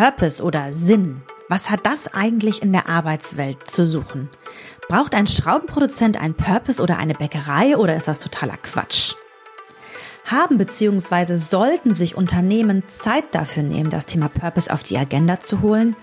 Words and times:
Purpose 0.00 0.42
oder 0.42 0.72
Sinn. 0.72 1.20
Was 1.50 1.68
hat 1.68 1.84
das 1.84 2.14
eigentlich 2.14 2.62
in 2.62 2.72
der 2.72 2.88
Arbeitswelt 2.88 3.70
zu 3.70 3.86
suchen? 3.86 4.30
Braucht 4.88 5.14
ein 5.14 5.26
Schraubenproduzent 5.26 6.18
einen 6.18 6.32
Purpose 6.32 6.82
oder 6.82 6.96
eine 6.96 7.12
Bäckerei 7.12 7.76
oder 7.76 7.94
ist 7.96 8.08
das 8.08 8.18
totaler 8.18 8.56
Quatsch? 8.56 9.12
Haben 10.24 10.56
bzw. 10.56 11.36
sollten 11.36 11.92
sich 11.92 12.16
Unternehmen 12.16 12.84
Zeit 12.88 13.34
dafür 13.34 13.62
nehmen, 13.62 13.90
das 13.90 14.06
Thema 14.06 14.30
Purpose 14.30 14.72
auf 14.72 14.82
die 14.82 14.96
Agenda 14.96 15.38
zu 15.40 15.60
holen? 15.60 15.94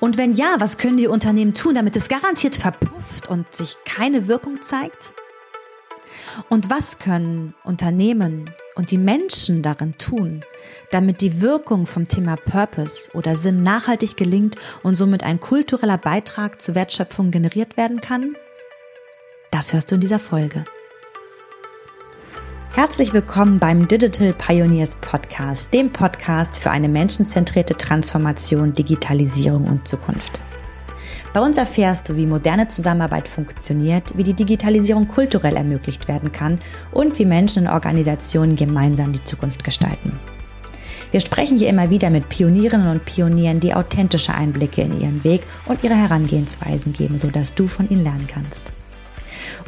Und 0.00 0.16
wenn 0.16 0.32
ja, 0.32 0.54
was 0.58 0.78
können 0.78 0.96
die 0.96 1.06
Unternehmen 1.06 1.52
tun, 1.52 1.74
damit 1.74 1.94
es 1.94 2.08
garantiert 2.08 2.56
verpufft 2.56 3.28
und 3.28 3.54
sich 3.54 3.76
keine 3.84 4.28
Wirkung 4.28 4.62
zeigt? 4.62 5.12
Und 6.48 6.70
was 6.70 6.98
können 6.98 7.54
Unternehmen 7.64 8.50
und 8.76 8.90
die 8.90 8.96
Menschen 8.96 9.60
darin 9.60 9.98
tun, 9.98 10.42
damit 10.92 11.20
die 11.22 11.40
Wirkung 11.40 11.86
vom 11.86 12.06
Thema 12.06 12.36
Purpose 12.36 13.10
oder 13.14 13.34
Sinn 13.34 13.62
nachhaltig 13.62 14.16
gelingt 14.16 14.56
und 14.82 14.94
somit 14.94 15.24
ein 15.24 15.40
kultureller 15.40 15.98
Beitrag 15.98 16.60
zur 16.60 16.74
Wertschöpfung 16.74 17.30
generiert 17.30 17.76
werden 17.76 18.00
kann? 18.00 18.36
Das 19.50 19.72
hörst 19.72 19.90
du 19.90 19.96
in 19.96 20.00
dieser 20.00 20.18
Folge. 20.18 20.64
Herzlich 22.74 23.12
willkommen 23.12 23.58
beim 23.58 23.88
Digital 23.88 24.32
Pioneers 24.32 24.96
Podcast, 24.96 25.74
dem 25.74 25.92
Podcast 25.92 26.58
für 26.58 26.70
eine 26.70 26.88
menschenzentrierte 26.88 27.76
Transformation, 27.76 28.72
Digitalisierung 28.72 29.64
und 29.64 29.86
Zukunft. 29.88 30.40
Bei 31.32 31.40
uns 31.40 31.56
erfährst 31.56 32.08
du, 32.08 32.16
wie 32.16 32.26
moderne 32.26 32.68
Zusammenarbeit 32.68 33.28
funktioniert, 33.28 34.16
wie 34.16 34.22
die 34.22 34.34
Digitalisierung 34.34 35.08
kulturell 35.08 35.56
ermöglicht 35.56 36.08
werden 36.08 36.32
kann 36.32 36.58
und 36.92 37.18
wie 37.18 37.24
Menschen 37.24 37.66
und 37.66 37.72
Organisationen 37.72 38.56
gemeinsam 38.56 39.12
die 39.12 39.24
Zukunft 39.24 39.64
gestalten. 39.64 40.18
Wir 41.12 41.20
sprechen 41.20 41.58
hier 41.58 41.68
immer 41.68 41.90
wieder 41.90 42.08
mit 42.08 42.30
Pionierinnen 42.30 42.88
und 42.88 43.04
Pionieren, 43.04 43.60
die 43.60 43.74
authentische 43.74 44.34
Einblicke 44.34 44.80
in 44.80 44.98
ihren 44.98 45.22
Weg 45.24 45.42
und 45.66 45.84
ihre 45.84 45.94
Herangehensweisen 45.94 46.94
geben, 46.94 47.18
sodass 47.18 47.54
du 47.54 47.68
von 47.68 47.88
ihnen 47.90 48.02
lernen 48.02 48.26
kannst. 48.26 48.72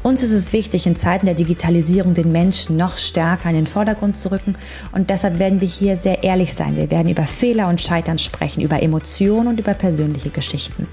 Uns 0.03 0.23
ist 0.23 0.33
es 0.33 0.55
wichtig, 0.55 0.87
in 0.87 0.97
Zeiten 0.97 1.27
der 1.27 1.35
Digitalisierung 1.35 2.15
den 2.15 2.33
Menschen 2.33 2.79
noch 2.79 2.97
stärker 2.97 3.51
in 3.51 3.57
den 3.57 3.67
Vordergrund 3.67 4.17
zu 4.17 4.31
rücken 4.31 4.57
und 4.93 5.11
deshalb 5.11 5.39
werden 5.39 5.61
wir 5.61 5.69
hier 5.69 5.99
sehr 5.99 6.23
ehrlich 6.25 6.55
sein. 6.55 6.77
Wir 6.77 6.91
werden 6.91 7.11
über 7.11 7.27
Fehler 7.27 7.69
und 7.69 7.81
Scheitern 7.81 8.19
sprechen, 8.19 8.63
über 8.63 8.83
Emotionen 8.83 9.49
und 9.49 9.61
über 9.61 9.75
persönliche 9.75 10.31
Geschichten. 10.31 10.87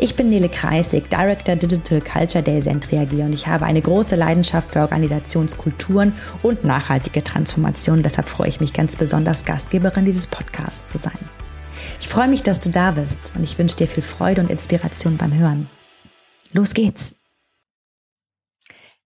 Ich 0.00 0.16
bin 0.16 0.28
Nele 0.28 0.48
Kreisig, 0.48 1.08
Director 1.08 1.54
Digital 1.54 2.00
Culture 2.00 2.42
Day 2.42 2.60
Sentry 2.60 2.98
und 2.98 3.32
ich 3.32 3.46
habe 3.46 3.64
eine 3.64 3.80
große 3.80 4.16
Leidenschaft 4.16 4.72
für 4.72 4.80
Organisationskulturen 4.80 6.14
und 6.42 6.64
nachhaltige 6.64 7.22
Transformation. 7.22 8.02
Deshalb 8.02 8.28
freue 8.28 8.48
ich 8.48 8.60
mich 8.60 8.72
ganz 8.72 8.96
besonders, 8.96 9.44
Gastgeberin 9.44 10.04
dieses 10.04 10.26
Podcasts 10.26 10.90
zu 10.90 10.98
sein. 10.98 11.18
Ich 12.00 12.08
freue 12.08 12.26
mich, 12.26 12.42
dass 12.42 12.60
du 12.60 12.70
da 12.70 12.90
bist 12.90 13.32
und 13.36 13.44
ich 13.44 13.56
wünsche 13.56 13.76
dir 13.76 13.86
viel 13.86 14.02
Freude 14.02 14.40
und 14.40 14.50
Inspiration 14.50 15.16
beim 15.16 15.32
Hören. 15.32 15.70
Los 16.52 16.74
geht's! 16.74 17.14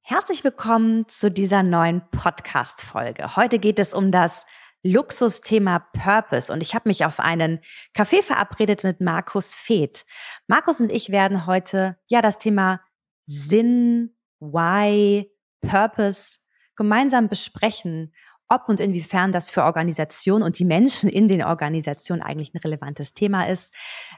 Herzlich 0.00 0.42
willkommen 0.42 1.06
zu 1.06 1.30
dieser 1.30 1.62
neuen 1.62 2.00
Podcast-Folge. 2.12 3.36
Heute 3.36 3.58
geht 3.58 3.78
es 3.78 3.92
um 3.92 4.11
das 4.11 4.47
Luxusthema 4.83 5.81
Purpose 5.93 6.53
und 6.53 6.62
ich 6.62 6.75
habe 6.75 6.89
mich 6.89 7.05
auf 7.05 7.21
einen 7.21 7.61
Café 7.97 8.23
verabredet 8.23 8.85
mit 8.85 9.01
Markus 9.01 9.55
Feeth. 9.55 10.05
Markus 10.47 10.81
und 10.81 10.93
ich 10.93 11.11
werden 11.11 11.47
heute 11.47 11.98
ja 12.07 12.20
das 12.20 12.39
Thema 12.39 12.81
Sinn, 13.27 14.17
Why, 14.41 15.31
Purpose 15.61 16.39
gemeinsam 16.77 17.29
besprechen, 17.29 18.15
ob 18.48 18.69
und 18.69 18.81
inwiefern 18.81 19.33
das 19.33 19.51
für 19.51 19.65
Organisationen 19.65 20.43
und 20.43 20.59
die 20.59 20.65
Menschen 20.65 21.11
in 21.11 21.29
den 21.29 21.42
Organisationen 21.42 22.23
eigentlich 22.23 22.55
ein 22.55 22.59
relevantes 22.59 23.13
Thema 23.13 23.47
ist. 23.47 23.75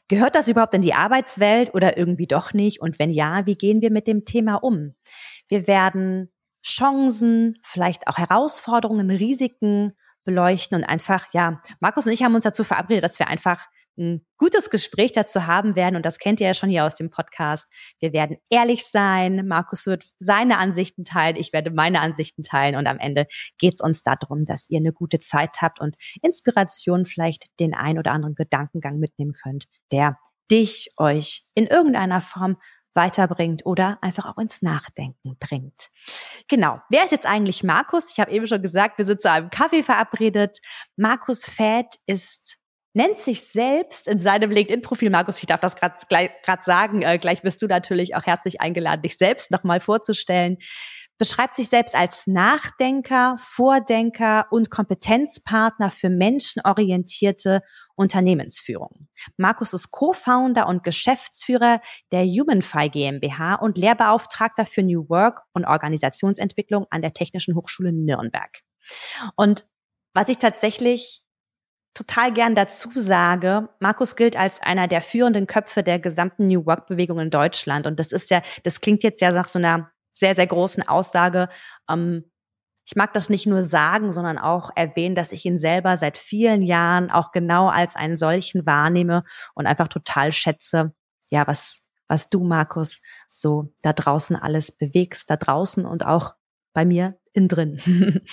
Gehört 0.09 0.37
das 0.37 0.49
überhaupt 0.49 0.75
in 0.75 0.83
die 0.83 0.95
Arbeitswelt 0.95 1.75
oder 1.75 1.97
irgendwie 1.97 2.27
doch 2.27 2.53
nicht? 2.53 2.81
Und 2.81 2.99
wenn 2.99 3.11
ja, 3.11 3.47
wie 3.47 3.57
gehen 3.57 3.81
wir 3.81 3.91
mit 3.91 4.07
dem 4.07 4.25
Thema 4.25 4.57
um? 4.57 4.95
Wir 5.49 5.67
werden 5.67 6.31
Chancen, 6.65 7.59
vielleicht 7.63 8.07
auch 8.07 8.19
Herausforderungen, 8.19 9.11
Risiken 9.11 9.93
beleuchten 10.25 10.79
und 10.79 10.85
einfach, 10.85 11.27
ja, 11.33 11.63
Markus 11.81 12.07
und 12.07 12.13
ich 12.13 12.23
haben 12.23 12.35
uns 12.35 12.45
dazu 12.45 12.65
verabredet, 12.65 13.05
dass 13.05 13.19
wir 13.19 13.29
einfach 13.29 13.67
ein 13.99 14.25
gutes 14.39 14.71
Gespräch 14.71 15.13
dazu 15.13 15.47
haben 15.47 15.77
werden. 15.77 15.97
Und 15.97 16.07
das 16.07 16.19
kennt 16.19 16.41
ihr 16.41 16.49
ja 16.49 16.55
schon 16.55 16.71
hier 16.71 16.85
aus 16.85 16.95
dem 16.95 17.11
Podcast. 17.11 17.67
Wir 18.01 18.13
werden 18.13 18.39
ehrlich 18.49 18.87
sein. 18.87 19.47
Markus 19.47 19.87
wird 19.87 20.05
seine 20.19 20.59
Ansichten 20.59 21.05
teilen. 21.05 21.37
Ich 21.37 21.53
werde 21.53 21.71
meine 21.71 22.01
Ansichten 22.01 22.43
teilen. 22.43 22.77
Und 22.77 22.87
am 22.87 22.99
Ende 22.99 23.27
geht 23.59 23.75
es 23.75 23.81
uns 23.81 24.03
darum, 24.03 24.45
dass 24.45 24.69
ihr 24.71 24.79
eine 24.79 24.93
gute 24.93 25.21
Zeit 25.21 25.61
habt 25.61 25.81
und 25.81 25.97
Inspiration 26.23 27.05
vielleicht 27.05 27.47
den 27.61 27.75
ein 27.75 27.99
oder 27.99 28.13
anderen 28.13 28.35
Gedankengang 28.35 28.99
mitnehmen 28.99 29.33
könnt, 29.33 29.67
der 29.93 30.19
dich, 30.51 30.91
euch 30.97 31.45
in 31.55 31.67
irgendeiner 31.67 32.21
Form 32.21 32.57
weiterbringt 32.95 33.65
oder 33.67 33.99
einfach 34.01 34.27
auch 34.27 34.39
ins 34.39 34.63
Nachdenken 34.63 35.37
bringt. 35.39 35.89
Genau. 36.49 36.81
Wer 36.89 37.05
ist 37.05 37.13
jetzt 37.13 37.27
eigentlich 37.27 37.63
Markus? 37.63 38.13
Ich 38.13 38.21
habe 38.21 38.31
eben 38.33 38.47
schon 38.47 38.63
gesagt, 38.63 38.99
wir 38.99 39.05
sind 39.05 39.21
zu 39.21 39.31
einem 39.31 39.51
Kaffee 39.51 39.83
verabredet. 39.83 40.59
Markus 40.97 41.45
Fett 41.45 41.95
ist 42.07 42.61
nennt 42.93 43.19
sich 43.19 43.43
selbst 43.43 44.09
in 44.09 44.19
seinem 44.19 44.51
LinkedIn-Profil, 44.51 45.11
Markus, 45.11 45.39
ich 45.39 45.47
darf 45.47 45.61
das 45.61 45.77
gerade 45.77 46.63
sagen, 46.63 47.03
äh, 47.03 47.19
gleich 47.19 47.43
bist 47.43 47.63
du 47.63 47.67
natürlich 47.67 48.17
auch 48.17 48.25
herzlich 48.25 48.61
eingeladen, 48.61 49.03
dich 49.03 49.17
selbst 49.17 49.51
nochmal 49.53 49.79
vorzustellen 49.79 50.59
beschreibt 51.21 51.55
sich 51.55 51.69
selbst 51.69 51.95
als 51.95 52.27
Nachdenker, 52.27 53.37
Vordenker 53.39 54.47
und 54.51 54.71
Kompetenzpartner 54.71 55.91
für 55.91 56.09
menschenorientierte 56.09 57.61
Unternehmensführung. 57.95 59.07
Markus 59.37 59.75
ist 59.75 59.91
Co-Founder 59.91 60.67
und 60.67 60.83
Geschäftsführer 60.83 61.83
der 62.11 62.25
Humanfy 62.25 62.89
GmbH 62.89 63.57
und 63.57 63.77
Lehrbeauftragter 63.77 64.65
für 64.65 64.83
New 64.83 65.11
Work 65.11 65.43
und 65.53 65.67
Organisationsentwicklung 65.67 66.87
an 66.89 67.03
der 67.03 67.13
Technischen 67.13 67.55
Hochschule 67.55 67.93
Nürnberg. 67.93 68.63
Und 69.37 69.67
was 70.15 70.31
ich 70.31 70.39
tatsächlich 70.39 71.21
total 71.93 72.33
gern 72.33 72.55
dazu 72.55 72.89
sage, 72.95 73.69
Markus 73.79 74.17
gilt 74.17 74.37
als 74.37 74.63
einer 74.63 74.89
der 74.89 75.03
führenden 75.03 75.47
Köpfe 75.47 75.83
der 75.83 75.99
gesamten 75.99 76.47
New 76.47 76.65
Work 76.65 76.87
Bewegung 76.87 77.19
in 77.19 77.29
Deutschland. 77.29 77.87
Und 77.87 78.01
das 78.01 78.11
ist 78.11 78.31
ja, 78.31 78.41
das 78.63 78.81
klingt 78.81 79.03
jetzt 79.03 79.21
ja 79.21 79.33
nach 79.33 79.49
so 79.49 79.59
einer 79.59 79.93
sehr, 80.21 80.37
sehr 80.37 80.47
großen 80.47 80.87
Aussage. 80.87 81.49
Ähm, 81.89 82.31
ich 82.87 82.97
mag 82.97 83.13
das 83.13 83.31
nicht 83.31 83.47
nur 83.47 83.63
sagen, 83.63 84.11
sondern 84.13 84.39
auch 84.39 84.71
erwähnen, 84.75 85.15
dass 85.15 85.33
ich 85.33 85.45
ihn 85.45 85.59
selber 85.59 85.97
seit 85.97 86.19
vielen 86.19 86.63
Jahren 86.63 87.11
auch 87.11 87.31
genau 87.31 87.69
als 87.69 87.95
einen 87.95 88.17
solchen 88.17 88.67
wahrnehme 88.67 89.25
und 89.55 89.67
einfach 89.67 89.89
total 89.89 90.33
schätze, 90.33 90.93
ja, 91.31 91.47
was, 91.47 91.83
was 92.09 92.31
du, 92.31 92.43
Markus, 92.43 93.01
so 93.29 93.73
da 93.83 93.93
draußen 93.93 94.35
alles 94.37 94.73
bewegst, 94.73 95.31
da 95.31 95.37
draußen 95.37 95.87
und 95.87 96.05
auch 96.05 96.35
bei 96.73 96.85
mir 96.85 97.19
innen 97.33 97.49
drin. 97.49 98.23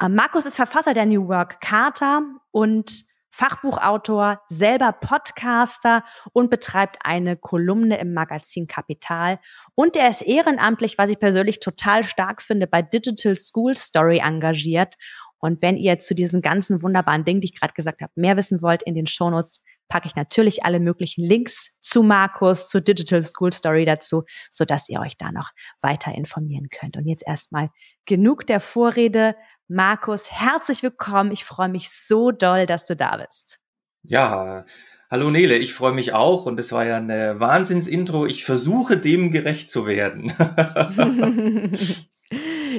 Ähm, 0.00 0.14
Markus 0.14 0.46
ist 0.46 0.54
Verfasser 0.54 0.94
der 0.94 1.06
New 1.06 1.26
Work 1.26 1.60
Charta 1.60 2.22
und 2.52 3.02
Fachbuchautor, 3.30 4.40
selber 4.48 4.92
Podcaster 4.92 6.04
und 6.32 6.50
betreibt 6.50 6.98
eine 7.04 7.36
Kolumne 7.36 7.98
im 7.98 8.14
Magazin 8.14 8.66
Kapital. 8.66 9.38
Und 9.74 9.96
er 9.96 10.10
ist 10.10 10.22
ehrenamtlich, 10.22 10.98
was 10.98 11.10
ich 11.10 11.18
persönlich 11.18 11.60
total 11.60 12.04
stark 12.04 12.42
finde, 12.42 12.66
bei 12.66 12.82
Digital 12.82 13.36
School 13.36 13.76
Story 13.76 14.18
engagiert. 14.18 14.94
Und 15.38 15.62
wenn 15.62 15.76
ihr 15.76 15.98
zu 15.98 16.14
diesen 16.14 16.42
ganzen 16.42 16.82
wunderbaren 16.82 17.24
Dingen, 17.24 17.40
die 17.40 17.46
ich 17.46 17.58
gerade 17.58 17.74
gesagt 17.74 18.02
habe, 18.02 18.12
mehr 18.16 18.36
wissen 18.36 18.60
wollt, 18.60 18.82
in 18.82 18.94
den 18.94 19.06
Shownotes 19.06 19.62
packe 19.88 20.06
ich 20.06 20.16
natürlich 20.16 20.64
alle 20.64 20.80
möglichen 20.80 21.24
Links 21.24 21.70
zu 21.80 22.02
Markus, 22.02 22.68
zu 22.68 22.80
Digital 22.80 23.22
School 23.22 23.52
Story 23.52 23.84
dazu, 23.84 24.24
so 24.50 24.64
dass 24.64 24.88
ihr 24.88 25.00
euch 25.00 25.16
da 25.16 25.32
noch 25.32 25.50
weiter 25.80 26.14
informieren 26.14 26.68
könnt. 26.68 26.96
Und 26.96 27.06
jetzt 27.06 27.26
erstmal 27.26 27.70
genug 28.04 28.46
der 28.46 28.60
Vorrede. 28.60 29.34
Markus, 29.70 30.32
herzlich 30.32 30.82
willkommen. 30.82 31.30
Ich 31.30 31.44
freue 31.44 31.68
mich 31.68 31.90
so 31.90 32.30
doll, 32.30 32.64
dass 32.64 32.86
du 32.86 32.96
da 32.96 33.18
bist. 33.18 33.60
Ja, 34.02 34.64
hallo 35.10 35.30
Nele, 35.30 35.58
ich 35.58 35.74
freue 35.74 35.92
mich 35.92 36.14
auch 36.14 36.46
und 36.46 36.58
es 36.58 36.72
war 36.72 36.86
ja 36.86 36.96
eine 36.96 37.38
Wahnsinnsintro. 37.38 38.24
Ich 38.24 38.46
versuche 38.46 38.96
dem 38.96 39.30
gerecht 39.30 39.70
zu 39.70 39.84
werden. 39.84 40.32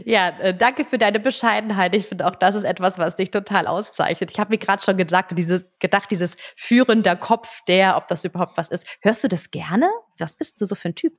ja, 0.04 0.30
äh, 0.40 0.56
danke 0.56 0.84
für 0.84 0.98
deine 0.98 1.20
Bescheidenheit. 1.20 1.94
Ich 1.94 2.08
finde 2.08 2.26
auch, 2.26 2.34
das 2.34 2.56
ist 2.56 2.64
etwas, 2.64 2.98
was 2.98 3.18
dich 3.18 3.30
total 3.30 3.68
auszeichnet. 3.68 4.32
Ich 4.32 4.40
habe 4.40 4.50
mir 4.50 4.58
gerade 4.58 4.82
schon 4.82 4.98
gesagt, 4.98 5.38
dieses, 5.38 5.70
gedacht, 5.78 6.10
dieses 6.10 6.38
führender 6.56 7.16
Kopf, 7.16 7.62
der, 7.68 7.98
ob 7.98 8.08
das 8.08 8.26
überhaupt 8.26 8.58
was 8.58 8.70
ist. 8.70 8.88
Hörst 9.02 9.24
du 9.24 9.28
das 9.28 9.52
gerne? 9.52 9.88
Was 10.18 10.36
bist 10.36 10.60
du 10.60 10.66
so 10.66 10.74
für 10.74 10.90
ein 10.90 10.96
Typ? 10.96 11.14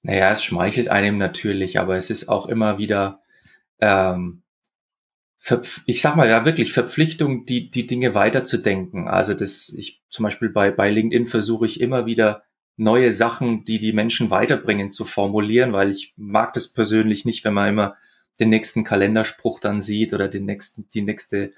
Naja, 0.00 0.30
es 0.30 0.42
schmeichelt 0.42 0.88
einem 0.88 1.18
natürlich, 1.18 1.78
aber 1.78 1.96
es 1.96 2.08
ist 2.08 2.30
auch 2.30 2.46
immer 2.46 2.78
wieder 2.78 3.20
ähm, 3.78 4.41
ich 5.86 6.00
sag 6.00 6.16
mal 6.16 6.28
ja 6.28 6.44
wirklich 6.44 6.72
Verpflichtung, 6.72 7.46
die, 7.46 7.70
die 7.70 7.86
Dinge 7.86 8.14
weiterzudenken. 8.14 9.08
Also 9.08 9.34
das, 9.34 9.74
ich 9.76 10.02
zum 10.08 10.22
Beispiel 10.22 10.50
bei, 10.50 10.70
bei 10.70 10.90
LinkedIn 10.90 11.26
versuche 11.26 11.66
ich 11.66 11.80
immer 11.80 12.06
wieder 12.06 12.44
neue 12.76 13.12
Sachen, 13.12 13.64
die 13.64 13.78
die 13.78 13.92
Menschen 13.92 14.30
weiterbringen, 14.30 14.92
zu 14.92 15.04
formulieren, 15.04 15.72
weil 15.72 15.90
ich 15.90 16.14
mag 16.16 16.52
das 16.52 16.72
persönlich 16.72 17.24
nicht, 17.24 17.44
wenn 17.44 17.54
man 17.54 17.68
immer 17.68 17.96
den 18.40 18.48
nächsten 18.48 18.84
Kalenderspruch 18.84 19.60
dann 19.60 19.80
sieht 19.80 20.14
oder 20.14 20.28
den 20.28 20.46
nächsten, 20.46 20.88
die 20.94 21.02
nächste, 21.02 21.52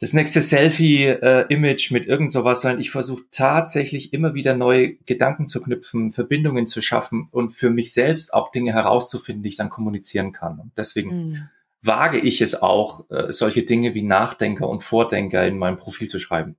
das 0.00 0.12
nächste 0.12 0.40
Selfie-Image 0.40 1.92
mit 1.92 2.06
irgend 2.06 2.32
sowas, 2.32 2.62
sondern 2.62 2.80
ich 2.80 2.90
versuche 2.90 3.24
tatsächlich 3.30 4.12
immer 4.12 4.34
wieder 4.34 4.54
neue 4.54 4.96
Gedanken 5.06 5.48
zu 5.48 5.62
knüpfen, 5.62 6.10
Verbindungen 6.10 6.66
zu 6.66 6.82
schaffen 6.82 7.28
und 7.30 7.52
für 7.52 7.70
mich 7.70 7.94
selbst 7.94 8.34
auch 8.34 8.50
Dinge 8.50 8.72
herauszufinden, 8.72 9.44
die 9.44 9.50
ich 9.50 9.56
dann 9.56 9.70
kommunizieren 9.70 10.32
kann. 10.32 10.58
Und 10.58 10.72
deswegen 10.76 11.28
mhm. 11.28 11.48
Wage 11.82 12.18
ich 12.18 12.40
es 12.40 12.60
auch, 12.62 13.10
äh, 13.10 13.32
solche 13.32 13.64
Dinge 13.64 13.94
wie 13.94 14.02
Nachdenker 14.02 14.68
und 14.68 14.82
Vordenker 14.82 15.46
in 15.46 15.58
meinem 15.58 15.76
Profil 15.76 16.08
zu 16.08 16.20
schreiben. 16.20 16.56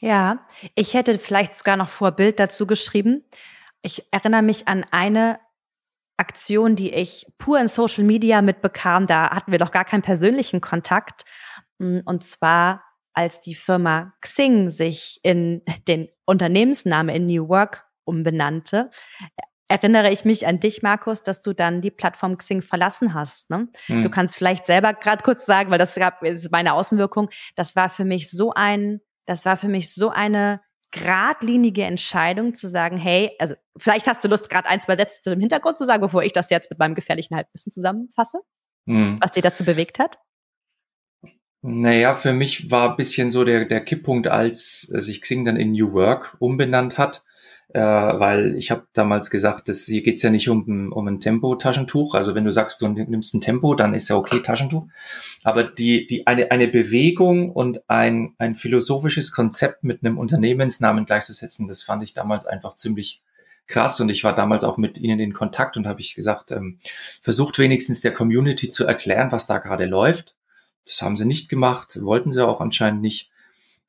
Ja, 0.00 0.46
ich 0.74 0.94
hätte 0.94 1.18
vielleicht 1.18 1.54
sogar 1.54 1.76
noch 1.76 1.88
vor 1.88 2.12
Bild 2.12 2.38
dazu 2.38 2.66
geschrieben. 2.66 3.24
Ich 3.82 4.06
erinnere 4.12 4.42
mich 4.42 4.68
an 4.68 4.84
eine 4.90 5.40
Aktion, 6.16 6.76
die 6.76 6.92
ich 6.92 7.26
pur 7.38 7.60
in 7.60 7.68
Social 7.68 8.04
Media 8.04 8.42
mitbekam. 8.42 9.06
Da 9.06 9.30
hatten 9.30 9.52
wir 9.52 9.58
doch 9.58 9.70
gar 9.70 9.84
keinen 9.84 10.02
persönlichen 10.02 10.60
Kontakt. 10.60 11.24
Hm, 11.78 12.02
und 12.04 12.24
zwar, 12.24 12.84
als 13.12 13.40
die 13.40 13.54
Firma 13.54 14.14
Xing 14.20 14.70
sich 14.70 15.20
in 15.22 15.62
den 15.86 16.08
Unternehmensnamen 16.24 17.14
in 17.14 17.26
New 17.26 17.48
Work 17.48 17.86
umbenannte, 18.04 18.90
erinnere 19.68 20.10
ich 20.10 20.24
mich 20.24 20.46
an 20.46 20.60
dich, 20.60 20.82
Markus, 20.82 21.22
dass 21.22 21.40
du 21.42 21.52
dann 21.52 21.80
die 21.80 21.90
Plattform 21.90 22.36
Xing 22.36 22.62
verlassen 22.62 23.14
hast. 23.14 23.50
Ne? 23.50 23.68
Hm. 23.86 24.02
Du 24.02 24.10
kannst 24.10 24.36
vielleicht 24.36 24.66
selber 24.66 24.94
gerade 24.94 25.22
kurz 25.22 25.46
sagen, 25.46 25.70
weil 25.70 25.78
das 25.78 25.94
gab 25.94 26.22
ist 26.22 26.50
meine 26.50 26.74
Außenwirkung. 26.74 27.28
Das 27.54 27.76
war 27.76 27.88
für 27.88 28.04
mich 28.04 28.30
so 28.30 28.52
ein, 28.54 29.00
das 29.26 29.44
war 29.44 29.56
für 29.56 29.68
mich 29.68 29.94
so 29.94 30.10
eine 30.10 30.60
geradlinige 30.90 31.84
Entscheidung 31.84 32.54
zu 32.54 32.66
sagen, 32.66 32.96
hey, 32.96 33.30
also 33.38 33.54
vielleicht 33.76 34.06
hast 34.06 34.24
du 34.24 34.28
Lust, 34.28 34.48
gerade 34.48 34.68
ein, 34.68 34.80
zwei 34.80 34.96
Sätze 34.96 35.20
zu 35.20 35.30
dem 35.30 35.40
Hintergrund 35.40 35.76
zu 35.76 35.84
sagen, 35.84 36.00
bevor 36.00 36.22
ich 36.22 36.32
das 36.32 36.48
jetzt 36.48 36.70
mit 36.70 36.78
meinem 36.78 36.94
gefährlichen 36.94 37.36
Halbwissen 37.36 37.70
zusammenfasse, 37.70 38.38
hm. 38.86 39.18
was 39.20 39.32
dir 39.32 39.42
dazu 39.42 39.64
bewegt 39.64 39.98
hat. 39.98 40.18
Naja, 41.60 42.14
für 42.14 42.32
mich 42.32 42.70
war 42.70 42.90
ein 42.90 42.96
bisschen 42.96 43.30
so 43.30 43.44
der, 43.44 43.64
der 43.64 43.84
Kipppunkt, 43.84 44.28
als 44.28 44.82
sich 44.82 45.20
Xing 45.20 45.44
dann 45.44 45.56
in 45.56 45.72
New 45.72 45.92
Work 45.92 46.36
umbenannt 46.38 46.96
hat, 46.96 47.24
äh, 47.74 47.80
weil 47.80 48.56
ich 48.56 48.70
habe 48.70 48.86
damals 48.92 49.30
gesagt, 49.30 49.68
dass 49.68 49.84
hier 49.84 50.02
geht's 50.02 50.22
ja 50.22 50.30
nicht 50.30 50.48
um, 50.48 50.92
um 50.92 51.06
ein 51.06 51.20
Tempo-Taschentuch. 51.20 52.14
Also 52.14 52.34
wenn 52.34 52.44
du 52.44 52.52
sagst, 52.52 52.80
du 52.80 52.88
nimmst 52.88 53.34
ein 53.34 53.40
Tempo, 53.40 53.74
dann 53.74 53.94
ist 53.94 54.08
ja 54.08 54.16
okay 54.16 54.40
Taschentuch. 54.40 54.86
Aber 55.44 55.64
die, 55.64 56.06
die 56.06 56.26
eine, 56.26 56.50
eine 56.50 56.68
Bewegung 56.68 57.50
und 57.50 57.88
ein, 57.88 58.34
ein 58.38 58.54
philosophisches 58.54 59.32
Konzept 59.32 59.84
mit 59.84 60.02
einem 60.02 60.18
Unternehmensnamen 60.18 61.04
gleichzusetzen, 61.04 61.66
das 61.66 61.82
fand 61.82 62.02
ich 62.02 62.14
damals 62.14 62.46
einfach 62.46 62.76
ziemlich 62.76 63.22
krass 63.66 64.00
und 64.00 64.08
ich 64.08 64.24
war 64.24 64.34
damals 64.34 64.64
auch 64.64 64.78
mit 64.78 64.96
ihnen 64.96 65.20
in 65.20 65.34
Kontakt 65.34 65.76
und 65.76 65.86
habe 65.86 66.00
ich 66.00 66.14
gesagt, 66.14 66.52
ähm, 66.52 66.78
versucht 67.20 67.58
wenigstens 67.58 68.00
der 68.00 68.14
Community 68.14 68.70
zu 68.70 68.86
erklären, 68.86 69.30
was 69.30 69.46
da 69.46 69.58
gerade 69.58 69.84
läuft 69.84 70.34
das 70.88 71.02
haben 71.02 71.16
sie 71.16 71.26
nicht 71.26 71.48
gemacht, 71.48 71.98
wollten 72.02 72.32
sie 72.32 72.46
auch 72.46 72.60
anscheinend 72.60 73.02
nicht. 73.02 73.30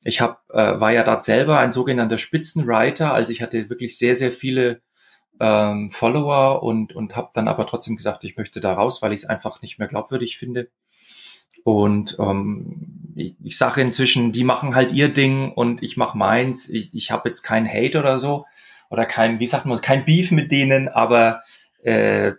Ich 0.02 0.20
hab, 0.20 0.48
äh, 0.50 0.80
war 0.80 0.92
ja 0.92 1.04
dort 1.04 1.24
selber 1.24 1.58
ein 1.58 1.72
sogenannter 1.72 2.18
Spitzenwriter, 2.18 3.12
also 3.12 3.32
ich 3.32 3.42
hatte 3.42 3.68
wirklich 3.68 3.98
sehr, 3.98 4.16
sehr 4.16 4.32
viele 4.32 4.80
ähm, 5.40 5.90
Follower 5.90 6.62
und, 6.62 6.94
und 6.94 7.16
habe 7.16 7.30
dann 7.34 7.48
aber 7.48 7.66
trotzdem 7.66 7.96
gesagt, 7.96 8.24
ich 8.24 8.36
möchte 8.36 8.60
da 8.60 8.74
raus, 8.74 9.02
weil 9.02 9.12
ich 9.12 9.22
es 9.22 9.28
einfach 9.28 9.62
nicht 9.62 9.78
mehr 9.78 9.88
glaubwürdig 9.88 10.38
finde. 10.38 10.70
Und 11.64 12.16
ähm, 12.18 13.12
ich, 13.16 13.36
ich 13.42 13.58
sage 13.58 13.80
inzwischen, 13.80 14.32
die 14.32 14.44
machen 14.44 14.74
halt 14.74 14.92
ihr 14.92 15.08
Ding 15.08 15.52
und 15.52 15.82
ich 15.82 15.96
mache 15.96 16.16
meins. 16.16 16.68
Ich, 16.68 16.94
ich 16.94 17.10
habe 17.10 17.28
jetzt 17.28 17.42
keinen 17.42 17.68
Hate 17.68 17.98
oder 17.98 18.18
so 18.18 18.46
oder 18.88 19.06
kein, 19.06 19.40
wie 19.40 19.46
sagt 19.46 19.66
man, 19.66 19.80
kein 19.80 20.04
Beef 20.04 20.30
mit 20.30 20.50
denen, 20.50 20.88
aber 20.88 21.42
äh, 21.82 22.32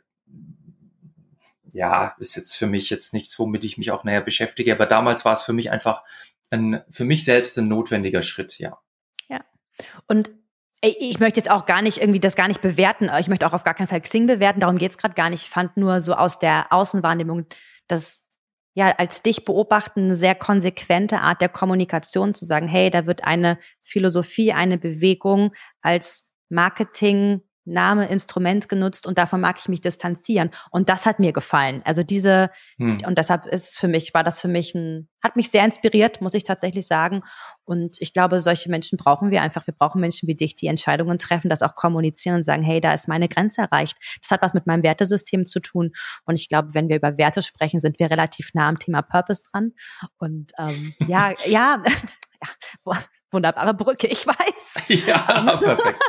ja, 1.73 2.15
ist 2.19 2.35
jetzt 2.35 2.55
für 2.55 2.67
mich 2.67 2.89
jetzt 2.89 3.13
nichts, 3.13 3.37
womit 3.39 3.63
ich 3.63 3.77
mich 3.77 3.91
auch 3.91 4.03
näher 4.03 4.21
beschäftige. 4.21 4.73
Aber 4.73 4.85
damals 4.85 5.23
war 5.23 5.33
es 5.33 5.41
für 5.41 5.53
mich 5.53 5.71
einfach 5.71 6.03
ein, 6.51 6.83
für 6.89 7.05
mich 7.05 7.25
selbst 7.25 7.57
ein 7.57 7.67
notwendiger 7.67 8.21
Schritt, 8.21 8.59
ja. 8.59 8.77
Ja. 9.29 9.41
Und 10.07 10.31
ich 10.83 11.19
möchte 11.19 11.39
jetzt 11.39 11.49
auch 11.51 11.65
gar 11.65 11.81
nicht 11.81 11.99
irgendwie 11.99 12.19
das 12.19 12.35
gar 12.35 12.47
nicht 12.47 12.61
bewerten. 12.61 13.09
Ich 13.19 13.27
möchte 13.27 13.45
auch 13.45 13.53
auf 13.53 13.63
gar 13.63 13.75
keinen 13.75 13.87
Fall 13.87 14.01
Xing 14.01 14.25
bewerten. 14.25 14.59
Darum 14.59 14.77
geht's 14.77 14.97
gerade 14.97 15.13
gar 15.13 15.29
nicht. 15.29 15.43
Ich 15.43 15.49
fand 15.49 15.77
nur 15.77 15.99
so 15.99 16.15
aus 16.15 16.39
der 16.39 16.73
Außenwahrnehmung, 16.73 17.45
dass 17.87 18.25
ja 18.73 18.91
als 18.97 19.21
dich 19.21 19.45
beobachten 19.45 20.05
eine 20.05 20.15
sehr 20.15 20.33
konsequente 20.33 21.19
Art 21.19 21.41
der 21.41 21.49
Kommunikation 21.49 22.33
zu 22.33 22.45
sagen, 22.45 22.67
hey, 22.67 22.89
da 22.89 23.05
wird 23.05 23.23
eine 23.25 23.59
Philosophie, 23.79 24.53
eine 24.53 24.79
Bewegung 24.79 25.53
als 25.81 26.31
Marketing 26.49 27.41
Name, 27.65 28.07
Instrument 28.07 28.69
genutzt 28.69 29.05
und 29.05 29.17
davon 29.17 29.41
mag 29.41 29.57
ich 29.59 29.67
mich 29.67 29.81
distanzieren. 29.81 30.49
Und 30.71 30.89
das 30.89 31.05
hat 31.05 31.19
mir 31.19 31.31
gefallen. 31.31 31.81
Also 31.85 32.03
diese, 32.03 32.49
hm. 32.77 32.97
und 33.05 33.17
deshalb 33.17 33.45
ist 33.45 33.79
für 33.79 33.87
mich, 33.87 34.13
war 34.13 34.23
das 34.23 34.41
für 34.41 34.47
mich 34.47 34.73
ein, 34.73 35.09
hat 35.23 35.35
mich 35.35 35.51
sehr 35.51 35.63
inspiriert, 35.63 36.21
muss 36.21 36.33
ich 36.33 36.43
tatsächlich 36.43 36.87
sagen. 36.87 37.21
Und 37.63 37.97
ich 37.99 38.13
glaube, 38.13 38.39
solche 38.39 38.69
Menschen 38.69 38.97
brauchen 38.97 39.29
wir 39.29 39.43
einfach. 39.43 39.67
Wir 39.67 39.73
brauchen 39.73 40.01
Menschen 40.01 40.27
wie 40.27 40.35
dich, 40.35 40.55
die 40.55 40.67
Entscheidungen 40.67 41.19
treffen, 41.19 41.49
das 41.49 41.61
auch 41.61 41.75
kommunizieren 41.75 42.37
und 42.37 42.43
sagen, 42.43 42.63
hey, 42.63 42.81
da 42.81 42.93
ist 42.93 43.07
meine 43.07 43.29
Grenze 43.29 43.61
erreicht. 43.61 43.97
Das 44.21 44.31
hat 44.31 44.41
was 44.41 44.55
mit 44.55 44.65
meinem 44.65 44.81
Wertesystem 44.81 45.45
zu 45.45 45.59
tun. 45.59 45.91
Und 46.25 46.39
ich 46.39 46.49
glaube, 46.49 46.73
wenn 46.73 46.89
wir 46.89 46.95
über 46.95 47.17
Werte 47.17 47.43
sprechen, 47.43 47.79
sind 47.79 47.99
wir 47.99 48.09
relativ 48.09 48.49
nah 48.53 48.67
am 48.67 48.79
Thema 48.79 49.03
Purpose 49.03 49.43
dran. 49.51 49.73
Und 50.17 50.51
ähm, 50.57 50.95
ja, 51.07 51.33
ja, 51.45 51.83
ja, 52.41 52.97
wunderbare 53.31 53.73
Brücke, 53.73 54.07
ich 54.07 54.25
weiß. 54.25 55.05
Ja, 55.05 55.57
perfekt. 55.57 56.01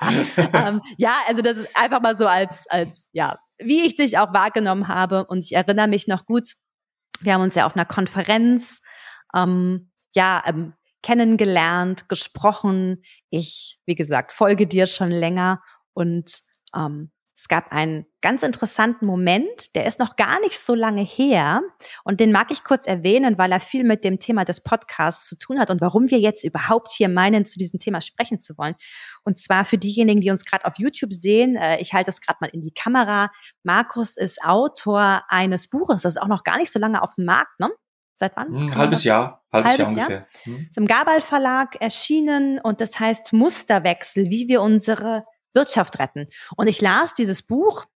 ähm, 0.52 0.80
ja, 0.96 1.16
also 1.26 1.42
das 1.42 1.56
ist 1.56 1.68
einfach 1.76 2.00
mal 2.00 2.16
so 2.16 2.26
als, 2.26 2.66
als, 2.68 3.08
ja, 3.12 3.38
wie 3.58 3.84
ich 3.86 3.96
dich 3.96 4.18
auch 4.18 4.32
wahrgenommen 4.32 4.88
habe. 4.88 5.26
Und 5.26 5.44
ich 5.44 5.52
erinnere 5.52 5.88
mich 5.88 6.06
noch 6.06 6.24
gut, 6.24 6.54
wir 7.20 7.34
haben 7.34 7.42
uns 7.42 7.54
ja 7.54 7.66
auf 7.66 7.74
einer 7.74 7.86
Konferenz, 7.86 8.80
ähm, 9.34 9.90
ja, 10.14 10.42
ähm, 10.46 10.74
kennengelernt, 11.02 12.08
gesprochen. 12.08 13.02
Ich, 13.30 13.78
wie 13.86 13.94
gesagt, 13.94 14.32
folge 14.32 14.66
dir 14.66 14.86
schon 14.86 15.10
länger 15.10 15.62
und 15.94 16.40
ähm, 16.74 17.10
es 17.38 17.46
gab 17.46 17.70
einen 17.70 18.04
ganz 18.20 18.42
interessanten 18.42 19.06
Moment, 19.06 19.76
der 19.76 19.86
ist 19.86 20.00
noch 20.00 20.16
gar 20.16 20.40
nicht 20.40 20.58
so 20.58 20.74
lange 20.74 21.02
her 21.02 21.62
und 22.02 22.18
den 22.18 22.32
mag 22.32 22.50
ich 22.50 22.64
kurz 22.64 22.84
erwähnen, 22.88 23.38
weil 23.38 23.52
er 23.52 23.60
viel 23.60 23.84
mit 23.84 24.02
dem 24.02 24.18
Thema 24.18 24.44
des 24.44 24.60
Podcasts 24.60 25.28
zu 25.28 25.38
tun 25.38 25.60
hat 25.60 25.70
und 25.70 25.80
warum 25.80 26.10
wir 26.10 26.18
jetzt 26.18 26.42
überhaupt 26.42 26.90
hier 26.90 27.08
meinen, 27.08 27.44
zu 27.44 27.56
diesem 27.56 27.78
Thema 27.78 28.00
sprechen 28.00 28.40
zu 28.40 28.58
wollen. 28.58 28.74
Und 29.22 29.38
zwar 29.38 29.64
für 29.64 29.78
diejenigen, 29.78 30.20
die 30.20 30.30
uns 30.30 30.44
gerade 30.44 30.64
auf 30.64 30.74
YouTube 30.78 31.12
sehen, 31.12 31.54
äh, 31.54 31.78
ich 31.78 31.94
halte 31.94 32.10
es 32.10 32.20
gerade 32.20 32.38
mal 32.40 32.50
in 32.50 32.60
die 32.60 32.72
Kamera. 32.72 33.30
Markus 33.62 34.16
ist 34.16 34.42
Autor 34.42 35.22
eines 35.28 35.68
Buches, 35.68 36.02
das 36.02 36.14
ist 36.14 36.20
auch 36.20 36.26
noch 36.26 36.42
gar 36.42 36.58
nicht 36.58 36.72
so 36.72 36.80
lange 36.80 37.00
auf 37.02 37.14
dem 37.14 37.24
Markt, 37.24 37.60
ne? 37.60 37.70
Seit 38.16 38.36
wann? 38.36 38.48
Ein 38.48 38.70
hm, 38.72 38.74
halbes 38.74 39.04
Jahr, 39.04 39.44
halbes, 39.52 39.70
halbes 39.70 39.78
Jahr 39.78 39.88
ungefähr. 39.90 40.16
Jahr. 40.16 40.28
Hm. 40.42 40.66
Ist 40.70 40.76
im 40.76 40.86
Gabal 40.88 41.20
Verlag 41.20 41.80
erschienen 41.80 42.58
und 42.58 42.80
das 42.80 42.98
heißt 42.98 43.32
Musterwechsel, 43.32 44.26
wie 44.28 44.48
wir 44.48 44.60
unsere 44.60 45.22
Wirtschaft 45.54 45.98
retten. 45.98 46.26
Und 46.56 46.66
ich 46.66 46.80
las 46.80 47.14
dieses 47.14 47.42
Buch 47.42 47.86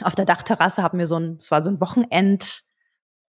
auf 0.00 0.14
der 0.14 0.24
Dachterrasse, 0.24 0.82
habe 0.82 0.96
mir 0.96 1.06
so 1.06 1.18
ein, 1.18 1.36
es 1.38 1.50
war 1.50 1.60
so 1.62 1.70
ein 1.70 1.80
Wochenend, 1.80 2.62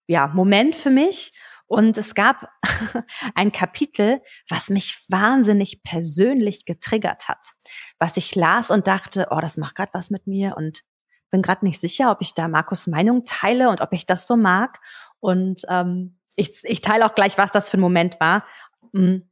ja, 0.08 0.28
Moment 0.28 0.76
für 0.76 0.90
mich. 0.90 1.34
Und 1.66 1.98
es 1.98 2.14
gab 2.14 2.50
ein 3.36 3.52
Kapitel, 3.52 4.22
was 4.50 4.70
mich 4.70 5.04
wahnsinnig 5.10 5.84
persönlich 5.84 6.66
getriggert 6.66 7.28
hat, 7.28 7.54
was 8.00 8.18
ich 8.18 8.36
las 8.36 8.70
und 8.70 8.88
dachte, 8.88 9.28
oh, 9.32 9.40
das 9.40 9.58
macht 9.58 9.76
gerade 9.76 9.94
was 9.94 10.10
mit 10.10 10.28
mir 10.28 10.56
und 10.58 10.84
bin 11.32 11.42
gerade 11.42 11.66
nicht 11.66 11.80
sicher, 11.80 12.12
ob 12.12 12.22
ich 12.22 12.36
da 12.36 12.48
Markus 12.48 12.86
Meinung 12.86 13.26
teile 13.26 13.70
und 13.70 13.82
ob 13.82 13.92
ich 13.92 14.06
das 14.06 14.28
so 14.28 14.36
mag. 14.36 14.80
Und 15.20 15.64
ähm, 15.68 16.20
ich, 16.36 16.60
ich 16.64 16.82
teile 16.82 17.06
auch 17.06 17.16
gleich, 17.16 17.40
was 17.40 17.50
das 17.50 17.70
für 17.70 17.78
ein 17.78 17.82
Moment 17.82 18.20
war. 18.20 18.46
Hm. 18.94 19.30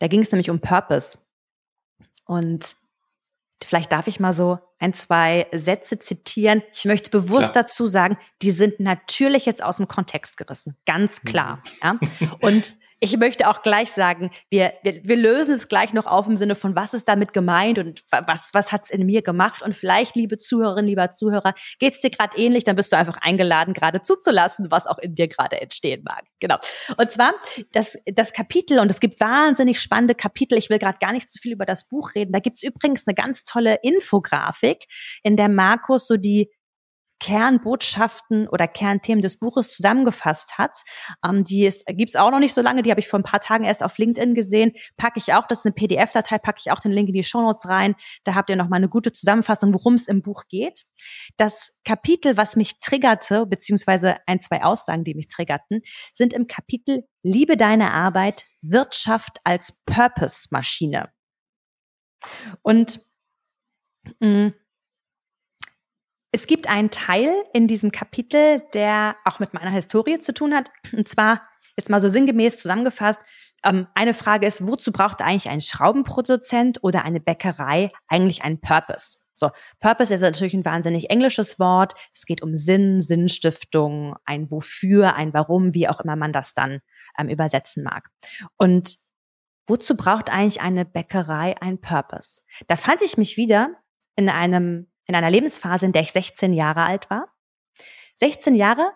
Da 0.00 0.08
ging 0.08 0.20
es 0.20 0.32
nämlich 0.32 0.50
um 0.50 0.60
Purpose. 0.60 1.18
Und 2.28 2.76
vielleicht 3.64 3.90
darf 3.90 4.06
ich 4.06 4.20
mal 4.20 4.34
so 4.34 4.58
ein, 4.78 4.92
zwei 4.92 5.46
Sätze 5.52 5.98
zitieren. 5.98 6.62
Ich 6.72 6.84
möchte 6.84 7.10
bewusst 7.10 7.52
klar. 7.52 7.64
dazu 7.64 7.86
sagen, 7.86 8.18
die 8.42 8.50
sind 8.50 8.80
natürlich 8.80 9.46
jetzt 9.46 9.62
aus 9.62 9.78
dem 9.78 9.88
Kontext 9.88 10.36
gerissen. 10.36 10.76
Ganz 10.86 11.22
klar. 11.22 11.62
Mhm. 11.82 11.98
Ja? 12.20 12.28
Und 12.40 12.76
ich 13.00 13.16
möchte 13.16 13.48
auch 13.48 13.62
gleich 13.62 13.92
sagen, 13.92 14.30
wir, 14.50 14.72
wir, 14.82 15.00
wir 15.04 15.16
lösen 15.16 15.54
es 15.54 15.68
gleich 15.68 15.92
noch 15.92 16.06
auf 16.06 16.26
im 16.26 16.36
Sinne 16.36 16.54
von, 16.54 16.74
was 16.74 16.94
ist 16.94 17.06
damit 17.06 17.32
gemeint 17.32 17.78
und 17.78 18.02
was, 18.10 18.50
was 18.52 18.72
hat's 18.72 18.90
in 18.90 19.06
mir 19.06 19.22
gemacht? 19.22 19.62
Und 19.62 19.76
vielleicht, 19.76 20.16
liebe 20.16 20.38
Zuhörerinnen, 20.38 20.88
lieber 20.88 21.10
Zuhörer, 21.10 21.54
geht's 21.78 22.00
dir 22.00 22.10
gerade 22.10 22.36
ähnlich, 22.36 22.64
dann 22.64 22.76
bist 22.76 22.92
du 22.92 22.96
einfach 22.96 23.18
eingeladen, 23.18 23.72
gerade 23.74 24.02
zuzulassen, 24.02 24.70
was 24.70 24.86
auch 24.86 24.98
in 24.98 25.14
dir 25.14 25.28
gerade 25.28 25.60
entstehen 25.60 26.02
mag. 26.06 26.24
Genau. 26.40 26.56
Und 26.96 27.10
zwar 27.10 27.34
das, 27.72 27.96
das 28.06 28.32
Kapitel, 28.32 28.78
und 28.80 28.90
es 28.90 29.00
gibt 29.00 29.20
wahnsinnig 29.20 29.80
spannende 29.80 30.14
Kapitel, 30.14 30.58
ich 30.58 30.68
will 30.68 30.78
gerade 30.78 30.98
gar 30.98 31.12
nicht 31.12 31.30
zu 31.30 31.38
viel 31.38 31.52
über 31.52 31.66
das 31.66 31.86
Buch 31.88 32.14
reden. 32.14 32.32
Da 32.32 32.40
gibt's 32.40 32.62
übrigens 32.62 33.06
eine 33.06 33.14
ganz 33.14 33.44
tolle 33.44 33.78
Infografik, 33.82 34.86
in 35.22 35.36
der 35.36 35.48
Markus 35.48 36.06
so 36.06 36.16
die 36.16 36.50
Kernbotschaften 37.20 38.48
oder 38.48 38.68
Kernthemen 38.68 39.22
des 39.22 39.38
Buches 39.38 39.70
zusammengefasst 39.70 40.58
hat. 40.58 40.78
Ähm, 41.24 41.44
die 41.44 41.70
gibt 41.88 42.10
es 42.10 42.16
auch 42.16 42.30
noch 42.30 42.38
nicht 42.38 42.54
so 42.54 42.62
lange, 42.62 42.82
die 42.82 42.90
habe 42.90 43.00
ich 43.00 43.08
vor 43.08 43.18
ein 43.18 43.24
paar 43.24 43.40
Tagen 43.40 43.64
erst 43.64 43.82
auf 43.82 43.98
LinkedIn 43.98 44.34
gesehen. 44.34 44.72
Packe 44.96 45.18
ich 45.18 45.34
auch, 45.34 45.46
das 45.46 45.60
ist 45.60 45.66
eine 45.66 45.74
PDF-Datei, 45.74 46.38
packe 46.38 46.60
ich 46.64 46.70
auch 46.70 46.80
den 46.80 46.92
Link 46.92 47.08
in 47.08 47.14
die 47.14 47.24
Shownotes 47.24 47.68
rein. 47.68 47.94
Da 48.24 48.34
habt 48.34 48.50
ihr 48.50 48.56
noch 48.56 48.68
mal 48.68 48.76
eine 48.76 48.88
gute 48.88 49.12
Zusammenfassung, 49.12 49.74
worum 49.74 49.94
es 49.94 50.08
im 50.08 50.22
Buch 50.22 50.44
geht. 50.48 50.84
Das 51.36 51.72
Kapitel, 51.84 52.36
was 52.36 52.56
mich 52.56 52.78
triggerte, 52.78 53.46
beziehungsweise 53.46 54.16
ein, 54.26 54.40
zwei 54.40 54.62
Aussagen, 54.62 55.04
die 55.04 55.14
mich 55.14 55.28
triggerten, 55.28 55.82
sind 56.14 56.32
im 56.32 56.46
Kapitel 56.46 57.04
Liebe 57.22 57.56
deine 57.56 57.92
Arbeit, 57.92 58.46
Wirtschaft 58.62 59.38
als 59.44 59.78
Purpose-Maschine. 59.86 61.10
Und 62.62 63.00
mh, 64.20 64.28
mm, 64.28 64.54
es 66.32 66.46
gibt 66.46 66.68
einen 66.68 66.90
Teil 66.90 67.32
in 67.52 67.68
diesem 67.68 67.90
Kapitel, 67.90 68.62
der 68.74 69.16
auch 69.24 69.38
mit 69.38 69.54
meiner 69.54 69.70
Historie 69.70 70.18
zu 70.18 70.34
tun 70.34 70.54
hat. 70.54 70.70
Und 70.92 71.08
zwar, 71.08 71.42
jetzt 71.76 71.90
mal 71.90 72.00
so 72.00 72.08
sinngemäß 72.08 72.58
zusammengefasst, 72.58 73.20
ähm, 73.64 73.86
eine 73.94 74.14
Frage 74.14 74.46
ist, 74.46 74.66
wozu 74.66 74.92
braucht 74.92 75.20
eigentlich 75.20 75.48
ein 75.48 75.60
Schraubenproduzent 75.60 76.82
oder 76.82 77.04
eine 77.04 77.20
Bäckerei 77.20 77.90
eigentlich 78.06 78.42
einen 78.42 78.60
Purpose? 78.60 79.18
So, 79.34 79.50
Purpose 79.80 80.12
ist 80.12 80.20
natürlich 80.20 80.54
ein 80.54 80.64
wahnsinnig 80.64 81.10
englisches 81.10 81.60
Wort. 81.60 81.94
Es 82.12 82.26
geht 82.26 82.42
um 82.42 82.56
Sinn, 82.56 83.00
Sinnstiftung, 83.00 84.16
ein 84.24 84.50
Wofür, 84.50 85.14
ein 85.14 85.32
Warum, 85.32 85.74
wie 85.74 85.88
auch 85.88 86.00
immer 86.00 86.16
man 86.16 86.32
das 86.32 86.54
dann 86.54 86.80
ähm, 87.16 87.28
übersetzen 87.28 87.84
mag. 87.84 88.08
Und 88.56 88.96
wozu 89.68 89.96
braucht 89.96 90.30
eigentlich 90.30 90.60
eine 90.60 90.84
Bäckerei 90.84 91.54
ein 91.60 91.80
Purpose? 91.80 92.42
Da 92.66 92.76
fand 92.76 93.00
ich 93.02 93.16
mich 93.16 93.36
wieder 93.36 93.70
in 94.16 94.28
einem 94.28 94.87
in 95.08 95.14
einer 95.14 95.30
Lebensphase, 95.30 95.86
in 95.86 95.92
der 95.92 96.02
ich 96.02 96.12
16 96.12 96.52
Jahre 96.52 96.84
alt 96.84 97.10
war. 97.10 97.34
16 98.16 98.54
Jahre, 98.54 98.92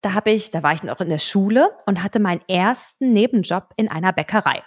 da 0.00 0.14
habe 0.14 0.30
ich, 0.30 0.50
da 0.50 0.62
war 0.62 0.72
ich 0.72 0.82
noch 0.82 1.00
in 1.00 1.08
der 1.08 1.18
Schule 1.18 1.76
und 1.86 2.02
hatte 2.02 2.20
meinen 2.20 2.42
ersten 2.48 3.12
Nebenjob 3.12 3.74
in 3.76 3.88
einer 3.88 4.12
Bäckerei. 4.12 4.62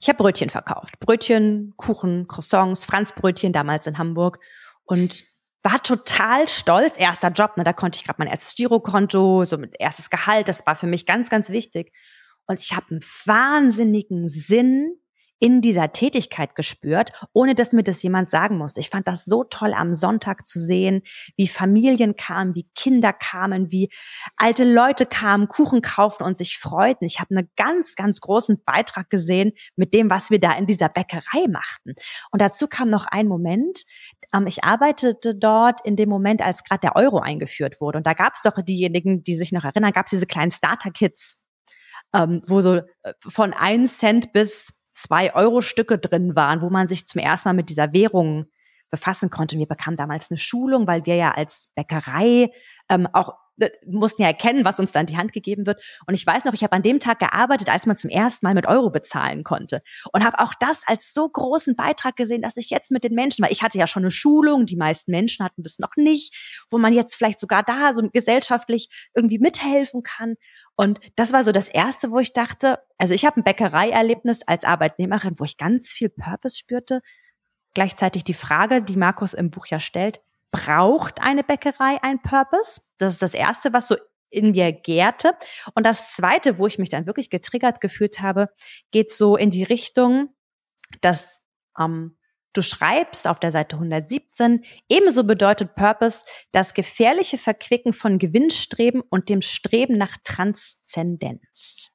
Ich 0.00 0.08
habe 0.08 0.16
Brötchen 0.16 0.50
verkauft. 0.50 0.98
Brötchen, 0.98 1.74
Kuchen, 1.76 2.26
Croissants, 2.26 2.86
Franzbrötchen 2.86 3.52
damals 3.52 3.86
in 3.86 3.98
Hamburg 3.98 4.38
und 4.84 5.24
war 5.62 5.82
total 5.82 6.48
stolz. 6.48 6.98
Erster 6.98 7.28
Job, 7.28 7.56
ne, 7.56 7.64
da 7.64 7.72
konnte 7.72 7.98
ich 7.98 8.04
gerade 8.04 8.18
mein 8.18 8.28
erstes 8.28 8.54
Girokonto, 8.54 9.44
so 9.44 9.58
mit 9.58 9.76
erstes 9.78 10.10
Gehalt, 10.10 10.48
das 10.48 10.66
war 10.66 10.74
für 10.74 10.86
mich 10.86 11.06
ganz, 11.06 11.28
ganz 11.28 11.50
wichtig. 11.50 11.94
Und 12.46 12.58
ich 12.58 12.74
habe 12.74 12.86
einen 12.90 13.00
wahnsinnigen 13.26 14.26
Sinn 14.26 14.99
in 15.40 15.62
dieser 15.62 15.90
Tätigkeit 15.90 16.54
gespürt, 16.54 17.10
ohne 17.32 17.54
dass 17.54 17.72
mir 17.72 17.82
das 17.82 18.02
jemand 18.02 18.30
sagen 18.30 18.58
musste. 18.58 18.78
Ich 18.78 18.90
fand 18.90 19.08
das 19.08 19.24
so 19.24 19.42
toll 19.42 19.72
am 19.72 19.94
Sonntag 19.94 20.46
zu 20.46 20.60
sehen, 20.60 21.02
wie 21.36 21.48
Familien 21.48 22.14
kamen, 22.14 22.54
wie 22.54 22.68
Kinder 22.74 23.14
kamen, 23.14 23.72
wie 23.72 23.90
alte 24.36 24.70
Leute 24.70 25.06
kamen, 25.06 25.48
Kuchen 25.48 25.80
kauften 25.80 26.24
und 26.24 26.36
sich 26.36 26.58
freuten. 26.58 27.06
Ich 27.06 27.20
habe 27.20 27.34
einen 27.34 27.50
ganz, 27.56 27.94
ganz 27.94 28.20
großen 28.20 28.62
Beitrag 28.64 29.08
gesehen 29.08 29.52
mit 29.76 29.94
dem, 29.94 30.10
was 30.10 30.30
wir 30.30 30.38
da 30.38 30.52
in 30.52 30.66
dieser 30.66 30.90
Bäckerei 30.90 31.48
machten. 31.48 31.94
Und 32.30 32.42
dazu 32.42 32.68
kam 32.68 32.90
noch 32.90 33.06
ein 33.06 33.26
Moment. 33.26 33.84
Ähm, 34.34 34.46
ich 34.46 34.62
arbeitete 34.62 35.34
dort 35.34 35.80
in 35.86 35.96
dem 35.96 36.10
Moment, 36.10 36.42
als 36.42 36.64
gerade 36.64 36.80
der 36.80 36.96
Euro 36.96 37.18
eingeführt 37.18 37.80
wurde. 37.80 37.96
Und 37.96 38.06
da 38.06 38.12
gab 38.12 38.34
es 38.34 38.42
doch 38.42 38.60
diejenigen, 38.60 39.24
die 39.24 39.36
sich 39.36 39.52
noch 39.52 39.64
erinnern, 39.64 39.92
gab 39.92 40.04
es 40.04 40.10
diese 40.10 40.26
kleinen 40.26 40.50
Starter-Kits, 40.50 41.42
ähm, 42.14 42.42
wo 42.46 42.60
so 42.60 42.76
äh, 42.76 43.14
von 43.26 43.54
1 43.54 43.96
Cent 43.96 44.32
bis 44.34 44.79
zwei 45.00 45.34
Euro 45.34 45.60
Stücke 45.60 45.98
drin 45.98 46.36
waren, 46.36 46.62
wo 46.62 46.70
man 46.70 46.88
sich 46.88 47.06
zum 47.06 47.20
ersten 47.20 47.48
Mal 47.48 47.54
mit 47.54 47.70
dieser 47.70 47.92
Währung 47.92 48.46
befassen 48.90 49.30
konnte. 49.30 49.56
Wir 49.56 49.66
bekamen 49.66 49.96
damals 49.96 50.30
eine 50.30 50.38
Schulung, 50.38 50.86
weil 50.86 51.06
wir 51.06 51.14
ja 51.14 51.32
als 51.32 51.70
Bäckerei 51.74 52.50
ähm, 52.88 53.08
auch 53.12 53.34
mussten 53.86 54.22
ja 54.22 54.28
erkennen, 54.28 54.64
was 54.64 54.78
uns 54.78 54.92
dann 54.92 55.06
die 55.06 55.16
Hand 55.16 55.32
gegeben 55.32 55.66
wird. 55.66 55.82
Und 56.06 56.14
ich 56.14 56.26
weiß 56.26 56.44
noch, 56.44 56.54
ich 56.54 56.62
habe 56.62 56.74
an 56.74 56.82
dem 56.82 57.00
Tag 57.00 57.18
gearbeitet, 57.18 57.68
als 57.68 57.86
man 57.86 57.96
zum 57.96 58.10
ersten 58.10 58.46
Mal 58.46 58.54
mit 58.54 58.66
Euro 58.66 58.90
bezahlen 58.90 59.44
konnte. 59.44 59.82
Und 60.12 60.24
habe 60.24 60.38
auch 60.40 60.54
das 60.58 60.82
als 60.86 61.12
so 61.12 61.28
großen 61.28 61.76
Beitrag 61.76 62.16
gesehen, 62.16 62.42
dass 62.42 62.56
ich 62.56 62.70
jetzt 62.70 62.90
mit 62.90 63.04
den 63.04 63.14
Menschen, 63.14 63.44
weil 63.44 63.52
ich 63.52 63.62
hatte 63.62 63.78
ja 63.78 63.86
schon 63.86 64.02
eine 64.02 64.10
Schulung, 64.10 64.66
die 64.66 64.76
meisten 64.76 65.10
Menschen 65.10 65.44
hatten 65.44 65.62
das 65.62 65.78
noch 65.78 65.96
nicht, 65.96 66.34
wo 66.70 66.78
man 66.78 66.92
jetzt 66.92 67.14
vielleicht 67.14 67.40
sogar 67.40 67.62
da 67.62 67.92
so 67.94 68.02
gesellschaftlich 68.10 68.88
irgendwie 69.14 69.38
mithelfen 69.38 70.02
kann. 70.02 70.34
Und 70.76 71.00
das 71.16 71.32
war 71.32 71.44
so 71.44 71.52
das 71.52 71.68
Erste, 71.68 72.10
wo 72.10 72.18
ich 72.18 72.32
dachte, 72.32 72.78
also 72.98 73.12
ich 73.14 73.24
habe 73.24 73.40
ein 73.40 73.44
Bäckereierlebnis 73.44 74.42
als 74.46 74.64
Arbeitnehmerin, 74.64 75.34
wo 75.38 75.44
ich 75.44 75.56
ganz 75.56 75.92
viel 75.92 76.08
Purpose 76.08 76.56
spürte, 76.56 77.00
Gleichzeitig 77.74 78.24
die 78.24 78.34
Frage, 78.34 78.82
die 78.82 78.96
Markus 78.96 79.32
im 79.32 79.50
Buch 79.50 79.66
ja 79.66 79.78
stellt, 79.78 80.20
braucht 80.50 81.22
eine 81.22 81.44
Bäckerei 81.44 81.98
ein 82.02 82.20
Purpose? 82.22 82.82
Das 82.98 83.14
ist 83.14 83.22
das 83.22 83.34
Erste, 83.34 83.72
was 83.72 83.88
so 83.88 83.96
in 84.30 84.52
mir 84.52 84.72
gärte. 84.72 85.34
Und 85.74 85.84
das 85.84 86.14
Zweite, 86.14 86.58
wo 86.58 86.66
ich 86.66 86.78
mich 86.78 86.88
dann 86.88 87.06
wirklich 87.06 87.30
getriggert 87.30 87.80
gefühlt 87.80 88.20
habe, 88.20 88.48
geht 88.92 89.12
so 89.12 89.36
in 89.36 89.50
die 89.50 89.64
Richtung, 89.64 90.34
dass 91.00 91.42
ähm, 91.78 92.16
du 92.52 92.62
schreibst 92.62 93.26
auf 93.26 93.40
der 93.40 93.52
Seite 93.52 93.76
117, 93.76 94.64
ebenso 94.88 95.24
bedeutet 95.24 95.74
Purpose 95.74 96.24
das 96.52 96.74
gefährliche 96.74 97.38
Verquicken 97.38 97.92
von 97.92 98.18
Gewinnstreben 98.18 99.02
und 99.02 99.28
dem 99.28 99.42
Streben 99.42 99.94
nach 99.94 100.16
Transzendenz. 100.24 101.90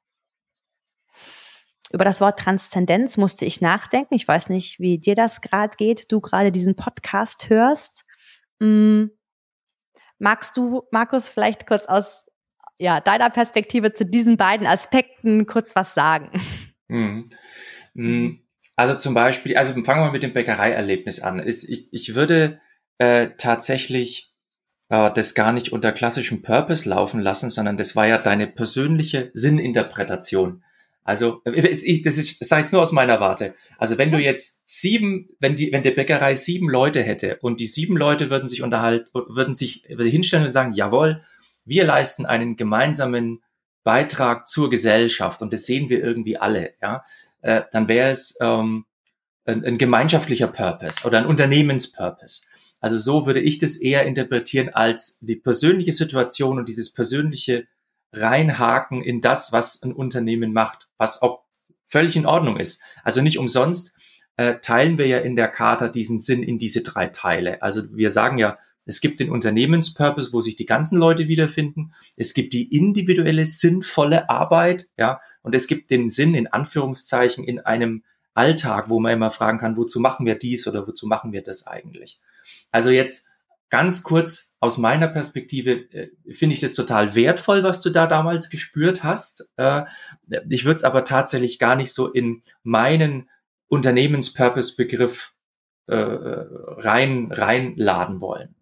Über 1.92 2.04
das 2.04 2.20
Wort 2.20 2.40
Transzendenz 2.40 3.16
musste 3.16 3.44
ich 3.44 3.60
nachdenken. 3.60 4.14
Ich 4.14 4.26
weiß 4.26 4.48
nicht, 4.48 4.80
wie 4.80 4.98
dir 4.98 5.14
das 5.14 5.40
gerade 5.40 5.76
geht, 5.76 6.10
du 6.10 6.20
gerade 6.20 6.50
diesen 6.50 6.74
Podcast 6.74 7.48
hörst. 7.48 8.04
Hm. 8.60 9.10
Magst 10.18 10.56
du, 10.56 10.82
Markus, 10.90 11.28
vielleicht 11.28 11.66
kurz 11.66 11.86
aus 11.86 12.26
ja, 12.78 13.00
deiner 13.00 13.30
Perspektive 13.30 13.92
zu 13.92 14.04
diesen 14.04 14.36
beiden 14.36 14.66
Aspekten 14.66 15.46
kurz 15.46 15.76
was 15.76 15.94
sagen? 15.94 16.30
Hm. 16.88 17.28
hm. 17.94 18.40
Also 18.76 18.94
zum 18.94 19.14
Beispiel, 19.14 19.56
also 19.56 19.72
fangen 19.84 20.04
wir 20.04 20.12
mit 20.12 20.22
dem 20.22 20.34
Bäckereierlebnis 20.34 21.20
an. 21.20 21.46
Ich, 21.46 21.68
ich, 21.68 21.88
ich 21.92 22.14
würde 22.14 22.60
äh, 22.98 23.30
tatsächlich 23.38 24.34
äh, 24.90 25.10
das 25.12 25.34
gar 25.34 25.52
nicht 25.52 25.72
unter 25.72 25.92
klassischem 25.92 26.42
Purpose 26.42 26.88
laufen 26.88 27.20
lassen, 27.20 27.48
sondern 27.48 27.78
das 27.78 27.96
war 27.96 28.06
ja 28.06 28.18
deine 28.18 28.46
persönliche 28.46 29.30
Sinninterpretation. 29.32 30.62
Also, 31.06 31.40
ich, 31.44 32.02
das 32.02 32.18
ist, 32.18 32.40
das 32.40 32.48
sage 32.48 32.66
ich 32.66 32.72
nur 32.72 32.82
aus 32.82 32.90
meiner 32.90 33.20
Warte. 33.20 33.54
Also, 33.78 33.96
wenn 33.96 34.10
du 34.10 34.18
jetzt 34.18 34.62
sieben, 34.66 35.28
wenn 35.38 35.54
die, 35.54 35.70
wenn 35.70 35.84
der 35.84 35.92
Bäckerei 35.92 36.34
sieben 36.34 36.68
Leute 36.68 37.00
hätte 37.02 37.38
und 37.42 37.60
die 37.60 37.68
sieben 37.68 37.96
Leute 37.96 38.28
würden 38.28 38.48
sich 38.48 38.62
unterhalten, 38.62 39.08
würden 39.14 39.54
sich 39.54 39.84
hinstellen 39.86 40.46
und 40.46 40.52
sagen, 40.52 40.72
jawohl, 40.72 41.22
wir 41.64 41.84
leisten 41.84 42.26
einen 42.26 42.56
gemeinsamen 42.56 43.40
Beitrag 43.84 44.48
zur 44.48 44.68
Gesellschaft 44.68 45.42
und 45.42 45.52
das 45.52 45.64
sehen 45.64 45.88
wir 45.88 46.02
irgendwie 46.02 46.38
alle, 46.38 46.74
ja, 46.82 47.04
äh, 47.42 47.62
dann 47.70 47.86
wäre 47.86 48.10
es 48.10 48.36
ähm, 48.40 48.84
ein, 49.44 49.64
ein 49.64 49.78
gemeinschaftlicher 49.78 50.48
Purpose 50.48 51.06
oder 51.06 51.18
ein 51.18 51.26
Unternehmenspurpose. 51.26 52.42
Also 52.80 52.98
so 52.98 53.26
würde 53.26 53.40
ich 53.40 53.58
das 53.58 53.76
eher 53.76 54.04
interpretieren 54.04 54.70
als 54.70 55.20
die 55.20 55.36
persönliche 55.36 55.92
Situation 55.92 56.58
und 56.58 56.68
dieses 56.68 56.92
persönliche 56.92 57.68
reinhaken 58.12 59.02
in 59.02 59.20
das, 59.20 59.52
was 59.52 59.82
ein 59.82 59.92
Unternehmen 59.92 60.52
macht, 60.52 60.88
was 60.96 61.22
auch 61.22 61.42
völlig 61.86 62.16
in 62.16 62.26
Ordnung 62.26 62.58
ist. 62.58 62.82
Also 63.04 63.22
nicht 63.22 63.38
umsonst 63.38 63.96
äh, 64.36 64.56
teilen 64.60 64.98
wir 64.98 65.06
ja 65.06 65.18
in 65.18 65.36
der 65.36 65.48
Charta 65.48 65.88
diesen 65.88 66.18
Sinn 66.18 66.42
in 66.42 66.58
diese 66.58 66.82
drei 66.82 67.06
Teile. 67.06 67.62
Also 67.62 67.82
wir 67.94 68.10
sagen 68.10 68.38
ja, 68.38 68.58
es 68.86 69.00
gibt 69.00 69.18
den 69.18 69.30
Unternehmenspurpose, 69.30 70.32
wo 70.32 70.40
sich 70.40 70.54
die 70.54 70.66
ganzen 70.66 70.98
Leute 70.98 71.26
wiederfinden. 71.26 71.92
Es 72.16 72.34
gibt 72.34 72.52
die 72.52 72.74
individuelle 72.74 73.44
sinnvolle 73.44 74.30
Arbeit, 74.30 74.86
ja, 74.96 75.20
und 75.42 75.54
es 75.54 75.66
gibt 75.66 75.90
den 75.90 76.08
Sinn 76.08 76.34
in 76.34 76.46
Anführungszeichen 76.46 77.44
in 77.44 77.58
einem 77.58 78.04
Alltag, 78.34 78.88
wo 78.88 79.00
man 79.00 79.12
immer 79.12 79.30
fragen 79.30 79.58
kann, 79.58 79.76
wozu 79.76 79.98
machen 79.98 80.24
wir 80.24 80.36
dies 80.36 80.68
oder 80.68 80.86
wozu 80.86 81.06
machen 81.06 81.32
wir 81.32 81.42
das 81.42 81.66
eigentlich? 81.66 82.20
Also 82.70 82.90
jetzt 82.90 83.28
ganz 83.70 84.02
kurz 84.02 84.56
aus 84.60 84.78
meiner 84.78 85.08
Perspektive 85.08 85.72
äh, 85.92 86.10
finde 86.32 86.54
ich 86.54 86.60
das 86.60 86.74
total 86.74 87.14
wertvoll, 87.14 87.62
was 87.62 87.80
du 87.80 87.90
da 87.90 88.06
damals 88.06 88.50
gespürt 88.50 89.04
hast. 89.04 89.50
Äh, 89.56 89.84
ich 90.48 90.64
würde 90.64 90.76
es 90.76 90.84
aber 90.84 91.04
tatsächlich 91.04 91.58
gar 91.58 91.76
nicht 91.76 91.92
so 91.92 92.12
in 92.12 92.42
meinen 92.62 93.28
Unternehmenspurpose-Begriff 93.68 95.34
äh, 95.86 95.96
rein 95.96 97.30
reinladen 97.32 98.20
wollen. 98.20 98.54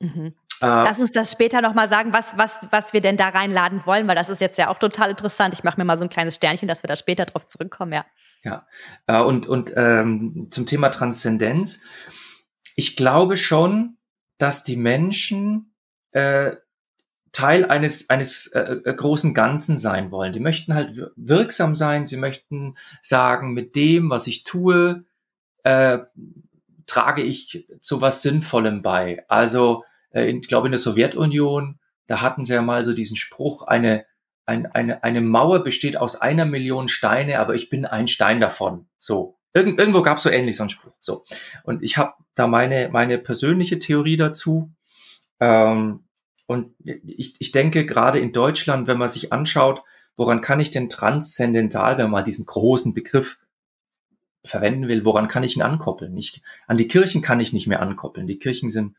Mhm. 0.00 0.34
Äh, 0.60 0.66
Lass 0.66 1.00
uns 1.00 1.12
das 1.12 1.30
später 1.30 1.60
nochmal 1.60 1.88
sagen, 1.88 2.12
was, 2.12 2.36
was, 2.36 2.66
was 2.70 2.92
wir 2.92 3.00
denn 3.00 3.16
da 3.16 3.28
reinladen 3.28 3.86
wollen, 3.86 4.08
weil 4.08 4.16
das 4.16 4.28
ist 4.28 4.40
jetzt 4.40 4.58
ja 4.58 4.68
auch 4.68 4.78
total 4.78 5.10
interessant. 5.10 5.54
Ich 5.54 5.62
mache 5.62 5.78
mir 5.80 5.84
mal 5.84 5.98
so 5.98 6.04
ein 6.04 6.10
kleines 6.10 6.34
Sternchen, 6.34 6.66
dass 6.66 6.82
wir 6.82 6.88
da 6.88 6.96
später 6.96 7.26
drauf 7.26 7.46
zurückkommen, 7.46 7.92
ja. 7.92 8.06
Ja, 8.42 8.66
äh, 9.06 9.20
und, 9.20 9.46
und 9.46 9.72
ähm, 9.76 10.48
zum 10.50 10.66
Thema 10.66 10.88
Transzendenz. 10.88 11.84
Ich 12.74 12.96
glaube 12.96 13.36
schon, 13.36 13.97
dass 14.38 14.64
die 14.64 14.76
Menschen 14.76 15.74
äh, 16.12 16.52
Teil 17.32 17.66
eines 17.66 18.10
eines 18.10 18.48
äh, 18.48 18.80
äh, 18.84 18.94
großen 18.94 19.34
Ganzen 19.34 19.76
sein 19.76 20.10
wollen. 20.10 20.32
Die 20.32 20.40
möchten 20.40 20.74
halt 20.74 21.12
wirksam 21.14 21.76
sein. 21.76 22.06
Sie 22.06 22.16
möchten 22.16 22.76
sagen, 23.02 23.52
mit 23.52 23.76
dem, 23.76 24.10
was 24.10 24.26
ich 24.26 24.44
tue, 24.44 25.04
äh, 25.62 25.98
trage 26.86 27.22
ich 27.22 27.66
zu 27.80 28.00
was 28.00 28.22
Sinnvollem 28.22 28.82
bei. 28.82 29.24
Also 29.28 29.84
äh, 30.10 30.28
in, 30.28 30.40
ich 30.40 30.48
glaube 30.48 30.66
in 30.66 30.72
der 30.72 30.78
Sowjetunion, 30.78 31.78
da 32.06 32.22
hatten 32.22 32.44
sie 32.44 32.54
ja 32.54 32.62
mal 32.62 32.82
so 32.82 32.92
diesen 32.92 33.16
Spruch, 33.16 33.62
eine, 33.62 34.04
ein, 34.46 34.66
eine, 34.66 35.04
eine 35.04 35.20
Mauer 35.20 35.62
besteht 35.62 35.96
aus 35.96 36.20
einer 36.20 36.46
Million 36.46 36.88
Steine, 36.88 37.38
aber 37.38 37.54
ich 37.54 37.68
bin 37.68 37.84
ein 37.84 38.08
Stein 38.08 38.40
davon. 38.40 38.88
So. 38.98 39.37
Irgend, 39.54 39.78
irgendwo 39.78 40.02
gab 40.02 40.18
es 40.18 40.22
so 40.22 40.30
ähnlich 40.30 40.56
so 40.56 40.62
einen 40.62 40.70
Spruch. 40.70 40.96
So. 41.00 41.24
Und 41.64 41.82
ich 41.82 41.96
habe 41.96 42.14
da 42.34 42.46
meine, 42.46 42.90
meine 42.90 43.18
persönliche 43.18 43.78
Theorie 43.78 44.16
dazu. 44.16 44.70
Ähm, 45.40 46.04
und 46.46 46.74
ich, 46.84 47.36
ich 47.38 47.52
denke, 47.52 47.84
gerade 47.86 48.18
in 48.18 48.32
Deutschland, 48.32 48.86
wenn 48.86 48.98
man 48.98 49.08
sich 49.08 49.32
anschaut, 49.32 49.82
woran 50.16 50.40
kann 50.40 50.60
ich 50.60 50.70
denn 50.70 50.88
transzendental, 50.88 51.96
wenn 51.96 52.04
man 52.04 52.12
mal 52.12 52.22
diesen 52.22 52.46
großen 52.46 52.94
Begriff 52.94 53.38
verwenden 54.44 54.88
will, 54.88 55.04
woran 55.04 55.28
kann 55.28 55.42
ich 55.42 55.56
ihn 55.56 55.62
ankoppeln? 55.62 56.16
Ich, 56.16 56.42
an 56.66 56.76
die 56.76 56.88
Kirchen 56.88 57.22
kann 57.22 57.40
ich 57.40 57.52
nicht 57.52 57.66
mehr 57.66 57.80
ankoppeln. 57.80 58.26
Die 58.26 58.38
Kirchen 58.38 58.70
sind 58.70 58.96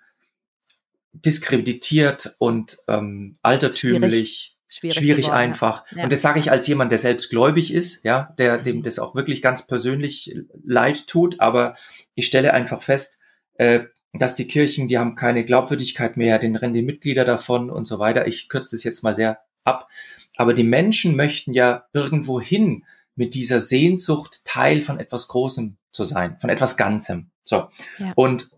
diskreditiert 1.13 2.35
und 2.37 2.77
ähm, 2.87 3.37
altertümlich. 3.41 4.11
Schwierig, 4.11 4.58
schwierig 4.69 5.25
geworden, 5.25 5.37
einfach. 5.37 5.85
Ja. 5.95 6.03
Und 6.03 6.13
das 6.13 6.21
sage 6.21 6.39
ich 6.39 6.51
als 6.51 6.67
jemand, 6.67 6.91
der 6.91 6.99
selbst 6.99 7.29
gläubig 7.29 7.73
ist, 7.73 8.03
ja, 8.03 8.33
der 8.37 8.57
dem 8.57 8.83
das 8.83 8.99
auch 8.99 9.15
wirklich 9.15 9.41
ganz 9.41 9.65
persönlich 9.65 10.35
leid 10.63 11.07
tut. 11.07 11.39
Aber 11.41 11.75
ich 12.15 12.27
stelle 12.27 12.53
einfach 12.53 12.81
fest, 12.81 13.19
äh, 13.55 13.81
dass 14.13 14.35
die 14.35 14.47
Kirchen, 14.47 14.87
die 14.87 14.97
haben 14.97 15.15
keine 15.15 15.43
Glaubwürdigkeit 15.45 16.17
mehr, 16.17 16.39
den 16.39 16.55
rennen 16.55 16.73
die 16.73 16.81
Mitglieder 16.81 17.25
davon 17.25 17.69
und 17.69 17.85
so 17.85 17.99
weiter. 17.99 18.27
Ich 18.27 18.49
kürze 18.49 18.75
das 18.75 18.83
jetzt 18.83 19.03
mal 19.03 19.13
sehr 19.13 19.39
ab. 19.63 19.89
Aber 20.37 20.53
die 20.53 20.63
Menschen 20.63 21.15
möchten 21.15 21.53
ja 21.53 21.85
irgendwo 21.93 22.39
hin 22.39 22.85
mit 23.15 23.33
dieser 23.33 23.59
Sehnsucht, 23.59 24.45
Teil 24.45 24.81
von 24.81 24.99
etwas 24.99 25.27
Großem 25.27 25.77
zu 25.91 26.03
sein, 26.05 26.37
von 26.39 26.49
etwas 26.49 26.77
Ganzem. 26.77 27.29
So. 27.43 27.67
Ja. 27.97 28.13
Und 28.15 28.49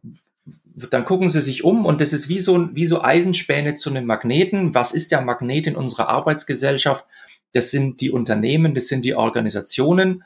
dann 0.76 1.06
gucken 1.06 1.30
sie 1.30 1.42
sich 1.42 1.64
um 1.64 1.86
und 1.86 2.02
das 2.02 2.14
ist 2.14 2.30
wie 2.30 2.40
so, 2.40 2.70
wie 2.74 2.86
so 2.86 3.02
Eisenspäne 3.02 3.76
zu 3.76 3.90
einem 3.90 4.06
Magneten. 4.06 4.74
Was 4.74 4.94
ist 4.94 5.12
der 5.12 5.22
Magnet 5.22 5.68
in 5.68 5.76
unserer 5.76 6.10
Arbeitsgesellschaft? 6.10 7.06
Das 7.54 7.72
sind 7.72 8.02
die 8.02 8.12
Unternehmen, 8.12 8.74
das 8.74 8.88
sind 8.88 9.04
die 9.04 9.16
Organisationen 9.16 10.24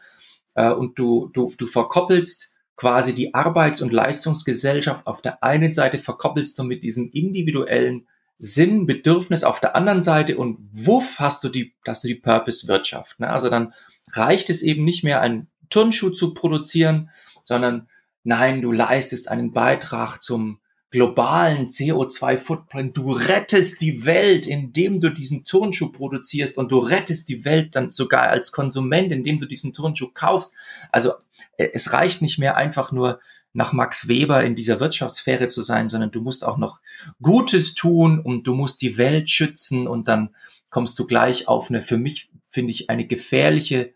äh, 0.54 0.72
und 0.72 1.00
du, 1.00 1.30
du, 1.34 1.52
du 1.58 1.68
verkoppelst 1.68 2.56
quasi 2.76 3.16
die 3.16 3.34
Arbeits- 3.34 3.82
und 3.82 3.94
Leistungsgesellschaft. 3.94 5.08
Auf 5.08 5.22
der 5.22 5.44
einen 5.44 5.74
Seite 5.74 5.98
verkoppelst 5.98 6.60
du 6.60 6.64
mit 6.64 6.84
diesem 6.84 7.10
individuellen 7.12 8.08
Sinn, 8.38 8.86
Bedürfnis 8.86 9.46
auf 9.46 9.62
der 9.62 9.76
anderen 9.76 10.02
Seite 10.02 10.38
und 10.38 10.58
wuff 10.74 11.16
hast 11.20 11.44
du 11.44 11.50
die, 11.50 11.74
hast 11.88 12.04
du 12.04 12.08
die 12.08 12.16
Purpose-Wirtschaft. 12.16 13.20
Ne? 13.22 13.30
Also 13.30 13.50
dann 13.50 13.74
reicht 14.12 14.50
es 14.50 14.62
eben 14.62 14.84
nicht 14.84 15.04
mehr, 15.04 15.22
einen 15.22 15.48
Turnschuh 15.70 16.10
zu 16.10 16.34
produzieren, 16.34 17.10
sondern 17.46 17.88
Nein, 18.26 18.64
du 18.64 18.72
leistest 18.72 19.30
einen 19.30 19.54
Beitrag 19.54 20.24
zum 20.24 20.60
globalen 20.90 21.68
CO2-Footprint. 21.68 22.98
Du 22.98 23.12
rettest 23.12 23.82
die 23.82 24.04
Welt, 24.06 24.48
indem 24.48 25.00
du 25.00 25.10
diesen 25.10 25.46
Turnschuh 25.46 25.92
produzierst 25.92 26.58
und 26.58 26.72
du 26.72 26.80
rettest 26.80 27.30
die 27.30 27.46
Welt 27.46 27.76
dann 27.76 27.92
sogar 27.92 28.24
als 28.24 28.52
Konsument, 28.52 29.12
indem 29.12 29.40
du 29.40 29.46
diesen 29.46 29.74
Turnschuh 29.74 30.10
kaufst. 30.12 30.56
Also 30.92 31.14
äh, 31.58 31.70
es 31.74 31.94
reicht 31.94 32.24
nicht 32.24 32.40
mehr 32.40 32.58
einfach 32.58 32.92
nur 32.92 33.20
nach 33.54 33.74
Max 33.74 34.08
Weber 34.08 34.44
in 34.44 34.56
dieser 34.56 34.80
Wirtschaftssphäre 34.80 35.48
zu 35.48 35.62
sein, 35.62 35.88
sondern 35.88 36.10
du 36.12 36.22
musst 36.22 36.44
auch 36.44 36.58
noch 36.58 36.80
Gutes 37.22 37.76
tun 37.76 38.20
und 38.20 38.48
du 38.48 38.56
musst 38.56 38.82
die 38.82 38.98
Welt 38.98 39.30
schützen 39.30 39.88
und 39.88 40.08
dann 40.08 40.34
kommst 40.72 40.98
du 40.98 41.06
gleich 41.06 41.48
auf 41.48 41.70
eine, 41.70 41.84
für 41.84 41.98
mich 41.98 42.32
finde 42.50 42.72
ich, 42.72 42.90
eine 42.90 43.06
gefährliche 43.06 43.94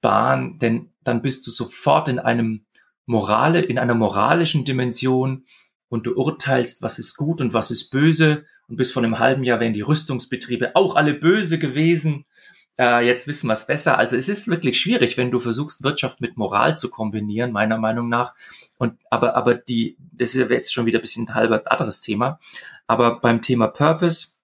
Bahn, 0.00 0.58
denn 0.58 0.92
dann 1.04 1.20
bist 1.22 1.46
du 1.46 1.50
sofort 1.50 2.08
in 2.08 2.18
einem 2.18 2.65
Morale, 3.06 3.60
in 3.60 3.78
einer 3.78 3.94
moralischen 3.94 4.64
Dimension 4.64 5.44
und 5.88 6.06
du 6.06 6.14
urteilst, 6.14 6.82
was 6.82 6.98
ist 6.98 7.16
gut 7.16 7.40
und 7.40 7.54
was 7.54 7.70
ist 7.70 7.90
böse. 7.90 8.44
Und 8.68 8.76
bis 8.76 8.90
vor 8.90 9.02
einem 9.02 9.18
halben 9.18 9.44
Jahr 9.44 9.60
wären 9.60 9.74
die 9.74 9.82
Rüstungsbetriebe 9.82 10.74
auch 10.74 10.96
alle 10.96 11.14
böse 11.14 11.58
gewesen. 11.58 12.24
Äh, 12.78 13.06
jetzt 13.06 13.26
wissen 13.26 13.46
wir 13.46 13.54
es 13.54 13.66
besser. 13.66 13.96
Also 13.96 14.16
es 14.16 14.28
ist 14.28 14.48
wirklich 14.48 14.78
schwierig, 14.80 15.16
wenn 15.16 15.30
du 15.30 15.40
versuchst, 15.40 15.82
Wirtschaft 15.82 16.20
mit 16.20 16.36
Moral 16.36 16.76
zu 16.76 16.90
kombinieren, 16.90 17.52
meiner 17.52 17.78
Meinung 17.78 18.08
nach. 18.08 18.34
Und 18.76 18.98
aber, 19.08 19.36
aber 19.36 19.54
die, 19.54 19.96
das 20.12 20.34
ist 20.34 20.50
jetzt 20.50 20.74
schon 20.74 20.86
wieder 20.86 20.98
ein 20.98 21.02
bisschen 21.02 21.28
ein 21.28 21.34
halber 21.34 21.62
anderes 21.70 22.00
Thema. 22.00 22.40
Aber 22.86 23.20
beim 23.20 23.40
Thema 23.40 23.68
Purpose 23.68 24.36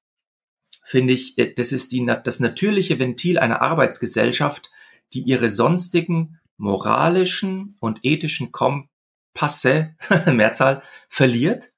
finde 0.84 1.12
ich, 1.12 1.36
äh, 1.36 1.52
das 1.52 1.72
ist 1.72 1.92
die, 1.92 2.06
das 2.24 2.40
natürliche 2.40 2.98
Ventil 2.98 3.38
einer 3.38 3.60
Arbeitsgesellschaft, 3.60 4.70
die 5.12 5.22
ihre 5.22 5.50
sonstigen 5.50 6.38
moralischen 6.62 7.74
und 7.80 8.00
ethischen 8.04 8.52
Kompasse, 8.52 9.96
Mehrzahl, 10.26 10.82
verliert, 11.08 11.72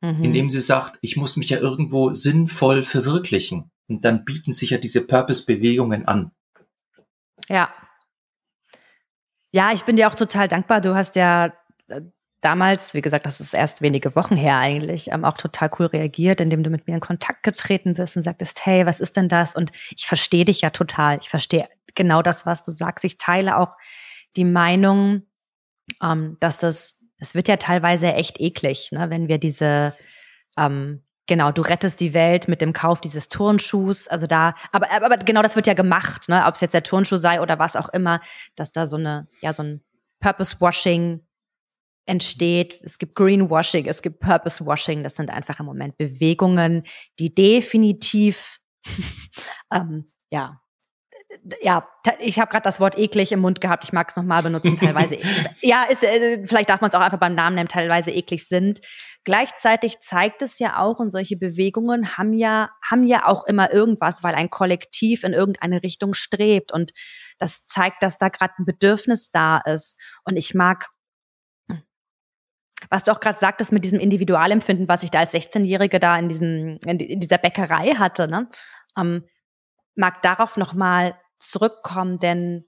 mhm. 0.00 0.24
indem 0.24 0.48
sie 0.48 0.60
sagt, 0.60 0.98
ich 1.02 1.16
muss 1.16 1.36
mich 1.36 1.50
ja 1.50 1.58
irgendwo 1.58 2.12
sinnvoll 2.14 2.84
verwirklichen. 2.84 3.70
Und 3.88 4.04
dann 4.04 4.24
bieten 4.24 4.52
sich 4.52 4.70
ja 4.70 4.78
diese 4.78 5.06
Purpose-Bewegungen 5.06 6.06
an. 6.06 6.30
Ja. 7.48 7.72
Ja, 9.50 9.72
ich 9.72 9.84
bin 9.84 9.96
dir 9.96 10.08
auch 10.08 10.14
total 10.14 10.46
dankbar. 10.46 10.80
Du 10.82 10.94
hast 10.94 11.16
ja 11.16 11.46
äh, 11.88 12.02
damals, 12.40 12.94
wie 12.94 13.00
gesagt, 13.00 13.26
das 13.26 13.40
ist 13.40 13.54
erst 13.54 13.80
wenige 13.80 14.14
Wochen 14.14 14.36
her 14.36 14.58
eigentlich, 14.58 15.10
ähm, 15.10 15.24
auch 15.24 15.36
total 15.36 15.70
cool 15.78 15.86
reagiert, 15.86 16.40
indem 16.40 16.62
du 16.62 16.70
mit 16.70 16.86
mir 16.86 16.94
in 16.94 17.00
Kontakt 17.00 17.42
getreten 17.42 17.94
bist 17.94 18.16
und 18.16 18.22
sagtest, 18.22 18.64
hey, 18.64 18.86
was 18.86 19.00
ist 19.00 19.16
denn 19.16 19.28
das? 19.28 19.56
Und 19.56 19.72
ich 19.96 20.06
verstehe 20.06 20.44
dich 20.44 20.60
ja 20.60 20.70
total. 20.70 21.18
Ich 21.20 21.30
verstehe 21.30 21.68
genau 21.94 22.22
das, 22.22 22.46
was 22.46 22.62
du 22.62 22.70
sagst. 22.70 23.04
Ich 23.04 23.16
teile 23.16 23.56
auch 23.56 23.76
die 24.38 24.44
Meinung, 24.44 25.22
ähm, 26.02 26.38
dass 26.40 26.60
das, 26.60 26.98
es 27.18 27.34
wird 27.34 27.48
ja 27.48 27.56
teilweise 27.56 28.14
echt 28.14 28.40
eklig, 28.40 28.90
ne, 28.92 29.10
wenn 29.10 29.28
wir 29.28 29.38
diese, 29.38 29.92
ähm, 30.56 31.02
genau, 31.26 31.52
du 31.52 31.62
rettest 31.62 32.00
die 32.00 32.14
Welt 32.14 32.48
mit 32.48 32.60
dem 32.60 32.72
Kauf 32.72 33.00
dieses 33.00 33.28
Turnschuhs, 33.28 34.08
also 34.08 34.26
da, 34.26 34.54
aber, 34.72 34.90
aber 34.90 35.18
genau 35.18 35.42
das 35.42 35.56
wird 35.56 35.66
ja 35.66 35.74
gemacht, 35.74 36.28
ne, 36.28 36.46
ob 36.46 36.54
es 36.54 36.60
jetzt 36.60 36.74
der 36.74 36.82
Turnschuh 36.82 37.16
sei 37.16 37.40
oder 37.40 37.58
was 37.58 37.76
auch 37.76 37.88
immer, 37.90 38.20
dass 38.54 38.72
da 38.72 38.86
so 38.86 38.96
eine, 38.96 39.28
ja, 39.42 39.52
so 39.52 39.64
ein 39.64 39.82
Purpose-Washing 40.20 41.20
entsteht. 42.06 42.80
Es 42.82 42.98
gibt 42.98 43.14
Greenwashing, 43.14 43.86
es 43.86 44.02
gibt 44.02 44.20
Purpose-Washing. 44.20 45.02
Das 45.02 45.14
sind 45.14 45.30
einfach 45.30 45.60
im 45.60 45.66
Moment 45.66 45.96
Bewegungen, 45.98 46.84
die 47.18 47.34
definitiv 47.34 48.60
ähm, 49.72 50.06
ja 50.30 50.60
ja, 51.62 51.88
ich 52.20 52.38
habe 52.38 52.50
gerade 52.50 52.62
das 52.62 52.80
Wort 52.80 52.98
eklig 52.98 53.32
im 53.32 53.40
Mund 53.40 53.60
gehabt. 53.60 53.84
Ich 53.84 53.92
mag 53.92 54.08
es 54.08 54.16
nochmal 54.16 54.42
benutzen, 54.42 54.76
teilweise. 54.76 55.18
ja, 55.60 55.84
ist, 55.84 56.04
äh, 56.04 56.46
vielleicht 56.46 56.70
darf 56.70 56.80
man 56.80 56.88
es 56.88 56.94
auch 56.94 57.00
einfach 57.00 57.18
beim 57.18 57.34
Namen 57.34 57.56
nennen, 57.56 57.68
teilweise 57.68 58.10
eklig 58.10 58.46
sind. 58.46 58.80
Gleichzeitig 59.24 60.00
zeigt 60.00 60.42
es 60.42 60.58
ja 60.58 60.78
auch, 60.78 60.98
und 60.98 61.10
solche 61.10 61.36
Bewegungen 61.36 62.16
haben 62.16 62.32
ja, 62.32 62.70
haben 62.82 63.06
ja 63.06 63.26
auch 63.26 63.44
immer 63.46 63.72
irgendwas, 63.72 64.22
weil 64.22 64.34
ein 64.34 64.50
Kollektiv 64.50 65.24
in 65.24 65.32
irgendeine 65.32 65.82
Richtung 65.82 66.14
strebt. 66.14 66.72
Und 66.72 66.92
das 67.38 67.66
zeigt, 67.66 68.02
dass 68.02 68.18
da 68.18 68.28
gerade 68.28 68.54
ein 68.58 68.64
Bedürfnis 68.64 69.30
da 69.30 69.58
ist. 69.58 69.98
Und 70.24 70.36
ich 70.36 70.54
mag 70.54 70.88
was 72.90 73.02
du 73.02 73.10
auch 73.10 73.20
gerade 73.20 73.38
sagtest 73.38 73.72
mit 73.72 73.84
diesem 73.84 73.98
Individualempfinden, 73.98 74.88
was 74.88 75.02
ich 75.02 75.10
da 75.10 75.18
als 75.18 75.34
16-Jährige 75.34 75.98
da 75.98 76.16
in 76.16 76.28
diesem 76.28 76.78
in 76.86 77.18
dieser 77.18 77.38
Bäckerei 77.38 77.94
hatte, 77.96 78.28
ne? 78.28 78.48
Ähm, 78.96 79.24
mag 79.98 80.22
darauf 80.22 80.56
nochmal 80.56 81.18
zurückkommen, 81.38 82.18
denn 82.18 82.64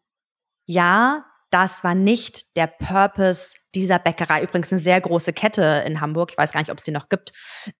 ja, 0.66 1.24
das 1.50 1.82
war 1.82 1.94
nicht 1.94 2.56
der 2.56 2.68
Purpose 2.68 3.56
dieser 3.74 3.98
Bäckerei. 3.98 4.42
Übrigens 4.42 4.72
eine 4.72 4.80
sehr 4.80 5.00
große 5.00 5.32
Kette 5.32 5.82
in 5.84 6.00
Hamburg. 6.00 6.30
Ich 6.32 6.38
weiß 6.38 6.52
gar 6.52 6.60
nicht, 6.60 6.70
ob 6.70 6.78
es 6.78 6.84
die 6.84 6.92
noch 6.92 7.08
gibt. 7.08 7.32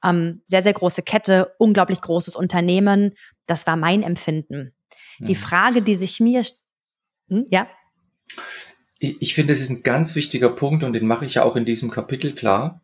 Ähm, 0.04 0.42
sehr, 0.46 0.62
sehr 0.62 0.72
große 0.72 1.02
Kette, 1.02 1.54
unglaublich 1.58 2.00
großes 2.00 2.34
Unternehmen. 2.34 3.14
Das 3.46 3.66
war 3.66 3.76
mein 3.76 4.02
Empfinden. 4.02 4.74
Mhm. 5.20 5.26
Die 5.26 5.34
Frage, 5.36 5.82
die 5.82 5.94
sich 5.94 6.18
mir, 6.18 6.44
hm, 7.28 7.46
ja? 7.50 7.68
Ich, 8.98 9.22
ich 9.22 9.34
finde, 9.34 9.52
das 9.52 9.60
ist 9.60 9.70
ein 9.70 9.82
ganz 9.84 10.16
wichtiger 10.16 10.50
Punkt 10.50 10.82
und 10.82 10.92
den 10.92 11.06
mache 11.06 11.24
ich 11.24 11.34
ja 11.34 11.44
auch 11.44 11.54
in 11.54 11.64
diesem 11.64 11.90
Kapitel 11.90 12.34
klar. 12.34 12.82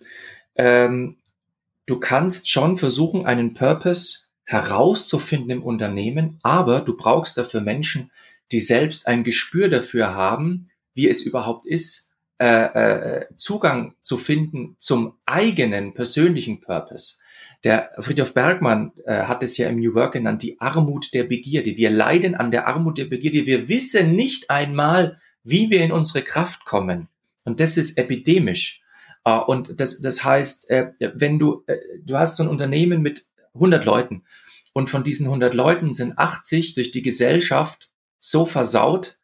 Ähm, 0.55 1.19
du 1.87 1.99
kannst 1.99 2.49
schon 2.49 2.79
versuchen, 2.79 3.27
einen 3.27 3.55
Purpose 3.55 4.26
herauszufinden 4.47 5.51
im 5.51 5.63
Unternehmen, 5.63 6.39
aber 6.43 6.81
du 6.81 6.97
brauchst 6.97 7.37
dafür 7.37 7.61
Menschen, 7.61 8.11
die 8.53 8.61
selbst 8.61 9.07
ein 9.07 9.25
Gespür 9.25 9.69
dafür 9.69 10.15
haben, 10.15 10.71
wie 10.95 11.09
es 11.09 11.21
überhaupt 11.21 11.67
ist, 11.67 12.13
äh, 12.39 12.47
äh, 12.47 13.27
Zugang 13.37 13.95
zu 14.03 14.17
finden 14.17 14.77
zum 14.79 15.15
eigenen 15.27 15.95
persönlichen 15.95 16.61
Purpose. 16.61 17.17
Der 17.65 17.91
Friedhof 17.99 18.35
Bergmann 18.35 18.93
äh, 19.05 19.23
hat 19.23 19.43
es 19.43 19.57
ja 19.57 19.69
im 19.69 19.81
New 19.81 19.95
Work 19.95 20.13
genannt, 20.13 20.43
die 20.43 20.61
Armut 20.61 21.13
der 21.15 21.25
Begierde. 21.25 21.77
Wir 21.77 21.91
leiden 21.91 22.35
an 22.35 22.51
der 22.51 22.69
Armut 22.69 22.99
der 22.99 23.07
Begierde. 23.07 23.47
Wir 23.47 23.69
wissen 23.69 24.15
nicht 24.15 24.51
einmal, 24.51 25.19
wie 25.43 25.71
wir 25.71 25.83
in 25.83 25.93
unsere 25.93 26.23
Kraft 26.23 26.65
kommen. 26.65 27.09
Und 27.45 27.59
das 27.59 27.77
ist 27.77 27.99
epidemisch. 27.99 28.83
Äh, 29.25 29.39
und 29.39 29.81
das, 29.81 30.01
das 30.01 30.23
heißt, 30.23 30.71
äh, 30.71 30.93
wenn 31.15 31.39
du, 31.39 31.65
äh, 31.67 31.79
du 32.05 32.17
hast 32.17 32.37
so 32.37 32.43
ein 32.43 32.49
Unternehmen 32.49 33.03
mit 33.03 33.27
100 33.57 33.85
Leuten. 33.85 34.25
Und 34.73 34.91
von 34.91 35.05
diesen 35.05 35.27
100 35.27 35.55
Leuten 35.55 35.95
sind 35.95 36.19
80 36.19 36.75
durch 36.75 36.91
die 36.91 37.03
Gesellschaft 37.03 37.91
so 38.19 38.47
versaut, 38.47 39.19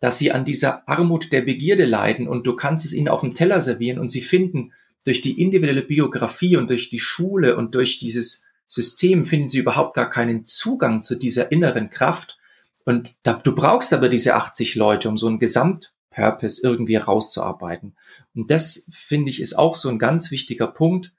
dass 0.00 0.18
sie 0.18 0.32
an 0.32 0.44
dieser 0.44 0.88
Armut 0.88 1.32
der 1.32 1.42
Begierde 1.42 1.84
leiden 1.84 2.26
und 2.26 2.46
du 2.46 2.56
kannst 2.56 2.84
es 2.84 2.92
ihnen 2.92 3.08
auf 3.08 3.20
dem 3.20 3.34
Teller 3.34 3.62
servieren 3.62 4.00
und 4.00 4.10
sie 4.10 4.20
finden 4.20 4.72
durch 5.04 5.20
die 5.20 5.40
individuelle 5.40 5.82
Biografie 5.82 6.56
und 6.56 6.70
durch 6.70 6.90
die 6.90 6.98
Schule 6.98 7.56
und 7.56 7.74
durch 7.74 7.98
dieses 7.98 8.46
System 8.68 9.24
finden 9.24 9.48
sie 9.48 9.58
überhaupt 9.58 9.94
gar 9.94 10.08
keinen 10.08 10.46
Zugang 10.46 11.02
zu 11.02 11.16
dieser 11.16 11.52
inneren 11.52 11.90
Kraft. 11.90 12.38
Und 12.84 13.16
da, 13.22 13.34
du 13.34 13.54
brauchst 13.54 13.92
aber 13.92 14.08
diese 14.08 14.34
80 14.34 14.74
Leute, 14.76 15.08
um 15.08 15.18
so 15.18 15.28
einen 15.28 15.38
Gesamtpurpose 15.38 16.62
irgendwie 16.64 16.96
rauszuarbeiten. 16.96 17.96
Und 18.34 18.50
das 18.50 18.88
finde 18.92 19.30
ich 19.30 19.40
ist 19.40 19.54
auch 19.54 19.76
so 19.76 19.88
ein 19.88 19.98
ganz 19.98 20.30
wichtiger 20.30 20.66
Punkt, 20.66 21.12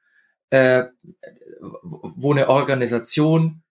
äh, 0.53 0.91
wo 1.59 2.31
eine 2.31 2.47
Organisation 2.47 3.63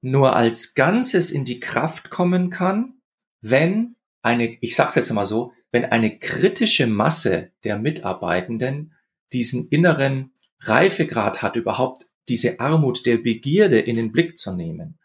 nur 0.00 0.34
als 0.34 0.74
Ganzes 0.74 1.30
in 1.30 1.44
die 1.44 1.60
Kraft 1.60 2.10
kommen 2.10 2.50
kann, 2.50 3.00
wenn 3.42 3.94
eine, 4.22 4.58
ich 4.60 4.74
sag's 4.74 4.96
jetzt 4.96 5.12
mal 5.12 5.24
so, 5.24 5.52
wenn 5.70 5.84
eine 5.84 6.18
kritische 6.18 6.88
Masse 6.88 7.52
der 7.62 7.78
Mitarbeitenden 7.78 8.92
diesen 9.32 9.68
inneren 9.68 10.32
Reifegrad 10.62 11.42
hat, 11.42 11.54
überhaupt 11.54 12.06
diese 12.28 12.58
Armut 12.58 13.06
der 13.06 13.18
Begierde 13.18 13.78
in 13.78 13.94
den 13.94 14.10
Blick 14.10 14.36
zu 14.36 14.52
nehmen. 14.52 14.98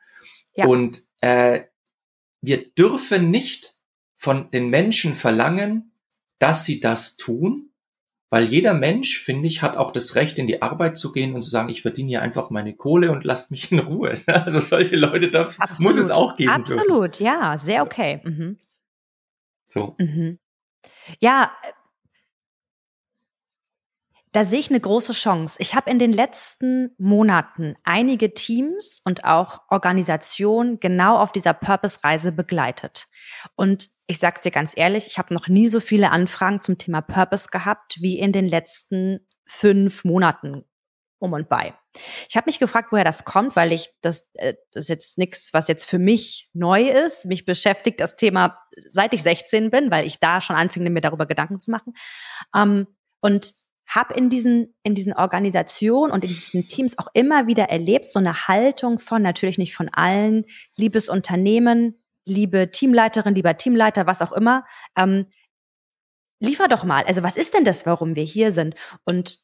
Ja. 0.55 0.65
Und 0.65 1.03
äh, 1.21 1.65
wir 2.41 2.71
dürfen 2.71 3.29
nicht 3.29 3.75
von 4.15 4.49
den 4.49 4.69
Menschen 4.69 5.13
verlangen, 5.13 5.93
dass 6.39 6.65
sie 6.65 6.79
das 6.79 7.15
tun, 7.15 7.70
weil 8.31 8.45
jeder 8.45 8.73
Mensch, 8.73 9.19
finde 9.19 9.47
ich, 9.47 9.61
hat 9.61 9.75
auch 9.75 9.91
das 9.91 10.15
Recht, 10.15 10.39
in 10.39 10.47
die 10.47 10.61
Arbeit 10.61 10.97
zu 10.97 11.11
gehen 11.11 11.35
und 11.35 11.41
zu 11.41 11.49
sagen, 11.49 11.67
ich 11.67 11.81
verdiene 11.81 12.07
hier 12.07 12.21
einfach 12.21 12.49
meine 12.49 12.73
Kohle 12.73 13.11
und 13.11 13.25
lasst 13.25 13.51
mich 13.51 13.71
in 13.71 13.79
Ruhe. 13.79 14.13
Also 14.25 14.59
solche 14.59 14.95
Leute 14.95 15.29
darf, 15.29 15.57
muss 15.79 15.97
es 15.97 16.09
auch 16.11 16.37
geben. 16.37 16.49
Absolut, 16.49 17.19
dürfen. 17.19 17.25
ja, 17.25 17.57
sehr 17.57 17.83
okay. 17.83 18.21
Mhm. 18.23 18.57
So. 19.65 19.95
Mhm. 19.99 20.39
Ja, 21.19 21.51
da 24.31 24.45
sehe 24.45 24.59
ich 24.59 24.69
eine 24.69 24.79
große 24.79 25.11
Chance. 25.13 25.57
Ich 25.59 25.75
habe 25.75 25.89
in 25.89 25.99
den 25.99 26.13
letzten 26.13 26.95
Monaten 26.97 27.75
einige 27.83 28.33
Teams 28.33 29.01
und 29.03 29.25
auch 29.25 29.61
Organisationen 29.69 30.79
genau 30.79 31.17
auf 31.17 31.31
dieser 31.33 31.53
Purpose-Reise 31.53 32.31
begleitet. 32.31 33.07
Und 33.55 33.89
ich 34.07 34.19
sage 34.19 34.35
es 34.37 34.43
dir 34.43 34.51
ganz 34.51 34.73
ehrlich, 34.75 35.07
ich 35.07 35.17
habe 35.17 35.33
noch 35.33 35.47
nie 35.47 35.67
so 35.67 35.79
viele 35.81 36.11
Anfragen 36.11 36.61
zum 36.61 36.77
Thema 36.77 37.01
Purpose 37.01 37.49
gehabt 37.51 37.97
wie 38.01 38.19
in 38.19 38.31
den 38.31 38.47
letzten 38.47 39.27
fünf 39.45 40.05
Monaten 40.05 40.63
um 41.19 41.33
und 41.33 41.49
bei. 41.49 41.73
Ich 42.29 42.35
habe 42.35 42.47
mich 42.47 42.57
gefragt, 42.57 42.91
woher 42.91 43.03
das 43.03 43.25
kommt, 43.25 43.55
weil 43.55 43.73
ich 43.73 43.89
das, 44.01 44.29
äh, 44.33 44.55
das 44.71 44.85
ist 44.85 44.89
jetzt 44.89 45.17
nichts, 45.17 45.53
was 45.53 45.67
jetzt 45.67 45.85
für 45.85 45.99
mich 45.99 46.49
neu 46.53 46.83
ist. 46.83 47.25
Mich 47.25 47.45
beschäftigt 47.45 47.99
das 47.99 48.15
Thema, 48.15 48.57
seit 48.89 49.13
ich 49.13 49.21
16 49.21 49.69
bin, 49.69 49.91
weil 49.91 50.05
ich 50.05 50.19
da 50.19 50.41
schon 50.41 50.55
anfing, 50.55 50.83
mir 50.83 51.01
darüber 51.01 51.25
Gedanken 51.25 51.59
zu 51.59 51.69
machen. 51.69 51.93
Ähm, 52.55 52.87
und 53.19 53.53
habe 53.91 54.13
in 54.13 54.29
diesen, 54.29 54.73
in 54.83 54.95
diesen 54.95 55.13
Organisationen 55.13 56.13
und 56.13 56.23
in 56.23 56.31
diesen 56.31 56.67
Teams 56.67 56.97
auch 56.97 57.07
immer 57.13 57.47
wieder 57.47 57.69
erlebt, 57.69 58.09
so 58.09 58.19
eine 58.19 58.47
Haltung 58.47 58.99
von, 58.99 59.21
natürlich 59.21 59.57
nicht 59.57 59.75
von 59.75 59.89
allen, 59.89 60.45
liebes 60.77 61.09
Unternehmen, 61.09 62.01
liebe 62.25 62.71
Teamleiterin, 62.71 63.35
lieber 63.35 63.57
Teamleiter, 63.57 64.07
was 64.07 64.21
auch 64.21 64.31
immer, 64.31 64.65
ähm, 64.95 65.27
liefer 66.39 66.69
doch 66.69 66.85
mal. 66.85 67.03
Also 67.03 67.21
was 67.21 67.35
ist 67.35 67.53
denn 67.53 67.65
das, 67.65 67.85
warum 67.85 68.15
wir 68.15 68.23
hier 68.23 68.51
sind? 68.51 68.75
Und 69.03 69.39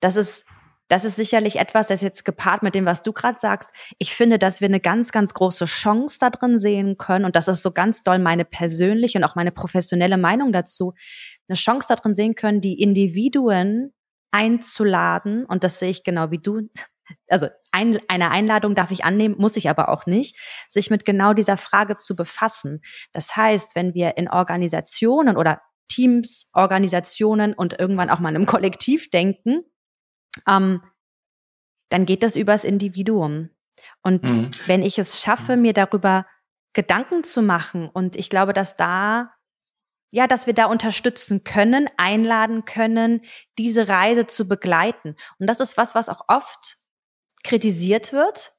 das 0.00 0.14
ist, 0.14 0.44
das 0.88 1.04
ist 1.04 1.16
sicherlich 1.16 1.56
etwas, 1.56 1.88
das 1.88 2.00
jetzt 2.00 2.24
gepaart 2.24 2.62
mit 2.62 2.74
dem, 2.74 2.86
was 2.86 3.02
du 3.02 3.12
gerade 3.12 3.38
sagst. 3.38 3.70
Ich 3.98 4.14
finde, 4.14 4.38
dass 4.38 4.60
wir 4.60 4.68
eine 4.68 4.80
ganz, 4.80 5.12
ganz 5.12 5.34
große 5.34 5.66
Chance 5.66 6.18
da 6.20 6.30
drin 6.30 6.56
sehen 6.56 6.96
können. 6.96 7.24
Und 7.24 7.36
das 7.36 7.48
ist 7.48 7.62
so 7.62 7.72
ganz 7.72 8.04
doll 8.04 8.18
meine 8.18 8.44
persönliche 8.44 9.18
und 9.18 9.24
auch 9.24 9.34
meine 9.34 9.52
professionelle 9.52 10.16
Meinung 10.16 10.52
dazu, 10.52 10.94
eine 11.48 11.56
Chance 11.56 11.88
darin 11.88 12.14
sehen 12.14 12.34
können, 12.34 12.60
die 12.60 12.80
Individuen 12.80 13.92
einzuladen. 14.30 15.44
Und 15.44 15.64
das 15.64 15.78
sehe 15.78 15.90
ich 15.90 16.04
genau 16.04 16.30
wie 16.30 16.38
du. 16.38 16.68
Also 17.26 17.48
ein, 17.72 17.98
eine 18.08 18.30
Einladung 18.30 18.74
darf 18.74 18.90
ich 18.90 19.02
annehmen, 19.02 19.36
muss 19.38 19.56
ich 19.56 19.70
aber 19.70 19.88
auch 19.88 20.04
nicht, 20.04 20.38
sich 20.68 20.90
mit 20.90 21.06
genau 21.06 21.32
dieser 21.32 21.56
Frage 21.56 21.96
zu 21.96 22.14
befassen. 22.14 22.82
Das 23.12 23.34
heißt, 23.34 23.74
wenn 23.74 23.94
wir 23.94 24.18
in 24.18 24.28
Organisationen 24.28 25.38
oder 25.38 25.62
Teams, 25.88 26.50
Organisationen 26.52 27.54
und 27.54 27.78
irgendwann 27.78 28.10
auch 28.10 28.18
mal 28.18 28.28
einem 28.28 28.44
Kollektiv 28.46 29.08
denken, 29.08 29.62
ähm, 30.46 30.82
dann 31.88 32.04
geht 32.04 32.22
das 32.22 32.36
übers 32.36 32.64
Individuum. 32.64 33.48
Und 34.02 34.30
mhm. 34.30 34.50
wenn 34.66 34.82
ich 34.82 34.98
es 34.98 35.22
schaffe, 35.22 35.56
mir 35.56 35.72
darüber 35.72 36.26
Gedanken 36.74 37.24
zu 37.24 37.40
machen, 37.40 37.88
und 37.88 38.16
ich 38.16 38.28
glaube, 38.28 38.52
dass 38.52 38.76
da 38.76 39.32
ja, 40.10 40.26
dass 40.26 40.46
wir 40.46 40.54
da 40.54 40.66
unterstützen 40.66 41.44
können, 41.44 41.88
einladen 41.96 42.64
können, 42.64 43.22
diese 43.58 43.88
Reise 43.88 44.26
zu 44.26 44.48
begleiten. 44.48 45.16
Und 45.38 45.46
das 45.46 45.60
ist 45.60 45.76
was, 45.76 45.94
was 45.94 46.08
auch 46.08 46.22
oft 46.28 46.76
kritisiert 47.44 48.12
wird. 48.12 48.52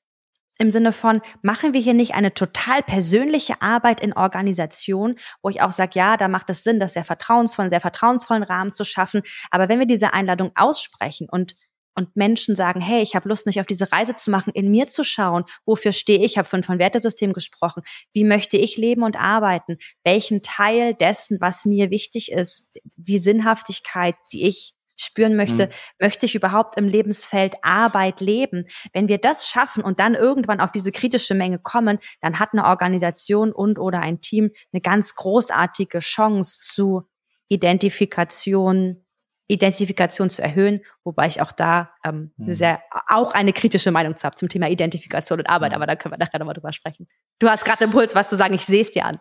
Im 0.61 0.69
Sinne 0.69 0.91
von, 0.91 1.21
machen 1.41 1.73
wir 1.73 1.79
hier 1.79 1.93
nicht 1.93 2.15
eine 2.15 2.33
total 2.33 2.83
persönliche 2.83 3.61
Arbeit 3.61 4.01
in 4.01 4.11
Organisation, 4.11 5.17
wo 5.41 5.49
ich 5.49 5.61
auch 5.61 5.71
sage, 5.71 5.91
ja, 5.93 6.17
da 6.17 6.27
macht 6.27 6.49
es 6.49 6.63
Sinn, 6.65 6.79
das 6.79 6.93
sehr 6.93 7.05
vertrauensvollen, 7.05 7.69
sehr 7.69 7.79
vertrauensvollen 7.79 8.43
Rahmen 8.43 8.73
zu 8.73 8.83
schaffen. 8.83 9.21
Aber 9.51 9.69
wenn 9.69 9.79
wir 9.79 9.85
diese 9.85 10.13
Einladung 10.13 10.51
aussprechen 10.55 11.27
und 11.31 11.55
und 11.95 12.15
Menschen 12.15 12.55
sagen, 12.55 12.81
hey, 12.81 13.01
ich 13.01 13.15
habe 13.15 13.27
Lust, 13.27 13.45
mich 13.45 13.59
auf 13.59 13.65
diese 13.65 13.91
Reise 13.91 14.15
zu 14.15 14.31
machen, 14.31 14.53
in 14.53 14.69
mir 14.71 14.87
zu 14.87 15.03
schauen, 15.03 15.43
wofür 15.65 15.91
stehe 15.91 16.19
ich, 16.19 16.29
ich 16.29 16.37
habe 16.37 16.47
von, 16.47 16.63
von 16.63 16.79
Wertesystem 16.79 17.33
gesprochen, 17.33 17.83
wie 18.13 18.23
möchte 18.23 18.57
ich 18.57 18.77
leben 18.77 19.03
und 19.03 19.19
arbeiten, 19.19 19.77
welchen 20.03 20.41
Teil 20.41 20.93
dessen, 20.93 21.39
was 21.41 21.65
mir 21.65 21.89
wichtig 21.89 22.31
ist, 22.31 22.79
die 22.95 23.19
Sinnhaftigkeit, 23.19 24.15
die 24.31 24.47
ich 24.47 24.75
spüren 24.99 25.35
möchte, 25.35 25.67
mhm. 25.67 25.71
möchte 25.99 26.25
ich 26.25 26.35
überhaupt 26.35 26.77
im 26.77 26.87
Lebensfeld 26.87 27.55
Arbeit 27.61 28.21
leben? 28.21 28.65
Wenn 28.93 29.07
wir 29.07 29.17
das 29.17 29.47
schaffen 29.47 29.83
und 29.83 29.99
dann 29.99 30.13
irgendwann 30.13 30.59
auf 30.59 30.71
diese 30.71 30.91
kritische 30.91 31.33
Menge 31.33 31.57
kommen, 31.57 31.99
dann 32.21 32.39
hat 32.39 32.49
eine 32.51 32.65
Organisation 32.65 33.51
und 33.51 33.79
oder 33.79 34.01
ein 34.01 34.21
Team 34.21 34.51
eine 34.71 34.81
ganz 34.81 35.15
großartige 35.15 35.99
Chance 35.99 36.61
zu 36.63 37.03
Identifikation, 37.47 39.05
Identifikation 39.49 40.29
zu 40.29 40.43
erhöhen, 40.43 40.79
wobei 41.03 41.25
ich 41.25 41.41
auch 41.41 41.51
da 41.51 41.89
ähm, 42.05 42.31
eine 42.37 42.49
mhm. 42.49 42.53
sehr, 42.53 42.81
auch 43.07 43.33
eine 43.33 43.51
kritische 43.51 43.89
Meinung 43.89 44.15
zu 44.15 44.23
habe 44.25 44.35
zum 44.35 44.47
Thema 44.47 44.69
Identifikation 44.69 45.39
und 45.39 45.49
Arbeit, 45.49 45.73
aber 45.73 45.87
da 45.87 45.95
können 45.95 46.13
wir 46.13 46.19
nachher 46.19 46.37
nochmal 46.37 46.53
drüber 46.53 46.71
sprechen. 46.71 47.07
Du 47.39 47.49
hast 47.49 47.65
gerade 47.65 47.83
Impuls, 47.85 48.13
was 48.13 48.29
zu 48.29 48.37
sagen, 48.37 48.53
ich 48.53 48.63
sehe 48.63 48.83
es 48.83 48.91
dir 48.91 49.05
an. 49.05 49.19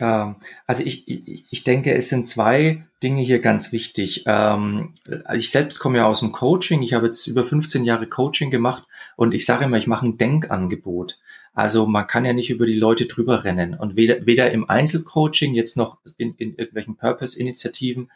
Ähm, 0.00 0.36
also 0.66 0.82
ich, 0.82 1.06
ich, 1.06 1.44
ich 1.50 1.62
denke, 1.62 1.94
es 1.94 2.08
sind 2.08 2.26
zwei 2.26 2.86
Dinge 3.02 3.20
hier 3.20 3.40
ganz 3.40 3.70
wichtig. 3.70 4.24
Ähm, 4.26 4.94
also 5.24 5.44
ich 5.44 5.50
selbst 5.50 5.78
komme 5.78 5.98
ja 5.98 6.06
aus 6.06 6.20
dem 6.20 6.32
Coaching, 6.32 6.80
ich 6.80 6.94
habe 6.94 7.06
jetzt 7.06 7.26
über 7.26 7.44
15 7.44 7.84
Jahre 7.84 8.06
Coaching 8.06 8.50
gemacht 8.50 8.84
und 9.16 9.34
ich 9.34 9.44
sage 9.44 9.66
immer, 9.66 9.76
ich 9.76 9.86
mache 9.86 10.06
ein 10.06 10.16
Denkangebot. 10.16 11.18
Also 11.52 11.86
man 11.86 12.06
kann 12.06 12.24
ja 12.24 12.32
nicht 12.32 12.48
über 12.48 12.64
die 12.64 12.74
Leute 12.74 13.04
drüber 13.04 13.44
rennen 13.44 13.74
und 13.74 13.94
weder, 13.96 14.24
weder 14.24 14.50
im 14.52 14.70
Einzelcoaching 14.70 15.54
jetzt 15.54 15.76
noch 15.76 15.98
in, 16.16 16.34
in 16.36 16.54
irgendwelchen 16.54 16.96
Purpose-Initiativen 16.96 18.10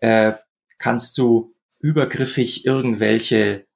äh, 0.00 0.32
kannst 0.82 1.16
du 1.16 1.54
übergriffig 1.80 2.66
irgendwelche 2.66 3.66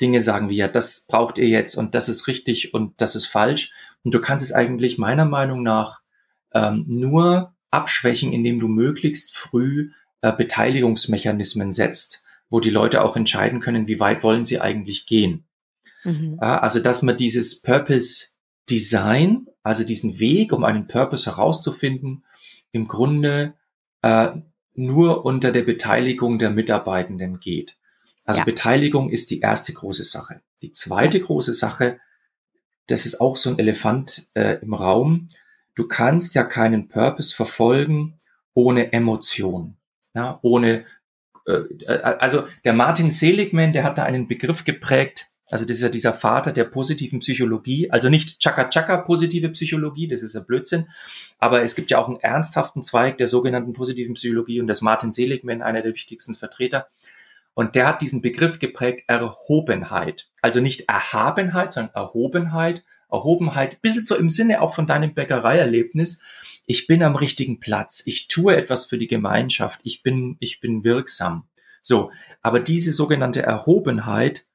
Dinge 0.00 0.22
sagen 0.22 0.48
wie, 0.48 0.56
ja, 0.56 0.68
das 0.68 1.06
braucht 1.08 1.36
ihr 1.36 1.48
jetzt 1.48 1.76
und 1.76 1.94
das 1.94 2.08
ist 2.08 2.26
richtig 2.26 2.72
und 2.72 3.00
das 3.00 3.14
ist 3.14 3.26
falsch. 3.26 3.72
Und 4.02 4.14
du 4.14 4.20
kannst 4.20 4.44
es 4.44 4.52
eigentlich 4.52 4.98
meiner 4.98 5.26
Meinung 5.26 5.62
nach 5.62 6.00
ähm, 6.54 6.84
nur 6.88 7.54
abschwächen, 7.70 8.32
indem 8.32 8.58
du 8.58 8.68
möglichst 8.68 9.36
früh 9.36 9.90
äh, 10.22 10.32
Beteiligungsmechanismen 10.32 11.72
setzt, 11.72 12.24
wo 12.48 12.60
die 12.60 12.70
Leute 12.70 13.02
auch 13.02 13.16
entscheiden 13.16 13.60
können, 13.60 13.88
wie 13.88 14.00
weit 14.00 14.22
wollen 14.22 14.44
sie 14.44 14.60
eigentlich 14.60 15.06
gehen. 15.06 15.44
Mhm. 16.04 16.38
Ja, 16.40 16.60
also, 16.60 16.80
dass 16.80 17.02
man 17.02 17.16
dieses 17.16 17.62
Purpose 17.62 18.28
Design, 18.70 19.46
also 19.62 19.84
diesen 19.84 20.18
Weg, 20.18 20.52
um 20.52 20.64
einen 20.64 20.86
Purpose 20.86 21.30
herauszufinden, 21.30 22.24
im 22.72 22.88
Grunde 22.88 23.54
äh, 24.02 24.30
nur 24.74 25.24
unter 25.24 25.52
der 25.52 25.62
Beteiligung 25.62 26.38
der 26.38 26.50
Mitarbeitenden 26.50 27.40
geht. 27.40 27.76
Also 28.24 28.40
ja. 28.40 28.44
Beteiligung 28.44 29.10
ist 29.10 29.30
die 29.30 29.40
erste 29.40 29.72
große 29.72 30.04
Sache. 30.04 30.40
Die 30.62 30.72
zweite 30.72 31.20
große 31.20 31.52
Sache, 31.52 31.98
das 32.86 33.06
ist 33.06 33.20
auch 33.20 33.36
so 33.36 33.50
ein 33.50 33.58
Elefant 33.58 34.28
äh, 34.34 34.58
im 34.62 34.74
Raum. 34.74 35.28
Du 35.74 35.88
kannst 35.88 36.34
ja 36.34 36.44
keinen 36.44 36.88
Purpose 36.88 37.34
verfolgen 37.34 38.18
ohne 38.54 38.92
Emotion, 38.92 39.76
ja, 40.14 40.38
ohne 40.42 40.84
äh, 41.46 41.52
äh 41.52 42.02
also 42.02 42.44
der 42.64 42.74
Martin 42.74 43.10
Seligman, 43.10 43.72
der 43.72 43.84
hat 43.84 43.98
da 43.98 44.04
einen 44.04 44.28
Begriff 44.28 44.64
geprägt, 44.64 45.31
also 45.52 45.66
das 45.66 45.76
ist 45.76 45.82
ja 45.82 45.90
dieser 45.90 46.14
Vater 46.14 46.50
der 46.50 46.64
positiven 46.64 47.18
Psychologie, 47.18 47.90
also 47.90 48.08
nicht 48.08 48.40
Chaka-Chaka 48.40 49.02
positive 49.02 49.50
Psychologie, 49.50 50.08
das 50.08 50.22
ist 50.22 50.34
ja 50.34 50.40
Blödsinn, 50.40 50.88
aber 51.38 51.62
es 51.62 51.74
gibt 51.74 51.90
ja 51.90 51.98
auch 51.98 52.08
einen 52.08 52.20
ernsthaften 52.20 52.82
Zweig 52.82 53.18
der 53.18 53.28
sogenannten 53.28 53.74
positiven 53.74 54.14
Psychologie 54.14 54.62
und 54.62 54.66
das 54.66 54.80
Martin 54.80 55.12
Seligman, 55.12 55.60
einer 55.60 55.82
der 55.82 55.92
wichtigsten 55.92 56.34
Vertreter. 56.34 56.88
Und 57.52 57.74
der 57.74 57.86
hat 57.86 58.00
diesen 58.00 58.22
Begriff 58.22 58.60
geprägt, 58.60 59.04
Erhobenheit. 59.08 60.30
Also 60.40 60.60
nicht 60.60 60.88
Erhabenheit, 60.88 61.74
sondern 61.74 61.94
Erhobenheit. 61.94 62.82
Erhobenheit, 63.10 63.82
bisschen 63.82 64.02
so 64.02 64.16
im 64.16 64.30
Sinne 64.30 64.62
auch 64.62 64.74
von 64.74 64.86
deinem 64.86 65.12
Bäckereierlebnis. 65.12 66.22
Ich 66.64 66.86
bin 66.86 67.02
am 67.02 67.14
richtigen 67.14 67.60
Platz. 67.60 68.02
Ich 68.06 68.28
tue 68.28 68.56
etwas 68.56 68.86
für 68.86 68.96
die 68.96 69.06
Gemeinschaft. 69.06 69.80
Ich 69.84 70.02
bin, 70.02 70.38
ich 70.40 70.60
bin 70.60 70.82
wirksam. 70.82 71.44
So, 71.82 72.10
aber 72.40 72.58
diese 72.58 72.92
sogenannte 72.92 73.42
Erhobenheit, 73.42 74.46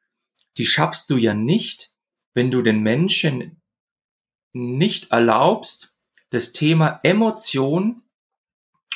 die 0.57 0.65
schaffst 0.65 1.09
du 1.09 1.17
ja 1.17 1.33
nicht, 1.33 1.91
wenn 2.33 2.51
du 2.51 2.61
den 2.61 2.81
Menschen 2.81 3.61
nicht 4.53 5.11
erlaubst, 5.11 5.95
das 6.29 6.53
Thema 6.53 6.99
Emotion 7.03 8.03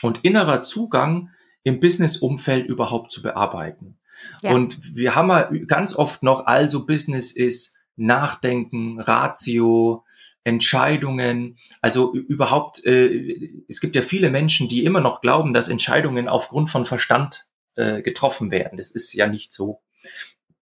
und 0.02 0.24
innerer 0.24 0.62
Zugang 0.62 1.30
im 1.63 1.80
Business-Umfeld 1.80 2.67
überhaupt 2.67 3.12
zu 3.12 3.21
bearbeiten. 3.21 4.00
Ja. 4.41 4.52
Und 4.52 4.95
wir 4.95 5.15
haben 5.15 5.30
ja 5.30 5.43
ganz 5.65 5.95
oft 5.95 6.24
noch, 6.24 6.45
also 6.45 6.86
Business 6.86 7.32
ist 7.32 7.80
Nachdenken, 7.95 9.00
Ratio, 9.00 10.04
Entscheidungen, 10.43 11.58
also 11.82 12.13
überhaupt, 12.13 12.84
äh, 12.84 13.63
es 13.67 13.80
gibt 13.80 13.95
ja 13.95 14.02
viele 14.02 14.32
Menschen, 14.32 14.67
die 14.67 14.84
immer 14.86 15.02
noch 15.02 15.21
glauben, 15.21 15.54
dass 15.54 15.69
Entscheidungen 15.69 16.28
aufgrund 16.28 16.69
von 16.69 16.84
Verstand 16.84 17.47
äh, 17.76 18.02
getroffen 18.02 18.50
werden. 18.50 18.78
Das 18.78 18.89
ist 18.89 19.13
ja 19.13 19.28
nicht 19.28 19.54
so. 19.54 19.82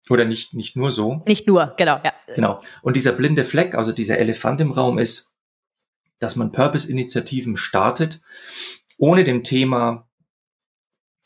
Oder 0.09 0.25
nicht, 0.25 0.53
nicht 0.53 0.75
nur 0.75 0.91
so. 0.91 1.23
Nicht 1.27 1.47
nur, 1.47 1.73
genau, 1.77 1.99
ja. 2.03 2.13
Genau. 2.33 2.57
Und 2.81 2.95
dieser 2.95 3.11
blinde 3.11 3.43
Fleck, 3.43 3.75
also 3.75 3.91
dieser 3.91 4.17
Elefant 4.19 4.61
im 4.61 4.71
Raum 4.71 4.99
ist, 4.99 5.35
dass 6.19 6.35
man 6.35 6.51
Purpose-Initiativen 6.51 7.57
startet, 7.57 8.21
ohne 8.97 9.23
dem 9.23 9.43
Thema 9.43 10.07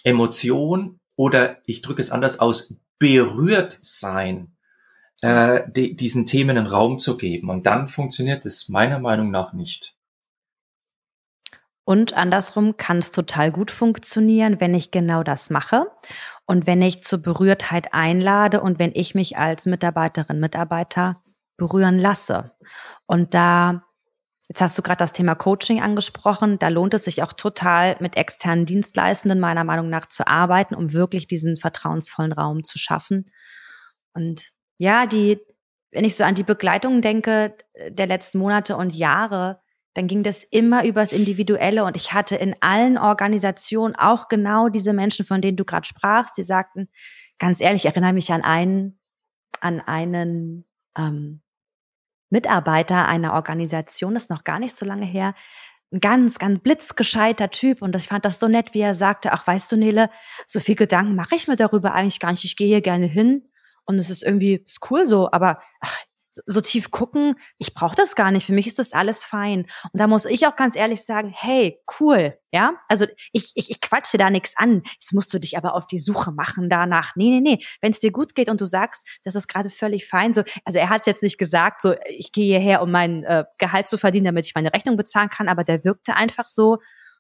Emotion 0.04 1.00
oder 1.16 1.58
ich 1.66 1.82
drücke 1.82 2.02
es 2.02 2.12
anders 2.12 2.40
aus, 2.40 2.76
berührt 2.98 3.78
sein, 3.82 4.56
äh, 5.22 5.62
die, 5.70 5.96
diesen 5.96 6.26
Themen 6.26 6.58
einen 6.58 6.68
Raum 6.68 7.00
zu 7.00 7.18
geben. 7.18 7.50
Und 7.50 7.66
dann 7.66 7.88
funktioniert 7.88 8.46
es 8.46 8.70
meiner 8.70 9.00
Meinung 9.00 9.32
nach 9.32 9.54
nicht. 9.54 9.96
Und 11.84 12.14
andersrum 12.14 12.78
kann 12.78 13.00
es 13.00 13.12
total 13.12 13.52
gut 13.52 13.72
funktionieren, 13.72 14.60
wenn 14.60 14.74
ich 14.74 14.92
genau 14.92 15.24
das 15.24 15.50
mache 15.50 15.88
und 16.46 16.68
wenn 16.68 16.82
ich 16.82 17.04
zur 17.04 17.22
Berührtheit 17.22 17.94
einlade 17.94 18.62
und 18.62 18.80
wenn 18.80 18.92
ich 18.94 19.16
mich 19.16 19.38
als 19.38 19.66
Mitarbeiterin, 19.66 20.40
Mitarbeiter 20.40 21.22
berühren 21.58 22.00
lasse. 22.00 22.52
Und 23.06 23.34
da, 23.34 23.84
jetzt 24.50 24.62
hast 24.62 24.78
du 24.78 24.82
gerade 24.82 24.98
das 24.98 25.14
Thema 25.14 25.36
Coaching 25.36 25.82
angesprochen, 25.82 26.60
da 26.60 26.70
lohnt 26.70 26.94
es 26.94 27.06
sich 27.06 27.24
auch 27.24 27.34
total 27.34 27.96
mit 28.00 28.18
externen 28.18 28.66
Dienstleistenden 28.66 29.40
meiner 29.40 29.64
Meinung 29.64 29.90
nach 29.90 30.08
zu 30.08 30.28
arbeiten, 30.28 30.76
um 30.76 30.94
wirklich 30.94 31.28
diesen 31.28 31.56
vertrauensvollen 31.56 32.34
Raum 32.34 32.64
zu 32.64 32.80
schaffen. 32.80 33.26
Und 34.14 34.50
ja, 34.78 35.06
die, 35.06 35.40
wenn 35.92 36.04
ich 36.04 36.16
so 36.16 36.24
an 36.24 36.36
die 36.36 36.44
Begleitung 36.44 37.02
denke 37.02 37.56
der 37.90 38.08
letzten 38.08 38.40
Monate 38.40 38.76
und 38.76 38.94
Jahre, 38.94 39.61
dann 39.94 40.08
ging 40.08 40.24
das 40.24 40.44
immer 40.44 40.86
übers 40.86 41.12
Individuelle 41.12 41.84
und 41.84 41.98
ich 41.98 42.14
hatte 42.14 42.36
in 42.36 42.56
allen 42.62 42.98
Organisationen 42.98 43.96
auch 43.96 44.30
genau 44.30 44.70
diese 44.70 44.94
Menschen, 44.94 45.26
von 45.26 45.42
denen 45.42 45.58
du 45.58 45.66
gerade 45.66 45.86
sprachst, 45.86 46.38
die 46.38 46.44
sagten, 46.44 46.88
ganz 47.40 47.60
ehrlich, 47.60 47.84
ich 47.84 47.90
erinnere 47.92 48.14
mich 48.14 48.32
an 48.32 48.42
einen, 48.42 49.00
an 49.60 49.82
einen 49.82 50.66
ähm, 50.98 51.42
Mitarbeiter 52.30 53.08
einer 53.08 53.34
Organisation, 53.34 54.14
das 54.14 54.24
ist 54.24 54.30
noch 54.30 54.46
gar 54.46 54.60
nicht 54.60 54.78
so 54.78 54.86
lange 54.86 55.06
her, 55.06 55.36
ein 55.92 56.00
ganz, 56.00 56.40
ganz 56.40 56.60
blitzgescheiter 56.60 57.50
Typ 57.50 57.82
und 57.82 57.94
ich 57.98 58.08
fand 58.08 58.24
das 58.24 58.40
so 58.40 58.48
nett, 58.48 58.74
wie 58.74 58.80
er 58.80 58.96
sagte, 58.96 59.34
ach 59.34 59.46
weißt 59.46 59.70
du 59.72 59.76
Nele, 59.76 60.10
so 60.48 60.62
viel 60.62 60.76
Gedanken 60.76 61.16
mache 61.16 61.36
ich 61.36 61.50
mir 61.50 61.58
darüber 61.58 61.94
eigentlich 61.94 62.22
gar 62.22 62.32
nicht, 62.32 62.46
ich 62.46 62.56
gehe 62.56 62.68
hier 62.68 62.82
gerne 62.82 63.08
hin 63.08 63.50
und 63.86 63.98
es 63.98 64.10
ist 64.10 64.24
irgendwie 64.24 64.64
ist 64.66 64.80
cool 64.90 65.06
so, 65.06 65.30
aber 65.34 65.60
ach, 65.82 66.00
so 66.46 66.62
tief 66.62 66.92
gucken, 66.92 67.36
ich 67.58 67.74
brauche 67.74 67.96
das 67.96 68.16
gar 68.16 68.32
nicht. 68.32 68.46
Für 68.46 68.54
mich 68.54 68.68
ist 68.68 68.80
das 68.80 68.94
alles 68.94 69.26
fein. 69.26 69.68
Und 69.92 70.00
da 70.00 70.08
muss 70.08 70.26
ich 70.26 70.48
auch 70.48 70.56
ganz 70.56 70.76
ehrlich 70.76 71.04
sagen, 71.04 71.34
hey, 71.36 71.80
cool, 72.00 72.38
ja? 72.52 72.74
Also 72.88 73.06
ich, 73.32 73.52
ich, 73.56 73.70
ich 73.70 73.82
quatsche 73.82 74.18
da 74.18 74.30
nichts 74.30 74.56
an. 74.58 74.84
Jetzt 75.00 75.14
musst 75.14 75.34
du 75.34 75.40
dich 75.40 75.58
aber 75.58 75.76
auf 75.76 75.88
die 75.88 76.00
Suche 76.00 76.32
machen 76.32 76.70
danach. 76.70 77.16
Nee, 77.16 77.30
nee, 77.30 77.42
nee. 77.42 77.66
Wenn 77.82 77.92
es 77.92 78.00
dir 78.00 78.12
gut 78.12 78.36
geht 78.36 78.50
und 78.50 78.62
du 78.62 78.66
sagst, 78.66 79.08
das 79.24 79.36
ist 79.36 79.48
gerade 79.48 79.70
völlig 79.70 80.08
fein. 80.08 80.34
So, 80.34 80.44
also 80.66 80.80
er 80.80 80.90
hat 80.90 81.02
es 81.02 81.08
jetzt 81.08 81.24
nicht 81.24 81.38
gesagt, 81.38 81.82
so 81.82 81.96
ich 82.08 82.32
gehe 82.32 82.60
hierher, 82.60 82.82
um 82.82 82.92
mein 82.92 83.24
äh, 83.24 83.46
Gehalt 83.58 83.88
zu 83.88 83.98
verdienen, 83.98 84.26
damit 84.26 84.46
ich 84.46 84.56
meine 84.56 84.74
Rechnung 84.74 84.98
bezahlen 84.98 85.30
kann, 85.30 85.50
aber 85.50 85.64
der 85.64 85.84
wirkte 85.84 86.16
einfach 86.16 86.46
so, 86.46 86.78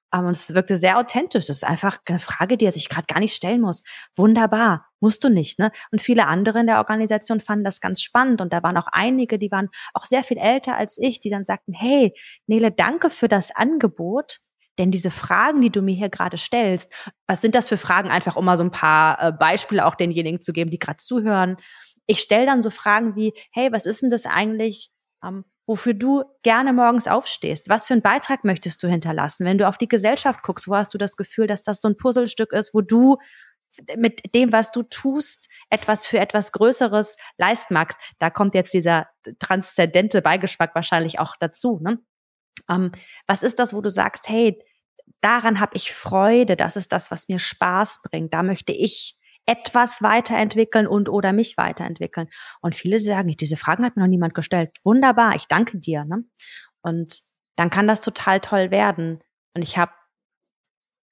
aber 0.09 0.29
es 0.29 0.53
wirkte 0.53 0.77
sehr 0.77 0.97
authentisch. 0.97 1.47
Das 1.47 1.57
ist 1.57 1.63
einfach 1.63 1.97
eine 2.05 2.19
Frage, 2.19 2.57
die 2.57 2.65
er 2.65 2.71
sich 2.71 2.89
gerade 2.89 3.07
gar 3.07 3.19
nicht 3.19 3.33
stellen 3.33 3.61
muss. 3.61 3.81
Wunderbar, 4.15 4.90
musst 5.01 5.23
du 5.23 5.29
nicht, 5.29 5.59
ne? 5.59 5.71
Und 5.91 6.01
viele 6.01 6.27
andere 6.27 6.59
in 6.59 6.67
der 6.67 6.77
Organisation 6.77 7.39
fanden 7.39 7.65
das 7.65 7.81
ganz 7.81 8.01
spannend 8.01 8.39
und 8.39 8.53
da 8.53 8.63
waren 8.63 8.77
auch 8.77 8.87
einige, 8.91 9.37
die 9.37 9.51
waren 9.51 9.69
auch 9.93 10.05
sehr 10.05 10.23
viel 10.23 10.37
älter 10.37 10.77
als 10.77 10.97
ich, 10.97 11.19
die 11.19 11.29
dann 11.29 11.45
sagten, 11.45 11.73
hey, 11.73 12.13
Nele, 12.47 12.71
danke 12.71 13.09
für 13.09 13.27
das 13.27 13.53
Angebot. 13.53 14.39
Denn 14.79 14.91
diese 14.91 15.11
Fragen, 15.11 15.61
die 15.61 15.69
du 15.69 15.81
mir 15.81 15.95
hier 15.95 16.09
gerade 16.09 16.37
stellst, 16.37 16.91
was 17.27 17.41
sind 17.41 17.55
das 17.55 17.67
für 17.67 17.77
Fragen? 17.77 18.09
Einfach 18.09 18.35
um 18.35 18.45
mal 18.45 18.57
so 18.57 18.63
ein 18.63 18.71
paar 18.71 19.21
äh, 19.21 19.31
Beispiele 19.31 19.85
auch 19.85 19.95
denjenigen 19.95 20.41
zu 20.41 20.53
geben, 20.53 20.71
die 20.71 20.79
gerade 20.79 20.97
zuhören. 20.97 21.57
Ich 22.07 22.19
stelle 22.19 22.45
dann 22.45 22.61
so 22.61 22.69
Fragen 22.69 23.15
wie, 23.15 23.33
hey, 23.51 23.71
was 23.71 23.85
ist 23.85 24.01
denn 24.01 24.09
das 24.09 24.25
eigentlich, 24.25 24.89
ähm, 25.23 25.43
wofür 25.67 25.93
du 25.93 26.23
gerne 26.43 26.73
morgens 26.73 27.07
aufstehst. 27.07 27.69
Was 27.69 27.87
für 27.87 27.93
einen 27.93 28.01
Beitrag 28.01 28.43
möchtest 28.43 28.81
du 28.81 28.87
hinterlassen? 28.87 29.45
Wenn 29.45 29.57
du 29.57 29.67
auf 29.67 29.77
die 29.77 29.87
Gesellschaft 29.87 30.41
guckst, 30.41 30.67
wo 30.67 30.75
hast 30.75 30.93
du 30.93 30.97
das 30.97 31.15
Gefühl, 31.15 31.47
dass 31.47 31.63
das 31.63 31.81
so 31.81 31.87
ein 31.87 31.97
Puzzlestück 31.97 32.51
ist, 32.51 32.73
wo 32.73 32.81
du 32.81 33.17
mit 33.95 34.33
dem, 34.35 34.51
was 34.51 34.71
du 34.71 34.83
tust, 34.83 35.49
etwas 35.69 36.05
für 36.05 36.19
etwas 36.19 36.51
Größeres 36.51 37.15
leisten 37.37 37.73
magst. 37.73 37.97
Da 38.19 38.29
kommt 38.29 38.55
jetzt 38.55 38.73
dieser 38.73 39.07
transzendente 39.39 40.21
Beigeschmack 40.21 40.75
wahrscheinlich 40.75 41.19
auch 41.19 41.35
dazu. 41.39 41.79
Ne? 41.81 41.99
Ähm, 42.69 42.91
was 43.27 43.43
ist 43.43 43.59
das, 43.59 43.73
wo 43.73 43.81
du 43.81 43.89
sagst, 43.89 44.27
hey, 44.27 44.61
daran 45.21 45.59
habe 45.59 45.75
ich 45.75 45.93
Freude, 45.93 46.55
das 46.55 46.75
ist 46.75 46.91
das, 46.91 47.11
was 47.11 47.27
mir 47.27 47.39
Spaß 47.39 48.01
bringt, 48.03 48.33
da 48.33 48.43
möchte 48.43 48.73
ich 48.73 49.17
etwas 49.45 50.01
weiterentwickeln 50.01 50.87
und 50.87 51.09
oder 51.09 51.33
mich 51.33 51.57
weiterentwickeln. 51.57 52.27
Und 52.61 52.75
viele 52.75 52.99
sagen, 52.99 53.29
diese 53.29 53.57
Fragen 53.57 53.83
hat 53.83 53.95
mir 53.95 54.03
noch 54.03 54.09
niemand 54.09 54.33
gestellt. 54.33 54.71
Wunderbar, 54.83 55.35
ich 55.35 55.47
danke 55.47 55.79
dir. 55.79 56.05
Ne? 56.05 56.23
Und 56.81 57.21
dann 57.55 57.69
kann 57.69 57.87
das 57.87 58.01
total 58.01 58.39
toll 58.39 58.71
werden. 58.71 59.19
Und 59.55 59.63
ich 59.63 59.77
habe 59.77 59.91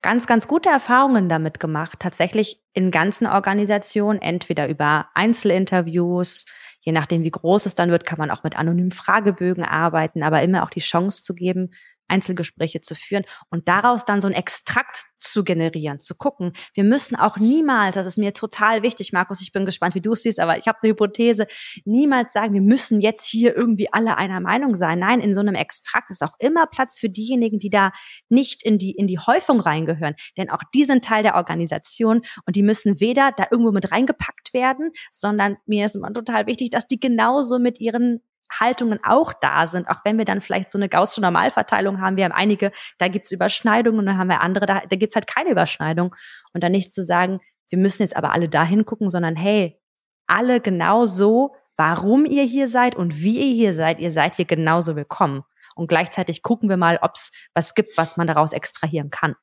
ganz, 0.01 0.27
ganz 0.27 0.47
gute 0.47 0.69
Erfahrungen 0.69 1.29
damit 1.29 1.59
gemacht, 1.59 1.99
tatsächlich 1.99 2.61
in 2.73 2.91
ganzen 2.91 3.27
Organisationen, 3.27 4.21
entweder 4.21 4.69
über 4.69 5.07
Einzelinterviews, 5.13 6.45
je 6.81 6.91
nachdem, 6.91 7.23
wie 7.23 7.31
groß 7.31 7.65
es 7.65 7.75
dann 7.75 7.91
wird, 7.91 8.05
kann 8.05 8.19
man 8.19 8.31
auch 8.31 8.43
mit 8.43 8.57
anonymen 8.57 8.91
Fragebögen 8.91 9.63
arbeiten, 9.63 10.23
aber 10.23 10.41
immer 10.41 10.63
auch 10.63 10.69
die 10.69 10.79
Chance 10.79 11.23
zu 11.23 11.35
geben, 11.35 11.71
Einzelgespräche 12.09 12.81
zu 12.81 12.95
führen 12.95 13.23
und 13.49 13.67
daraus 13.67 14.05
dann 14.05 14.21
so 14.21 14.27
ein 14.27 14.33
Extrakt 14.33 15.05
zu 15.17 15.43
generieren, 15.43 15.99
zu 15.99 16.15
gucken. 16.15 16.53
Wir 16.73 16.83
müssen 16.83 17.15
auch 17.15 17.37
niemals, 17.37 17.95
das 17.95 18.05
ist 18.05 18.17
mir 18.17 18.33
total 18.33 18.83
wichtig, 18.83 19.11
Markus, 19.13 19.41
ich 19.41 19.51
bin 19.51 19.65
gespannt, 19.65 19.95
wie 19.95 20.01
du 20.01 20.13
es 20.13 20.23
siehst, 20.23 20.39
aber 20.39 20.57
ich 20.57 20.67
habe 20.67 20.79
eine 20.81 20.91
Hypothese, 20.91 21.47
niemals 21.85 22.33
sagen, 22.33 22.53
wir 22.53 22.61
müssen 22.61 23.01
jetzt 23.01 23.27
hier 23.27 23.55
irgendwie 23.55 23.91
alle 23.91 24.17
einer 24.17 24.39
Meinung 24.39 24.73
sein. 24.73 24.99
Nein, 24.99 25.19
in 25.19 25.33
so 25.33 25.41
einem 25.41 25.55
Extrakt 25.55 26.09
ist 26.09 26.23
auch 26.23 26.33
immer 26.39 26.67
Platz 26.67 26.97
für 26.97 27.09
diejenigen, 27.09 27.59
die 27.59 27.69
da 27.69 27.91
nicht 28.29 28.63
in 28.63 28.77
die, 28.77 28.91
in 28.91 29.07
die 29.07 29.19
Häufung 29.19 29.59
reingehören. 29.59 30.15
Denn 30.37 30.49
auch 30.49 30.63
die 30.73 30.85
sind 30.85 31.03
Teil 31.03 31.23
der 31.23 31.35
Organisation 31.35 32.21
und 32.45 32.55
die 32.55 32.63
müssen 32.63 32.99
weder 32.99 33.31
da 33.35 33.45
irgendwo 33.51 33.71
mit 33.71 33.91
reingepackt 33.91 34.53
werden, 34.53 34.91
sondern 35.11 35.57
mir 35.65 35.85
ist 35.85 35.95
immer 35.95 36.13
total 36.13 36.47
wichtig, 36.47 36.69
dass 36.69 36.87
die 36.87 36.99
genauso 36.99 37.59
mit 37.59 37.79
ihren 37.79 38.21
Haltungen 38.51 38.99
auch 39.03 39.33
da 39.33 39.67
sind, 39.67 39.87
auch 39.89 39.99
wenn 40.03 40.17
wir 40.17 40.25
dann 40.25 40.41
vielleicht 40.41 40.71
so 40.71 40.77
eine 40.77 40.89
gaußsche 40.89 41.21
Normalverteilung 41.21 42.01
haben. 42.01 42.17
Wir 42.17 42.25
haben 42.25 42.31
einige, 42.31 42.71
da 42.97 43.07
gibt's 43.07 43.31
Überschneidungen 43.31 43.99
und 43.99 44.05
dann 44.05 44.17
haben 44.17 44.29
wir 44.29 44.41
andere, 44.41 44.65
da, 44.65 44.81
da 44.87 44.95
gibt's 44.95 45.15
halt 45.15 45.27
keine 45.27 45.51
Überschneidung. 45.51 46.15
Und 46.53 46.63
dann 46.63 46.71
nicht 46.71 46.93
zu 46.93 47.03
sagen, 47.03 47.39
wir 47.69 47.77
müssen 47.77 48.01
jetzt 48.01 48.15
aber 48.15 48.33
alle 48.33 48.49
dahin 48.49 48.85
gucken, 48.85 49.09
sondern 49.09 49.35
hey, 49.35 49.79
alle 50.27 50.61
genau 50.61 51.05
so, 51.05 51.55
warum 51.77 52.25
ihr 52.25 52.43
hier 52.43 52.67
seid 52.67 52.95
und 52.95 53.21
wie 53.21 53.39
ihr 53.39 53.55
hier 53.55 53.73
seid, 53.73 53.99
ihr 53.99 54.11
seid 54.11 54.35
hier 54.35 54.45
genauso 54.45 54.95
willkommen. 54.95 55.43
Und 55.75 55.87
gleichzeitig 55.87 56.41
gucken 56.41 56.69
wir 56.69 56.77
mal, 56.77 56.99
ob's 57.01 57.31
was 57.53 57.73
gibt, 57.73 57.97
was 57.97 58.17
man 58.17 58.27
daraus 58.27 58.53
extrahieren 58.53 59.09
kann. 59.09 59.35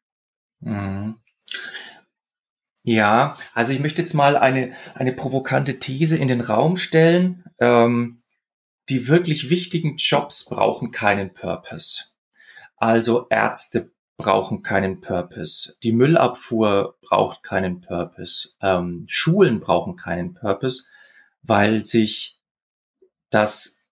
Mhm. 0.61 1.17
Ja, 2.83 3.37
also 3.53 3.73
ich 3.73 3.81
möchte 3.81 4.01
jetzt 4.01 4.15
mal 4.15 4.37
eine, 4.37 4.73
eine 4.95 5.13
provokante 5.13 5.81
These 5.81 6.17
in 6.17 6.29
den 6.29 6.41
Raum 6.41 6.77
stellen. 6.77 7.45
Ähm, 7.59 8.23
die 8.89 9.09
wirklich 9.09 9.51
wichtigen 9.51 9.97
Jobs 9.97 10.45
brauchen 10.45 10.91
keinen 10.91 11.35
Purpose. 11.35 12.05
Also 12.77 13.27
Ärzte 13.31 13.93
brauchen 14.17 14.63
keinen 14.63 15.01
Purpose. 15.01 15.75
Die 15.83 15.93
Müllabfuhr 15.93 16.97
braucht 17.03 17.43
keinen 17.43 17.81
Purpose. 17.81 18.51
Ähm, 18.63 19.05
Schulen 19.09 19.61
brauchen 19.61 19.97
keinen 19.97 20.35
Purpose, 20.35 20.89
weil 21.43 21.85
sich 21.85 22.39
das, 23.31 23.87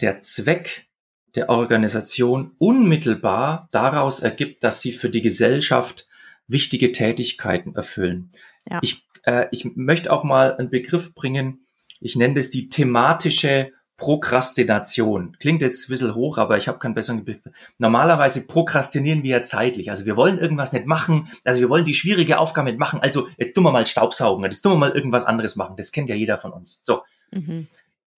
der 0.00 0.22
Zweck 0.22 0.88
der 1.36 1.48
Organisation 1.48 2.52
unmittelbar 2.58 3.68
daraus 3.70 4.20
ergibt, 4.20 4.64
dass 4.64 4.80
sie 4.80 4.92
für 4.92 5.10
die 5.10 5.22
Gesellschaft 5.22 6.08
wichtige 6.48 6.90
Tätigkeiten 6.90 7.76
erfüllen. 7.76 8.30
Ja. 8.68 8.80
Ich, 8.82 9.06
äh, 9.22 9.46
ich 9.52 9.64
möchte 9.76 10.12
auch 10.12 10.24
mal 10.24 10.56
einen 10.56 10.70
Begriff 10.70 11.14
bringen, 11.14 11.66
ich 12.00 12.16
nenne 12.16 12.34
das 12.34 12.50
die 12.50 12.68
thematische 12.68 13.72
Prokrastination. 14.00 15.36
Klingt 15.38 15.60
jetzt 15.60 15.86
ein 15.86 15.90
bisschen 15.90 16.14
hoch, 16.14 16.38
aber 16.38 16.56
ich 16.56 16.68
habe 16.68 16.78
keinen 16.78 16.94
besseren 16.94 17.22
Begriff. 17.22 17.42
Normalerweise 17.76 18.46
prokrastinieren 18.46 19.22
wir 19.22 19.30
ja 19.30 19.44
zeitlich. 19.44 19.90
Also 19.90 20.06
wir 20.06 20.16
wollen 20.16 20.38
irgendwas 20.38 20.72
nicht 20.72 20.86
machen. 20.86 21.28
Also 21.44 21.60
wir 21.60 21.68
wollen 21.68 21.84
die 21.84 21.94
schwierige 21.94 22.38
Aufgabe 22.38 22.70
nicht 22.70 22.78
machen. 22.78 23.00
Also 23.00 23.28
jetzt 23.36 23.54
tun 23.54 23.62
wir 23.62 23.72
mal 23.72 23.84
Staubsaugen. 23.86 24.42
Jetzt 24.44 24.62
tun 24.62 24.72
wir 24.72 24.78
mal 24.78 24.90
irgendwas 24.90 25.26
anderes 25.26 25.54
machen. 25.54 25.76
Das 25.76 25.92
kennt 25.92 26.08
ja 26.08 26.16
jeder 26.16 26.38
von 26.38 26.50
uns. 26.50 26.80
So. 26.82 27.02
Mhm. 27.30 27.68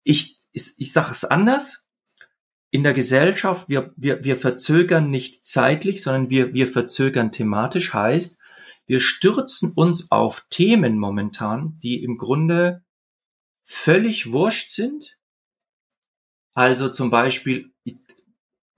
Ich, 0.04 0.38
ich, 0.52 0.72
ich 0.78 0.92
sage 0.92 1.10
es 1.10 1.24
anders. 1.24 1.84
In 2.70 2.84
der 2.84 2.94
Gesellschaft, 2.94 3.68
wir, 3.68 3.92
wir, 3.96 4.22
wir 4.24 4.36
verzögern 4.36 5.10
nicht 5.10 5.44
zeitlich, 5.44 6.00
sondern 6.00 6.30
wir, 6.30 6.54
wir 6.54 6.68
verzögern 6.68 7.32
thematisch. 7.32 7.92
Heißt, 7.92 8.38
wir 8.86 9.00
stürzen 9.00 9.72
uns 9.72 10.12
auf 10.12 10.46
Themen 10.48 10.96
momentan, 10.96 11.76
die 11.82 12.04
im 12.04 12.18
Grunde 12.18 12.84
völlig 13.64 14.30
wurscht 14.30 14.70
sind, 14.70 15.18
also 16.54 16.88
zum 16.88 17.10
Beispiel, 17.10 17.72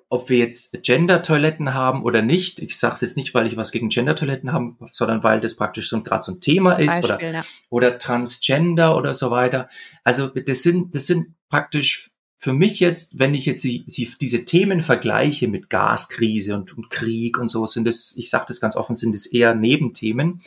ob 0.09 0.29
wir 0.29 0.39
jetzt 0.39 0.81
Gender-Toiletten 0.83 1.75
haben 1.75 2.05
oder 2.05 2.23
nicht. 2.23 2.61
Ich 2.61 2.79
sage 2.79 2.95
es 2.95 3.01
jetzt 3.01 3.17
nicht, 3.17 3.35
weil 3.35 3.47
ich 3.49 3.57
was 3.57 3.73
gegen 3.73 3.89
Gender-Toiletten 3.89 4.53
habe, 4.53 4.77
sondern 4.93 5.25
weil 5.25 5.41
das 5.41 5.57
praktisch 5.57 5.89
so 5.89 6.01
gerade 6.03 6.23
so 6.23 6.33
ein 6.33 6.41
Thema 6.41 6.75
ist 6.75 7.03
Beispiel, 7.03 7.29
oder, 7.29 7.31
ja. 7.33 7.45
oder 7.69 7.99
Transgender 7.99 8.97
oder 8.97 9.13
so 9.13 9.31
weiter. 9.31 9.69
Also 10.05 10.29
das 10.29 10.63
sind, 10.63 10.95
das 10.95 11.07
sind 11.07 11.35
praktisch 11.49 12.11
für 12.39 12.53
mich 12.53 12.79
jetzt, 12.79 13.19
wenn 13.19 13.35
ich 13.35 13.47
jetzt 13.47 13.65
die, 13.65 13.87
die, 13.87 14.09
diese 14.21 14.45
Themen 14.45 14.83
vergleiche 14.83 15.49
mit 15.49 15.71
Gaskrise 15.71 16.55
und, 16.55 16.77
und 16.77 16.91
Krieg 16.91 17.39
und 17.39 17.49
so, 17.49 17.65
sind 17.67 17.89
es, 17.89 18.15
ich 18.17 18.31
sage 18.31 18.45
das 18.47 18.61
ganz 18.61 18.77
offen, 18.77 18.95
sind 18.95 19.15
es 19.15 19.27
eher 19.27 19.55
Nebenthemen. 19.55 20.43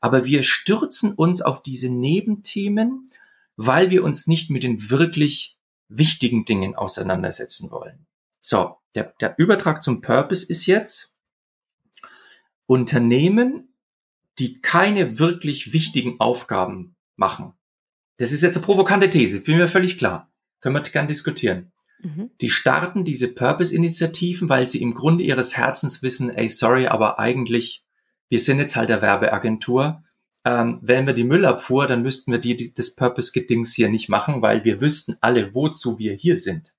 Aber 0.00 0.26
wir 0.26 0.42
stürzen 0.42 1.14
uns 1.14 1.40
auf 1.40 1.62
diese 1.62 1.88
Nebenthemen, 1.88 3.10
weil 3.56 3.90
wir 3.90 4.04
uns 4.04 4.26
nicht 4.26 4.50
mit 4.50 4.62
den 4.62 4.90
wirklich 4.90 5.55
wichtigen 5.88 6.44
Dingen 6.44 6.74
auseinandersetzen 6.74 7.70
wollen. 7.70 8.06
So, 8.40 8.76
der, 8.94 9.14
der 9.20 9.34
Übertrag 9.38 9.82
zum 9.82 10.00
Purpose 10.00 10.46
ist 10.48 10.66
jetzt 10.66 11.14
Unternehmen, 12.66 13.74
die 14.38 14.60
keine 14.60 15.18
wirklich 15.18 15.72
wichtigen 15.72 16.20
Aufgaben 16.20 16.96
machen. 17.16 17.54
Das 18.18 18.32
ist 18.32 18.42
jetzt 18.42 18.56
eine 18.56 18.64
provokante 18.64 19.10
These, 19.10 19.40
bin 19.40 19.58
mir 19.58 19.68
völlig 19.68 19.98
klar. 19.98 20.32
Können 20.60 20.74
wir 20.74 20.82
gern 20.82 21.08
diskutieren. 21.08 21.72
Mhm. 22.00 22.30
Die 22.40 22.50
starten 22.50 23.04
diese 23.04 23.32
Purpose-Initiativen, 23.34 24.48
weil 24.48 24.66
sie 24.66 24.82
im 24.82 24.94
Grunde 24.94 25.24
ihres 25.24 25.56
Herzens 25.56 26.02
wissen, 26.02 26.30
ey, 26.30 26.48
sorry, 26.48 26.86
aber 26.86 27.18
eigentlich, 27.18 27.84
wir 28.28 28.40
sind 28.40 28.58
jetzt 28.58 28.76
halt 28.76 28.88
der 28.88 29.02
Werbeagentur 29.02 30.02
ähm, 30.46 30.78
wären 30.80 31.08
wir 31.08 31.12
die 31.12 31.24
Müllabfuhr, 31.24 31.88
dann 31.88 32.02
müssten 32.02 32.30
wir 32.30 32.38
die, 32.38 32.56
die 32.56 32.72
das 32.72 32.94
Purpose-Gedings 32.94 33.74
hier 33.74 33.88
nicht 33.88 34.08
machen, 34.08 34.42
weil 34.42 34.64
wir 34.64 34.80
wüssten 34.80 35.16
alle, 35.20 35.52
wozu 35.56 35.98
wir 35.98 36.14
hier 36.14 36.38
sind. 36.38 36.72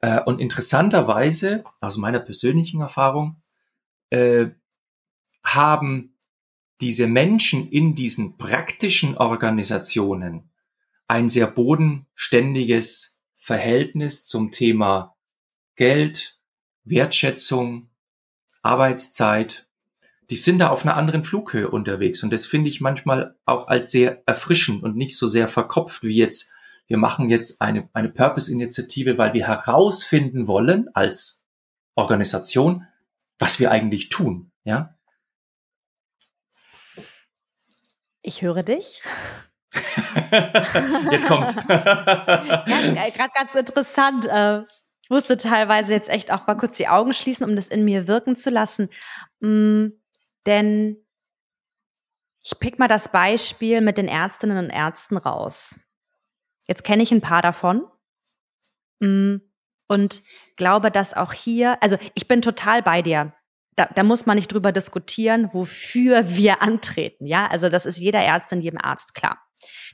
Äh, 0.00 0.20
und 0.22 0.40
interessanterweise, 0.40 1.62
aus 1.80 1.98
meiner 1.98 2.18
persönlichen 2.18 2.80
Erfahrung, 2.80 3.40
äh, 4.10 4.46
haben 5.44 6.18
diese 6.80 7.06
Menschen 7.06 7.70
in 7.70 7.94
diesen 7.94 8.38
praktischen 8.38 9.16
Organisationen 9.16 10.50
ein 11.06 11.28
sehr 11.28 11.46
bodenständiges 11.46 13.20
Verhältnis 13.36 14.24
zum 14.24 14.50
Thema 14.50 15.16
Geld, 15.76 16.40
Wertschätzung, 16.82 17.88
Arbeitszeit 18.62 19.65
die 20.30 20.36
sind 20.36 20.58
da 20.58 20.70
auf 20.70 20.84
einer 20.84 20.96
anderen 20.96 21.24
Flughöhe 21.24 21.70
unterwegs. 21.70 22.22
Und 22.22 22.32
das 22.32 22.46
finde 22.46 22.68
ich 22.68 22.80
manchmal 22.80 23.36
auch 23.44 23.68
als 23.68 23.90
sehr 23.90 24.22
erfrischend 24.26 24.82
und 24.82 24.96
nicht 24.96 25.16
so 25.16 25.28
sehr 25.28 25.48
verkopft 25.48 26.02
wie 26.02 26.16
jetzt, 26.16 26.52
wir 26.88 26.98
machen 26.98 27.30
jetzt 27.30 27.60
eine, 27.60 27.88
eine 27.92 28.08
Purpose-Initiative, 28.08 29.18
weil 29.18 29.34
wir 29.34 29.46
herausfinden 29.46 30.46
wollen 30.46 30.88
als 30.94 31.44
Organisation, 31.94 32.86
was 33.38 33.60
wir 33.60 33.70
eigentlich 33.70 34.08
tun. 34.08 34.50
Ja? 34.64 34.96
Ich 38.22 38.42
höre 38.42 38.62
dich. 38.64 39.02
jetzt 41.10 41.28
kommt's. 41.28 41.54
Gerade 41.66 43.32
ganz 43.34 43.54
interessant. 43.54 44.26
Äh, 44.26 44.62
ich 45.02 45.10
musste 45.10 45.36
teilweise 45.36 45.92
jetzt 45.92 46.08
echt 46.08 46.32
auch 46.32 46.48
mal 46.48 46.56
kurz 46.56 46.76
die 46.76 46.88
Augen 46.88 47.12
schließen, 47.12 47.48
um 47.48 47.54
das 47.54 47.68
in 47.68 47.84
mir 47.84 48.08
wirken 48.08 48.34
zu 48.34 48.50
lassen. 48.50 48.88
Denn 50.46 50.96
ich 52.42 52.58
pick 52.60 52.78
mal 52.78 52.88
das 52.88 53.10
Beispiel 53.10 53.80
mit 53.80 53.98
den 53.98 54.06
Ärztinnen 54.06 54.56
und 54.58 54.70
Ärzten 54.70 55.16
raus. 55.16 55.80
Jetzt 56.68 56.84
kenne 56.84 57.02
ich 57.02 57.12
ein 57.12 57.20
paar 57.20 57.42
davon 57.42 57.86
mm, 59.00 59.36
und 59.88 60.22
glaube, 60.56 60.90
dass 60.90 61.14
auch 61.14 61.32
hier, 61.32 61.82
also 61.82 61.96
ich 62.14 62.28
bin 62.28 62.42
total 62.42 62.82
bei 62.82 63.02
dir. 63.02 63.34
Da, 63.74 63.86
da 63.94 64.04
muss 64.04 64.26
man 64.26 64.36
nicht 64.36 64.52
drüber 64.52 64.72
diskutieren, 64.72 65.52
wofür 65.52 66.28
wir 66.36 66.62
antreten. 66.62 67.26
Ja, 67.26 67.48
also 67.48 67.68
das 67.68 67.84
ist 67.84 67.98
jeder 67.98 68.20
Ärztin, 68.20 68.60
jedem 68.60 68.80
Arzt 68.80 69.14
klar. 69.14 69.38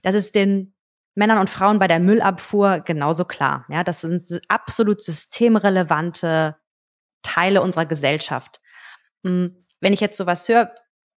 Das 0.02 0.14
ist 0.14 0.34
den 0.34 0.74
Männern 1.14 1.38
und 1.38 1.50
Frauen 1.50 1.78
bei 1.78 1.88
der 1.88 2.00
Müllabfuhr 2.00 2.80
genauso 2.80 3.24
klar. 3.24 3.66
Ja, 3.68 3.84
das 3.84 4.02
sind 4.02 4.26
absolut 4.48 5.02
systemrelevante 5.02 6.56
Teile 7.22 7.62
unserer 7.62 7.86
Gesellschaft. 7.86 8.60
Mm, 9.22 9.48
wenn 9.82 9.92
ich 9.92 10.00
jetzt 10.00 10.16
sowas 10.16 10.48
höre, 10.48 10.74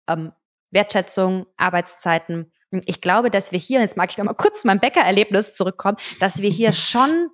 ähm, 0.08 0.32
Wertschätzung, 0.70 1.46
Arbeitszeiten, 1.56 2.52
ich 2.70 3.00
glaube, 3.00 3.30
dass 3.30 3.52
wir 3.52 3.58
hier, 3.58 3.80
jetzt 3.80 3.96
mag 3.96 4.10
ich 4.10 4.18
noch 4.18 4.24
mal 4.24 4.34
kurz 4.34 4.62
zu 4.62 4.66
meinem 4.66 4.80
Bäckererlebnis 4.80 5.54
zurückkommen, 5.54 5.96
dass 6.20 6.42
wir 6.42 6.50
hier 6.50 6.72
schon 6.74 7.30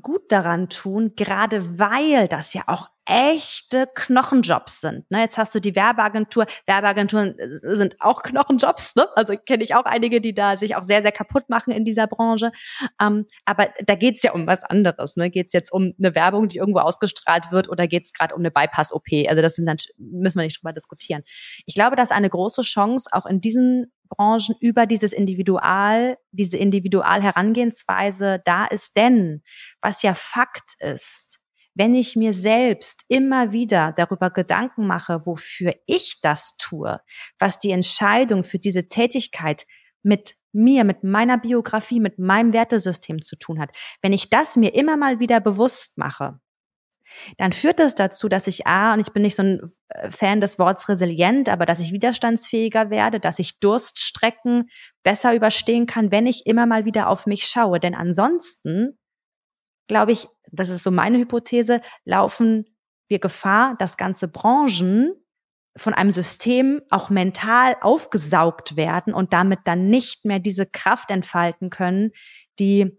gut 0.00 0.32
daran 0.32 0.68
tun, 0.68 1.12
gerade 1.16 1.78
weil 1.78 2.28
das 2.28 2.52
ja 2.52 2.62
auch 2.66 2.88
echte 3.06 3.86
Knochenjobs 3.94 4.80
sind. 4.80 5.10
Ne, 5.10 5.20
jetzt 5.20 5.36
hast 5.36 5.54
du 5.54 5.60
die 5.60 5.76
Werbeagentur. 5.76 6.46
Werbeagenturen 6.66 7.38
äh, 7.38 7.76
sind 7.76 8.00
auch 8.00 8.22
Knochenjobs. 8.22 8.96
Ne? 8.96 9.06
Also 9.14 9.36
kenne 9.36 9.62
ich 9.62 9.74
auch 9.74 9.84
einige, 9.84 10.20
die 10.20 10.34
da 10.34 10.56
sich 10.56 10.74
auch 10.74 10.82
sehr, 10.82 11.02
sehr 11.02 11.12
kaputt 11.12 11.48
machen 11.48 11.72
in 11.72 11.84
dieser 11.84 12.06
Branche. 12.06 12.50
Ähm, 13.00 13.26
aber 13.44 13.68
da 13.84 13.94
geht's 13.94 14.22
ja 14.22 14.32
um 14.32 14.46
was 14.46 14.64
anderes. 14.64 15.16
Ne? 15.16 15.30
Geht 15.30 15.52
jetzt 15.52 15.70
um 15.70 15.92
eine 15.98 16.14
Werbung, 16.14 16.48
die 16.48 16.58
irgendwo 16.58 16.80
ausgestrahlt 16.80 17.52
wird 17.52 17.68
oder 17.68 17.86
geht's 17.86 18.12
gerade 18.12 18.34
um 18.34 18.40
eine 18.40 18.50
Bypass-OP? 18.50 19.28
Also 19.28 19.42
das 19.42 19.54
sind 19.54 19.66
dann, 19.66 19.76
müssen 19.98 20.38
wir 20.38 20.44
nicht 20.44 20.62
drüber 20.62 20.72
diskutieren. 20.72 21.22
Ich 21.66 21.74
glaube, 21.74 21.96
dass 21.96 22.10
eine 22.10 22.30
große 22.30 22.62
Chance 22.62 23.10
auch 23.12 23.26
in 23.26 23.40
diesen 23.40 23.92
Branchen 24.16 24.54
über 24.60 24.86
dieses 24.86 25.12
Individual, 25.12 26.16
diese 26.32 26.56
Individualherangehensweise 26.56 28.40
da 28.44 28.66
ist. 28.66 28.96
Denn 28.96 29.42
was 29.80 30.02
ja 30.02 30.14
Fakt 30.14 30.74
ist, 30.78 31.40
wenn 31.74 31.94
ich 31.94 32.16
mir 32.16 32.32
selbst 32.32 33.04
immer 33.08 33.52
wieder 33.52 33.92
darüber 33.92 34.30
Gedanken 34.30 34.86
mache, 34.86 35.26
wofür 35.26 35.74
ich 35.86 36.20
das 36.22 36.56
tue, 36.58 37.00
was 37.38 37.58
die 37.58 37.72
Entscheidung 37.72 38.44
für 38.44 38.58
diese 38.58 38.88
Tätigkeit 38.88 39.66
mit 40.02 40.36
mir, 40.52 40.84
mit 40.84 41.02
meiner 41.02 41.36
Biografie, 41.36 41.98
mit 41.98 42.18
meinem 42.18 42.52
Wertesystem 42.52 43.20
zu 43.20 43.36
tun 43.36 43.58
hat, 43.58 43.76
wenn 44.02 44.12
ich 44.12 44.30
das 44.30 44.56
mir 44.56 44.74
immer 44.74 44.96
mal 44.96 45.18
wieder 45.18 45.40
bewusst 45.40 45.98
mache, 45.98 46.38
dann 47.36 47.52
führt 47.52 47.80
das 47.80 47.94
dazu, 47.94 48.28
dass 48.28 48.46
ich 48.46 48.66
A, 48.66 48.94
und 48.94 49.00
ich 49.00 49.12
bin 49.12 49.22
nicht 49.22 49.36
so 49.36 49.42
ein 49.42 49.72
äh, 49.88 50.10
Fan 50.10 50.40
des 50.40 50.58
Wortes 50.58 50.88
resilient, 50.88 51.48
aber 51.48 51.66
dass 51.66 51.80
ich 51.80 51.92
widerstandsfähiger 51.92 52.90
werde, 52.90 53.20
dass 53.20 53.38
ich 53.38 53.58
Durststrecken 53.60 54.68
besser 55.02 55.34
überstehen 55.34 55.86
kann, 55.86 56.10
wenn 56.10 56.26
ich 56.26 56.46
immer 56.46 56.66
mal 56.66 56.84
wieder 56.84 57.08
auf 57.08 57.26
mich 57.26 57.46
schaue. 57.46 57.80
Denn 57.80 57.94
ansonsten, 57.94 58.98
glaube 59.88 60.12
ich, 60.12 60.28
das 60.50 60.68
ist 60.68 60.84
so 60.84 60.90
meine 60.90 61.18
Hypothese, 61.18 61.80
laufen 62.04 62.64
wir 63.08 63.18
Gefahr, 63.18 63.76
dass 63.78 63.96
ganze 63.96 64.28
Branchen 64.28 65.12
von 65.76 65.92
einem 65.92 66.12
System 66.12 66.82
auch 66.90 67.10
mental 67.10 67.76
aufgesaugt 67.80 68.76
werden 68.76 69.12
und 69.12 69.32
damit 69.32 69.60
dann 69.64 69.86
nicht 69.86 70.24
mehr 70.24 70.38
diese 70.38 70.66
Kraft 70.66 71.10
entfalten 71.10 71.70
können, 71.70 72.12
die 72.58 72.96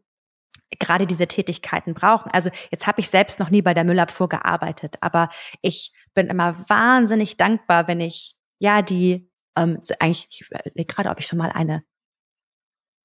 gerade 0.80 1.08
diese 1.08 1.28
Tätigkeiten 1.28 1.94
brauchen. 1.94 2.32
Also 2.32 2.50
jetzt 2.72 2.88
habe 2.88 3.00
ich 3.00 3.10
selbst 3.10 3.40
noch 3.40 3.50
nie 3.50 3.62
bei 3.62 3.74
der 3.74 3.84
Müllabfuhr 3.84 4.30
gearbeitet, 4.30 4.96
aber 5.02 5.30
ich 5.62 5.94
bin 6.14 6.28
immer 6.28 6.58
wahnsinnig 6.70 7.38
dankbar, 7.38 7.88
wenn 7.88 8.00
ich 8.00 8.36
ja 8.60 8.82
die 8.82 9.30
ähm, 9.56 9.80
eigentlich 10.00 10.28
ich 10.30 10.48
überlege 10.50 10.86
gerade, 10.86 11.10
ob 11.10 11.20
ich 11.20 11.28
schon 11.28 11.40
mal 11.40 11.52
eine 11.52 11.84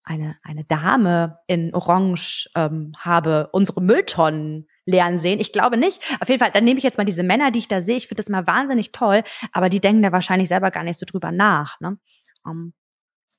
eine 0.03 0.37
eine 0.43 0.65
Dame 0.65 1.39
in 1.47 1.75
Orange 1.75 2.51
ähm, 2.55 2.93
habe 2.99 3.49
unsere 3.53 3.81
Mülltonnen 3.83 4.69
lernen 4.87 5.19
sehen. 5.19 5.41
Ich 5.41 5.53
glaube 5.53 5.77
nicht. 5.77 6.03
Auf 6.21 6.29
jeden 6.29 6.41
Fall, 6.41 6.51
dann 6.51 6.65
nehme 6.65 6.79
ich 6.79 6.85
jetzt 6.85 6.99
mal 6.99 7.05
diese 7.05 7.23
Männer, 7.23 7.51
die 7.51 7.61
ich 7.61 7.69
da 7.69 7.81
sehe. 7.81 7.97
Ich 7.97 8.09
finde 8.09 8.23
das 8.23 8.31
mal 8.31 8.47
wahnsinnig 8.47 8.93
toll, 8.93 9.23
aber 9.53 9.69
die 9.69 9.81
denken 9.81 10.03
da 10.03 10.11
wahrscheinlich 10.11 10.49
selber 10.49 10.71
gar 10.71 10.83
nicht 10.83 10.99
so 10.99 11.07
drüber 11.07 11.31
nach. 11.31 11.79
Ne? 11.81 11.99
Ähm, 12.47 12.73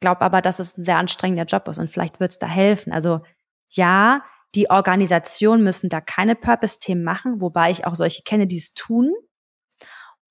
glaube 0.02 0.22
aber, 0.22 0.42
dass 0.42 0.60
es 0.60 0.78
ein 0.78 0.84
sehr 0.84 0.98
anstrengender 0.98 1.46
Job 1.46 1.68
ist 1.70 1.78
und 1.78 1.90
vielleicht 1.90 2.20
wird 2.20 2.32
es 2.32 2.40
da 2.40 2.48
helfen. 2.48 2.92
Also 2.92 3.22
ja, 3.72 4.24
die 4.56 4.70
Organisationen 4.70 5.64
müssen 5.64 5.90
da 5.90 6.02
keine 6.02 6.36
Purpose-Themen 6.36 7.04
machen, 7.04 7.42
wobei 7.42 7.72
ich 7.72 7.86
auch 7.86 7.96
solche 7.96 8.24
kenne, 8.24 8.48
die 8.48 8.58
es 8.58 8.74
tun. 8.74 9.14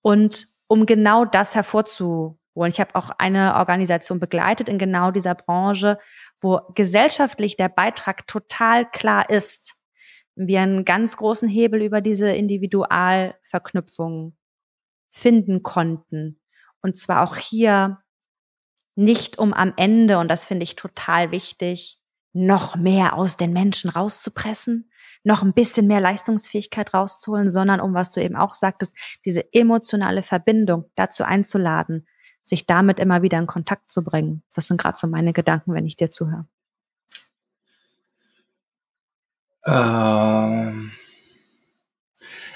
Und 0.03 0.47
um 0.69 0.87
genau 0.87 1.25
das 1.25 1.55
hervorzuholen, 1.55 2.39
ich 2.69 2.81
habe 2.81 2.95
auch 2.95 3.11
eine 3.19 3.57
Organisation 3.57 4.21
begleitet 4.21 4.69
in 4.69 4.79
genau 4.79 5.11
dieser 5.11 5.35
Branche, 5.35 5.99
wo 6.41 6.61
gesellschaftlich 6.75 7.57
der 7.57 7.69
Beitrag 7.69 8.27
total 8.27 8.89
klar 8.91 9.31
ist. 9.31 9.77
wir 10.37 10.61
einen 10.61 10.85
ganz 10.85 11.17
großen 11.17 11.49
Hebel 11.49 11.83
über 11.83 12.01
diese 12.01 12.33
Individualverknüpfung 12.33 14.37
finden 15.11 15.63
konnten. 15.63 16.41
Und 16.83 16.97
zwar 16.97 17.23
auch 17.23 17.37
hier 17.37 17.99
nicht 18.95 19.39
um 19.39 19.53
am 19.53 19.73
Ende, 19.77 20.19
und 20.19 20.29
das 20.29 20.47
finde 20.47 20.65
ich 20.65 20.77
total 20.77 21.31
wichtig, 21.31 22.00
noch 22.33 22.77
mehr 22.77 23.15
aus 23.15 23.37
den 23.37 23.53
Menschen 23.53 23.91
rauszupressen, 23.91 24.91
noch 25.23 25.43
ein 25.43 25.53
bisschen 25.53 25.87
mehr 25.87 26.01
Leistungsfähigkeit 26.01 26.95
rauszuholen, 26.95 27.51
sondern 27.51 27.81
um, 27.81 27.95
was 27.95 28.11
du 28.11 28.23
eben 28.23 28.37
auch 28.37 28.55
sagtest, 28.55 28.97
diese 29.25 29.53
emotionale 29.53 30.23
Verbindung 30.23 30.91
dazu 30.95 31.25
einzuladen, 31.25 32.07
sich 32.45 32.67
damit 32.67 32.99
immer 32.99 33.23
wieder 33.23 33.39
in 33.39 33.47
Kontakt 33.47 33.91
zu 33.91 34.03
bringen. 34.03 34.43
Das 34.55 34.67
sind 34.67 34.81
gerade 34.81 34.97
so 34.97 35.07
meine 35.07 35.33
Gedanken, 35.33 35.75
wenn 35.75 35.87
ich 35.87 35.97
dir 35.97 36.11
zuhöre. 36.11 36.47
Ähm 39.65 40.91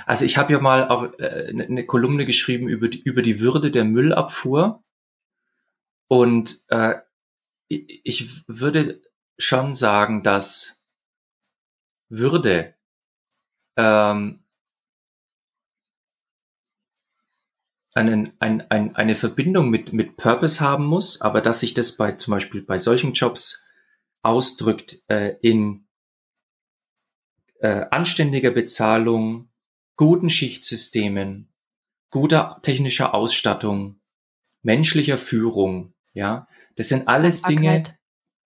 also 0.06 0.24
ich 0.24 0.36
habe 0.36 0.52
ja 0.52 0.60
mal 0.60 0.88
auch 0.88 1.18
äh, 1.18 1.48
eine 1.48 1.68
ne 1.68 1.86
Kolumne 1.86 2.26
geschrieben 2.26 2.68
über 2.68 2.88
die, 2.88 3.02
über 3.02 3.22
die 3.22 3.40
Würde 3.40 3.70
der 3.70 3.84
Müllabfuhr. 3.84 4.82
Und 6.08 6.60
äh, 6.68 6.96
ich 7.68 8.44
würde 8.46 9.00
schon 9.38 9.74
sagen, 9.74 10.22
dass 10.22 10.82
Würde 12.08 12.74
ähm, 13.76 14.44
einen, 17.94 18.32
ein, 18.40 18.70
ein, 18.70 18.96
eine 18.96 19.16
Verbindung 19.16 19.70
mit, 19.70 19.92
mit 19.92 20.16
Purpose 20.16 20.60
haben 20.60 20.84
muss, 20.84 21.20
aber 21.20 21.40
dass 21.40 21.60
sich 21.60 21.74
das 21.74 21.96
bei 21.96 22.12
zum 22.12 22.32
Beispiel 22.32 22.62
bei 22.62 22.78
solchen 22.78 23.12
Jobs 23.12 23.64
ausdrückt 24.22 25.02
äh, 25.08 25.36
in 25.40 25.86
äh, 27.60 27.86
anständiger 27.90 28.50
Bezahlung, 28.50 29.50
guten 29.96 30.28
Schichtsystemen, 30.28 31.52
guter 32.10 32.58
technischer 32.62 33.14
Ausstattung, 33.14 34.00
menschlicher 34.62 35.18
Führung, 35.18 35.94
ja, 36.14 36.48
das 36.76 36.88
sind 36.88 37.06
alles 37.06 37.42
Dinge, 37.42 37.84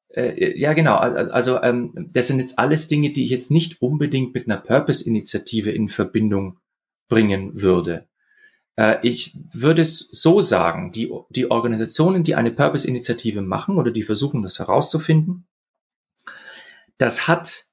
äh, 0.09 0.59
ja 0.59 0.73
genau, 0.73 0.97
also, 0.97 1.31
also 1.31 1.63
ähm, 1.63 2.11
das 2.13 2.29
sind 2.29 2.39
jetzt 2.39 2.59
alles 2.59 2.89
Dinge, 2.89 3.13
die 3.13 3.25
ich 3.25 3.31
jetzt 3.31 3.51
nicht 3.51 3.83
unbedingt 3.83 4.35
mit 4.35 4.47
einer 4.47 4.59
Purpose-Initiative 4.59 5.71
in 5.71 5.89
Verbindung 5.89 6.59
bringen 7.09 7.61
würde. 7.61 8.09
Äh, 8.77 8.97
ich 9.03 9.39
würde 9.53 9.83
es 9.83 10.09
so 10.11 10.41
sagen, 10.41 10.93
die, 10.93 11.13
die 11.31 11.51
Organisationen, 11.51 12.23
die 12.23 12.35
eine 12.35 12.51
Purpose-Initiative 12.51 13.43
machen 13.43 13.77
oder 13.77 13.91
die 13.91 14.03
versuchen, 14.03 14.43
das 14.43 14.59
herauszufinden, 14.59 15.47
das 16.97 17.29
hat 17.29 17.67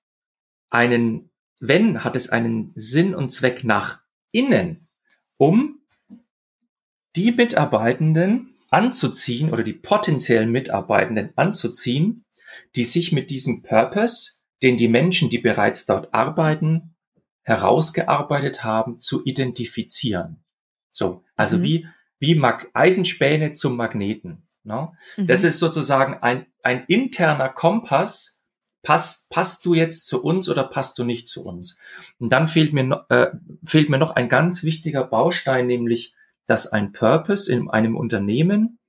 einen 0.69 1.29
wenn, 1.59 2.03
hat 2.03 2.15
es 2.15 2.29
einen 2.29 2.71
Sinn 2.75 3.15
und 3.15 3.31
Zweck 3.31 3.63
nach 3.63 4.01
innen, 4.31 4.87
um 5.37 5.79
die 7.15 7.31
Mitarbeitenden 7.31 8.55
anzuziehen 8.69 9.53
oder 9.53 9.63
die 9.63 9.73
potenziellen 9.73 10.51
Mitarbeitenden 10.51 11.31
anzuziehen, 11.35 12.24
die 12.75 12.83
sich 12.83 13.11
mit 13.11 13.29
diesem 13.29 13.63
Purpose, 13.63 14.39
den 14.61 14.77
die 14.77 14.87
Menschen, 14.87 15.29
die 15.29 15.37
bereits 15.37 15.85
dort 15.85 16.13
arbeiten, 16.13 16.95
herausgearbeitet 17.43 18.63
haben, 18.63 19.01
zu 19.01 19.23
identifizieren. 19.25 20.43
So, 20.91 21.23
also 21.35 21.57
mhm. 21.57 21.63
wie, 21.63 21.87
wie 22.19 22.35
Mag 22.35 22.69
Eisenspäne 22.73 23.53
zum 23.53 23.75
Magneten. 23.75 24.47
Ne? 24.63 24.91
Mhm. 25.17 25.27
Das 25.27 25.43
ist 25.43 25.59
sozusagen 25.59 26.15
ein, 26.15 26.47
ein 26.63 26.85
interner 26.87 27.49
Kompass, 27.49 28.41
passt, 28.81 29.29
passt 29.29 29.65
du 29.65 29.73
jetzt 29.73 30.07
zu 30.07 30.23
uns 30.23 30.49
oder 30.49 30.63
passt 30.63 30.97
du 30.97 31.03
nicht 31.03 31.27
zu 31.27 31.45
uns? 31.45 31.77
Und 32.17 32.31
dann 32.31 32.47
fehlt 32.47 32.73
mir, 32.73 33.05
äh, 33.09 33.27
fehlt 33.65 33.89
mir 33.89 33.97
noch 33.97 34.11
ein 34.11 34.29
ganz 34.29 34.63
wichtiger 34.63 35.03
Baustein, 35.03 35.67
nämlich, 35.67 36.15
dass 36.47 36.71
ein 36.71 36.93
Purpose 36.93 37.51
in 37.51 37.69
einem 37.69 37.97
Unternehmen 37.97 38.79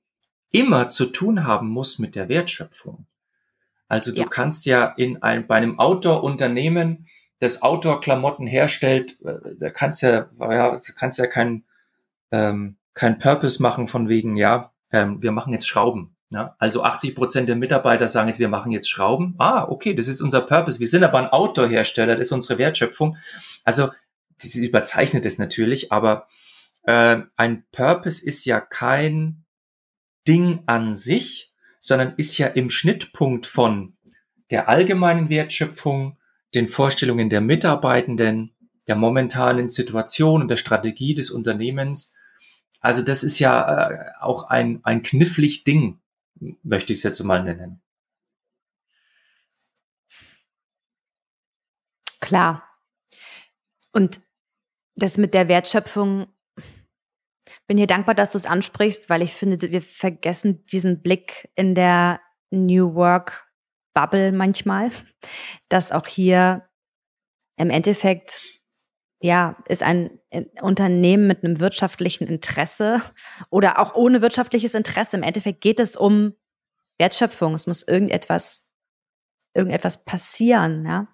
immer 0.51 0.89
zu 0.89 1.07
tun 1.07 1.43
haben 1.43 1.67
muss 1.69 1.99
mit 1.99 2.15
der 2.15 2.29
Wertschöpfung. 2.29 3.07
Also 3.87 4.11
du 4.11 4.21
ja. 4.21 4.27
kannst 4.27 4.65
ja 4.65 4.93
in 4.97 5.21
ein, 5.21 5.47
bei 5.47 5.55
einem 5.55 5.79
Outdoor-Unternehmen, 5.79 7.07
das 7.39 7.61
Outdoor-Klamotten 7.61 8.47
herstellt, 8.47 9.21
äh, 9.23 9.55
da 9.57 9.69
kannst 9.69 10.01
ja, 10.01 10.29
ja, 10.39 10.77
kannst 10.95 11.19
ja 11.19 11.27
kein, 11.27 11.63
ähm, 12.31 12.77
kein 12.93 13.17
Purpose 13.17 13.61
machen 13.61 13.87
von 13.87 14.09
wegen, 14.09 14.35
ja, 14.35 14.73
ähm, 14.91 15.21
wir 15.21 15.31
machen 15.31 15.53
jetzt 15.53 15.67
Schrauben. 15.67 16.15
Ja, 16.29 16.57
also 16.59 16.83
80 16.83 17.15
Prozent 17.15 17.47
der 17.47 17.55
Mitarbeiter 17.55 18.09
sagen 18.09 18.27
jetzt, 18.27 18.39
wir 18.39 18.49
machen 18.49 18.73
jetzt 18.73 18.89
Schrauben. 18.89 19.35
Ah, 19.37 19.63
okay, 19.63 19.93
das 19.93 20.09
ist 20.09 20.21
unser 20.21 20.41
Purpose. 20.41 20.81
Wir 20.81 20.87
sind 20.87 21.05
aber 21.05 21.19
ein 21.19 21.29
Outdoor-Hersteller, 21.29 22.15
das 22.15 22.27
ist 22.27 22.31
unsere 22.33 22.57
Wertschöpfung. 22.57 23.15
Also, 23.63 23.89
das 24.41 24.55
überzeichnet 24.55 25.25
es 25.25 25.39
natürlich, 25.39 25.91
aber 25.93 26.27
äh, 26.83 27.21
ein 27.37 27.65
Purpose 27.71 28.25
ist 28.25 28.43
ja 28.43 28.59
kein 28.59 29.45
Ding 30.27 30.63
an 30.65 30.95
sich, 30.95 31.46
sondern 31.87 32.15
ist 32.17 32.37
ja 32.37 32.47
im 32.47 32.69
Schnittpunkt 32.69 33.45
von 33.45 33.95
der 34.51 34.67
allgemeinen 34.67 35.29
Wertschöpfung, 35.29 36.19
den 36.53 36.67
Vorstellungen 36.67 37.29
der 37.29 37.39
Mitarbeitenden, 37.39 38.53
der 38.89 38.97
momentanen 38.97 39.69
Situation 39.69 40.41
und 40.41 40.49
der 40.49 40.57
Strategie 40.57 41.15
des 41.15 41.31
Unternehmens. 41.31 42.13
Also 42.81 43.03
das 43.03 43.23
ist 43.23 43.39
ja 43.39 43.89
äh, 43.89 44.11
auch 44.19 44.49
ein, 44.49 44.81
ein 44.83 45.01
knifflig 45.01 45.63
Ding, 45.63 46.01
möchte 46.61 46.91
ich 46.91 46.99
es 46.99 47.03
jetzt 47.03 47.23
mal 47.23 47.41
nennen. 47.41 47.81
Klar. 52.19 52.63
Und 53.93 54.19
das 54.97 55.17
mit 55.17 55.33
der 55.33 55.47
Wertschöpfung, 55.47 56.27
bin 57.67 57.77
hier 57.77 57.87
dankbar, 57.87 58.15
dass 58.15 58.31
du 58.31 58.37
es 58.37 58.45
ansprichst, 58.45 59.09
weil 59.09 59.21
ich 59.21 59.33
finde, 59.33 59.71
wir 59.71 59.81
vergessen 59.81 60.63
diesen 60.65 61.01
Blick 61.01 61.49
in 61.55 61.75
der 61.75 62.21
New 62.49 62.95
Work 62.95 63.45
Bubble 63.93 64.31
manchmal, 64.31 64.91
dass 65.69 65.91
auch 65.91 66.07
hier 66.07 66.67
im 67.57 67.69
Endeffekt 67.69 68.41
ja, 69.19 69.57
ist 69.67 69.81
ein 69.81 70.19
Unternehmen 70.61 71.27
mit 71.27 71.43
einem 71.43 71.59
wirtschaftlichen 71.59 72.27
Interesse 72.27 73.01
oder 73.49 73.79
auch 73.79 73.95
ohne 73.95 74.21
wirtschaftliches 74.21 74.75
Interesse. 74.75 75.17
Im 75.17 75.23
Endeffekt 75.23 75.61
geht 75.61 75.79
es 75.79 75.95
um 75.95 76.33
Wertschöpfung. 76.99 77.53
Es 77.53 77.67
muss 77.67 77.87
irgendetwas, 77.87 78.67
irgendetwas 79.53 80.03
passieren, 80.05 80.85
ja. 80.85 81.07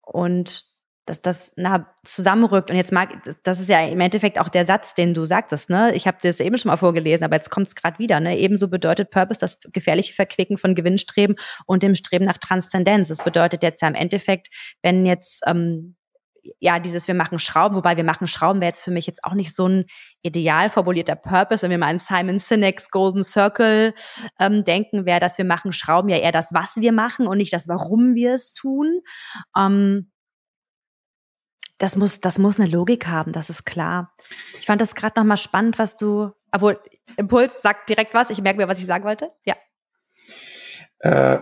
Und 0.00 0.73
dass 1.06 1.20
das 1.20 1.52
nah 1.56 1.92
zusammenrückt. 2.02 2.70
Und 2.70 2.76
jetzt 2.76 2.92
mag, 2.92 3.10
das 3.42 3.60
ist 3.60 3.68
ja 3.68 3.80
im 3.86 4.00
Endeffekt 4.00 4.38
auch 4.38 4.48
der 4.48 4.64
Satz, 4.64 4.94
den 4.94 5.14
du 5.14 5.24
sagtest, 5.24 5.70
ne? 5.70 5.94
Ich 5.94 6.06
habe 6.06 6.18
das 6.22 6.40
eben 6.40 6.56
schon 6.56 6.70
mal 6.70 6.76
vorgelesen, 6.76 7.24
aber 7.24 7.36
jetzt 7.36 7.50
kommt 7.50 7.66
es 7.66 7.74
gerade 7.74 7.98
wieder, 7.98 8.20
ne? 8.20 8.38
Ebenso 8.38 8.68
bedeutet 8.68 9.10
Purpose 9.10 9.38
das 9.38 9.58
gefährliche 9.72 10.14
Verquicken 10.14 10.58
von 10.58 10.74
Gewinnstreben 10.74 11.36
und 11.66 11.82
dem 11.82 11.94
Streben 11.94 12.24
nach 12.24 12.38
Transzendenz. 12.38 13.08
Das 13.08 13.22
bedeutet 13.22 13.62
jetzt 13.62 13.82
ja 13.82 13.88
im 13.88 13.94
Endeffekt, 13.94 14.48
wenn 14.82 15.04
jetzt 15.04 15.42
ähm, 15.46 15.96
ja, 16.58 16.78
dieses 16.78 17.08
wir 17.08 17.14
machen 17.14 17.38
Schrauben, 17.38 17.74
wobei 17.74 17.96
wir 17.96 18.04
machen 18.04 18.26
Schrauben 18.26 18.60
wäre 18.60 18.68
jetzt 18.68 18.82
für 18.82 18.90
mich 18.90 19.06
jetzt 19.06 19.24
auch 19.24 19.34
nicht 19.34 19.54
so 19.54 19.68
ein 19.68 19.84
ideal 20.22 20.68
formulierter 20.68 21.16
Purpose, 21.16 21.62
wenn 21.62 21.70
wir 21.70 21.78
mal 21.78 21.88
an 21.88 21.98
Simon 21.98 22.38
Sinek's 22.38 22.90
Golden 22.90 23.24
Circle 23.24 23.94
ähm, 24.38 24.64
denken, 24.64 25.06
wäre, 25.06 25.20
dass 25.20 25.38
wir 25.38 25.44
machen 25.44 25.72
Schrauben 25.72 26.08
ja 26.08 26.18
eher 26.18 26.32
das, 26.32 26.52
was 26.52 26.76
wir 26.76 26.92
machen 26.92 27.26
und 27.26 27.38
nicht 27.38 27.52
das, 27.52 27.68
warum 27.68 28.14
wir 28.14 28.34
es 28.34 28.52
tun. 28.52 29.00
Ähm, 29.56 30.10
das 31.84 31.96
muss, 31.96 32.18
das 32.18 32.38
muss 32.38 32.58
eine 32.58 32.70
Logik 32.70 33.08
haben, 33.08 33.32
das 33.32 33.50
ist 33.50 33.66
klar. 33.66 34.16
Ich 34.58 34.64
fand 34.64 34.80
das 34.80 34.94
gerade 34.94 35.20
nochmal 35.20 35.36
spannend, 35.36 35.78
was 35.78 35.94
du, 35.94 36.32
obwohl 36.50 36.80
Impuls 37.18 37.60
sagt 37.60 37.90
direkt 37.90 38.14
was, 38.14 38.30
ich 38.30 38.40
merke 38.40 38.58
mir, 38.58 38.68
was 38.68 38.78
ich 38.78 38.86
sagen 38.86 39.04
wollte. 39.04 39.30
Ja. 39.44 39.54
Äh, 41.00 41.40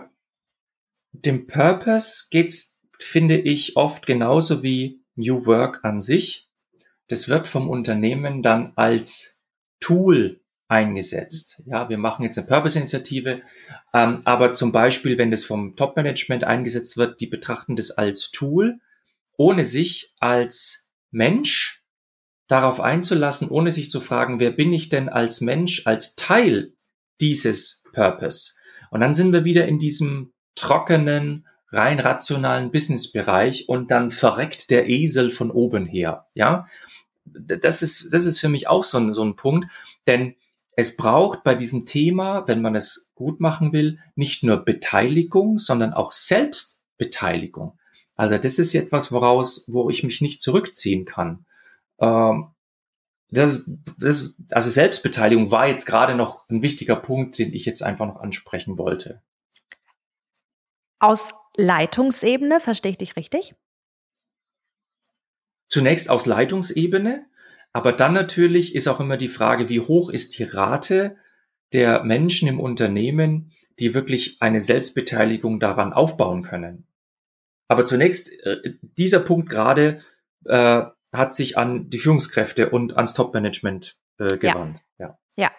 dem 1.13 1.47
Purpose 1.47 2.25
geht's 2.29 2.77
finde 2.99 3.37
ich 3.37 3.77
oft 3.77 4.05
genauso 4.05 4.63
wie 4.63 5.01
New 5.15 5.45
Work 5.45 5.85
an 5.85 6.01
sich. 6.01 6.49
Das 7.07 7.29
wird 7.29 7.47
vom 7.47 7.69
Unternehmen 7.69 8.43
dann 8.43 8.73
als 8.75 9.41
Tool 9.79 10.41
eingesetzt. 10.67 11.61
Ja, 11.65 11.87
wir 11.87 11.97
machen 11.97 12.23
jetzt 12.23 12.37
eine 12.37 12.47
Purpose-Initiative, 12.47 13.43
ähm, 13.93 14.19
aber 14.25 14.53
zum 14.53 14.73
Beispiel, 14.73 15.17
wenn 15.17 15.31
das 15.31 15.45
vom 15.45 15.77
Top-Management 15.77 16.43
eingesetzt 16.43 16.97
wird, 16.97 17.21
die 17.21 17.27
betrachten 17.27 17.77
das 17.77 17.91
als 17.91 18.31
Tool, 18.31 18.81
ohne 19.37 19.65
sich 19.65 20.13
als 20.19 20.89
Mensch 21.11 21.83
darauf 22.47 22.79
einzulassen, 22.79 23.49
ohne 23.49 23.71
sich 23.71 23.89
zu 23.89 23.99
fragen, 24.01 24.39
wer 24.39 24.51
bin 24.51 24.73
ich 24.73 24.89
denn 24.89 25.09
als 25.09 25.41
Mensch, 25.41 25.87
als 25.87 26.15
Teil 26.15 26.73
dieses 27.19 27.83
Purpose? 27.93 28.53
Und 28.91 29.01
dann 29.01 29.13
sind 29.13 29.33
wir 29.33 29.43
wieder 29.43 29.67
in 29.67 29.79
diesem 29.79 30.33
trockenen, 30.55 31.47
rein 31.69 31.99
rationalen 31.99 32.71
Businessbereich 32.71 33.67
und 33.67 33.89
dann 33.89 34.11
verreckt 34.11 34.69
der 34.69 34.87
Esel 34.87 35.31
von 35.31 35.49
oben 35.49 35.87
her. 35.87 36.27
Ja, 36.35 36.67
das 37.25 37.81
ist, 37.81 38.13
das 38.13 38.25
ist 38.25 38.39
für 38.39 38.49
mich 38.49 38.67
auch 38.67 38.83
so 38.83 38.99
ein, 38.99 39.13
so 39.13 39.23
ein 39.23 39.35
Punkt, 39.35 39.71
denn 40.05 40.35
es 40.75 40.95
braucht 40.97 41.43
bei 41.43 41.55
diesem 41.55 41.85
Thema, 41.85 42.47
wenn 42.47 42.61
man 42.61 42.75
es 42.75 43.11
gut 43.15 43.39
machen 43.39 43.73
will, 43.73 43.99
nicht 44.15 44.43
nur 44.43 44.57
Beteiligung, 44.57 45.57
sondern 45.57 45.93
auch 45.93 46.11
Selbstbeteiligung. 46.11 47.77
Also 48.15 48.37
das 48.37 48.59
ist 48.59 48.75
etwas, 48.75 49.11
woraus, 49.11 49.65
wo 49.67 49.89
ich 49.89 50.03
mich 50.03 50.21
nicht 50.21 50.41
zurückziehen 50.41 51.05
kann. 51.05 51.45
Ähm, 51.99 52.53
das, 53.29 53.63
das, 53.97 54.35
also 54.51 54.69
Selbstbeteiligung 54.69 55.49
war 55.49 55.67
jetzt 55.67 55.85
gerade 55.85 56.13
noch 56.13 56.47
ein 56.49 56.61
wichtiger 56.61 56.95
Punkt, 56.95 57.39
den 57.39 57.53
ich 57.53 57.65
jetzt 57.65 57.81
einfach 57.81 58.05
noch 58.05 58.17
ansprechen 58.17 58.77
wollte. 58.77 59.21
Aus 60.99 61.33
Leitungsebene, 61.55 62.59
verstehe 62.59 62.91
ich 62.91 62.97
dich 62.97 63.15
richtig? 63.15 63.55
Zunächst 65.67 66.09
aus 66.11 66.27
Leitungsebene, 66.27 67.25
aber 67.73 67.91
dann 67.91 68.13
natürlich 68.13 68.75
ist 68.75 68.87
auch 68.87 68.99
immer 68.99 69.17
die 69.17 69.27
Frage, 69.27 69.67
wie 69.67 69.79
hoch 69.79 70.11
ist 70.11 70.37
die 70.37 70.43
Rate 70.43 71.17
der 71.73 72.03
Menschen 72.03 72.47
im 72.47 72.59
Unternehmen, 72.59 73.51
die 73.79 73.95
wirklich 73.95 74.39
eine 74.41 74.61
Selbstbeteiligung 74.61 75.59
daran 75.59 75.91
aufbauen 75.91 76.43
können. 76.43 76.85
Aber 77.67 77.85
zunächst, 77.85 78.31
äh, 78.45 78.75
dieser 78.81 79.19
Punkt 79.19 79.49
gerade 79.49 80.01
äh, 80.45 80.83
hat 81.13 81.33
sich 81.33 81.57
an 81.57 81.89
die 81.89 81.99
Führungskräfte 81.99 82.69
und 82.69 82.97
ans 82.97 83.13
Top-Management 83.13 83.95
äh, 84.19 84.37
gewandt. 84.37 84.79
Ja. 84.97 85.07
ja. 85.07 85.17
ja. 85.37 85.51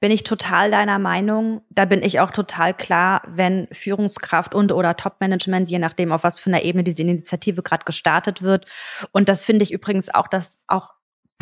Bin 0.00 0.10
ich 0.10 0.24
total 0.24 0.70
deiner 0.70 0.98
Meinung. 0.98 1.62
Da 1.70 1.84
bin 1.84 2.02
ich 2.02 2.20
auch 2.20 2.30
total 2.30 2.74
klar, 2.74 3.22
wenn 3.28 3.68
Führungskraft 3.72 4.54
und 4.54 4.72
oder 4.72 4.96
Top-Management, 4.96 5.68
je 5.68 5.78
nachdem, 5.78 6.12
auf 6.12 6.24
was 6.24 6.40
für 6.40 6.50
einer 6.50 6.62
Ebene 6.62 6.84
diese 6.84 7.02
Initiative 7.02 7.62
gerade 7.62 7.84
gestartet 7.84 8.42
wird. 8.42 8.66
Und 9.12 9.28
das 9.28 9.44
finde 9.44 9.62
ich 9.62 9.72
übrigens 9.72 10.12
auch, 10.12 10.28
dass 10.28 10.58
auch 10.66 10.92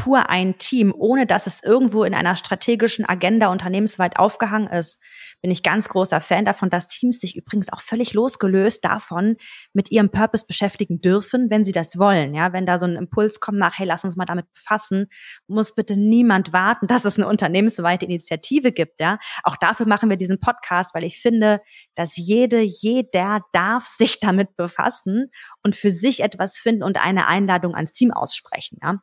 pur 0.02 0.28
ein 0.30 0.58
Team, 0.58 0.92
ohne 0.96 1.26
dass 1.26 1.46
es 1.46 1.62
irgendwo 1.62 2.02
in 2.02 2.12
einer 2.12 2.34
strategischen 2.34 3.08
Agenda 3.08 3.52
unternehmensweit 3.52 4.18
aufgehangen 4.18 4.66
ist, 4.66 5.00
bin 5.42 5.52
ich 5.52 5.62
ganz 5.62 5.88
großer 5.88 6.20
Fan 6.20 6.44
davon, 6.44 6.70
dass 6.70 6.88
Teams 6.88 7.20
sich 7.20 7.36
übrigens 7.36 7.72
auch 7.72 7.80
völlig 7.80 8.12
losgelöst 8.12 8.84
davon 8.84 9.36
mit 9.72 9.92
ihrem 9.92 10.10
Purpose 10.10 10.44
beschäftigen 10.44 11.00
dürfen, 11.00 11.50
wenn 11.50 11.62
sie 11.62 11.70
das 11.70 11.98
wollen. 12.00 12.34
Ja, 12.34 12.52
wenn 12.52 12.66
da 12.66 12.80
so 12.80 12.86
ein 12.86 12.96
Impuls 12.96 13.38
kommt 13.38 13.58
nach, 13.58 13.78
hey, 13.78 13.86
lass 13.86 14.04
uns 14.04 14.16
mal 14.16 14.24
damit 14.24 14.52
befassen, 14.52 15.06
muss 15.46 15.72
bitte 15.72 15.96
niemand 15.96 16.52
warten, 16.52 16.88
dass 16.88 17.04
es 17.04 17.16
eine 17.16 17.28
unternehmensweite 17.28 18.04
Initiative 18.04 18.72
gibt. 18.72 19.00
Ja, 19.00 19.20
auch 19.44 19.54
dafür 19.54 19.86
machen 19.86 20.10
wir 20.10 20.16
diesen 20.16 20.40
Podcast, 20.40 20.96
weil 20.96 21.04
ich 21.04 21.20
finde, 21.20 21.60
dass 21.94 22.16
jede, 22.16 22.60
jeder 22.60 23.42
darf 23.52 23.84
sich 23.84 24.18
damit 24.18 24.56
befassen 24.56 25.30
und 25.62 25.76
für 25.76 25.92
sich 25.92 26.24
etwas 26.24 26.58
finden 26.58 26.82
und 26.82 27.00
eine 27.04 27.28
Einladung 27.28 27.76
ans 27.76 27.92
Team 27.92 28.10
aussprechen. 28.10 28.78
Ja, 28.82 29.00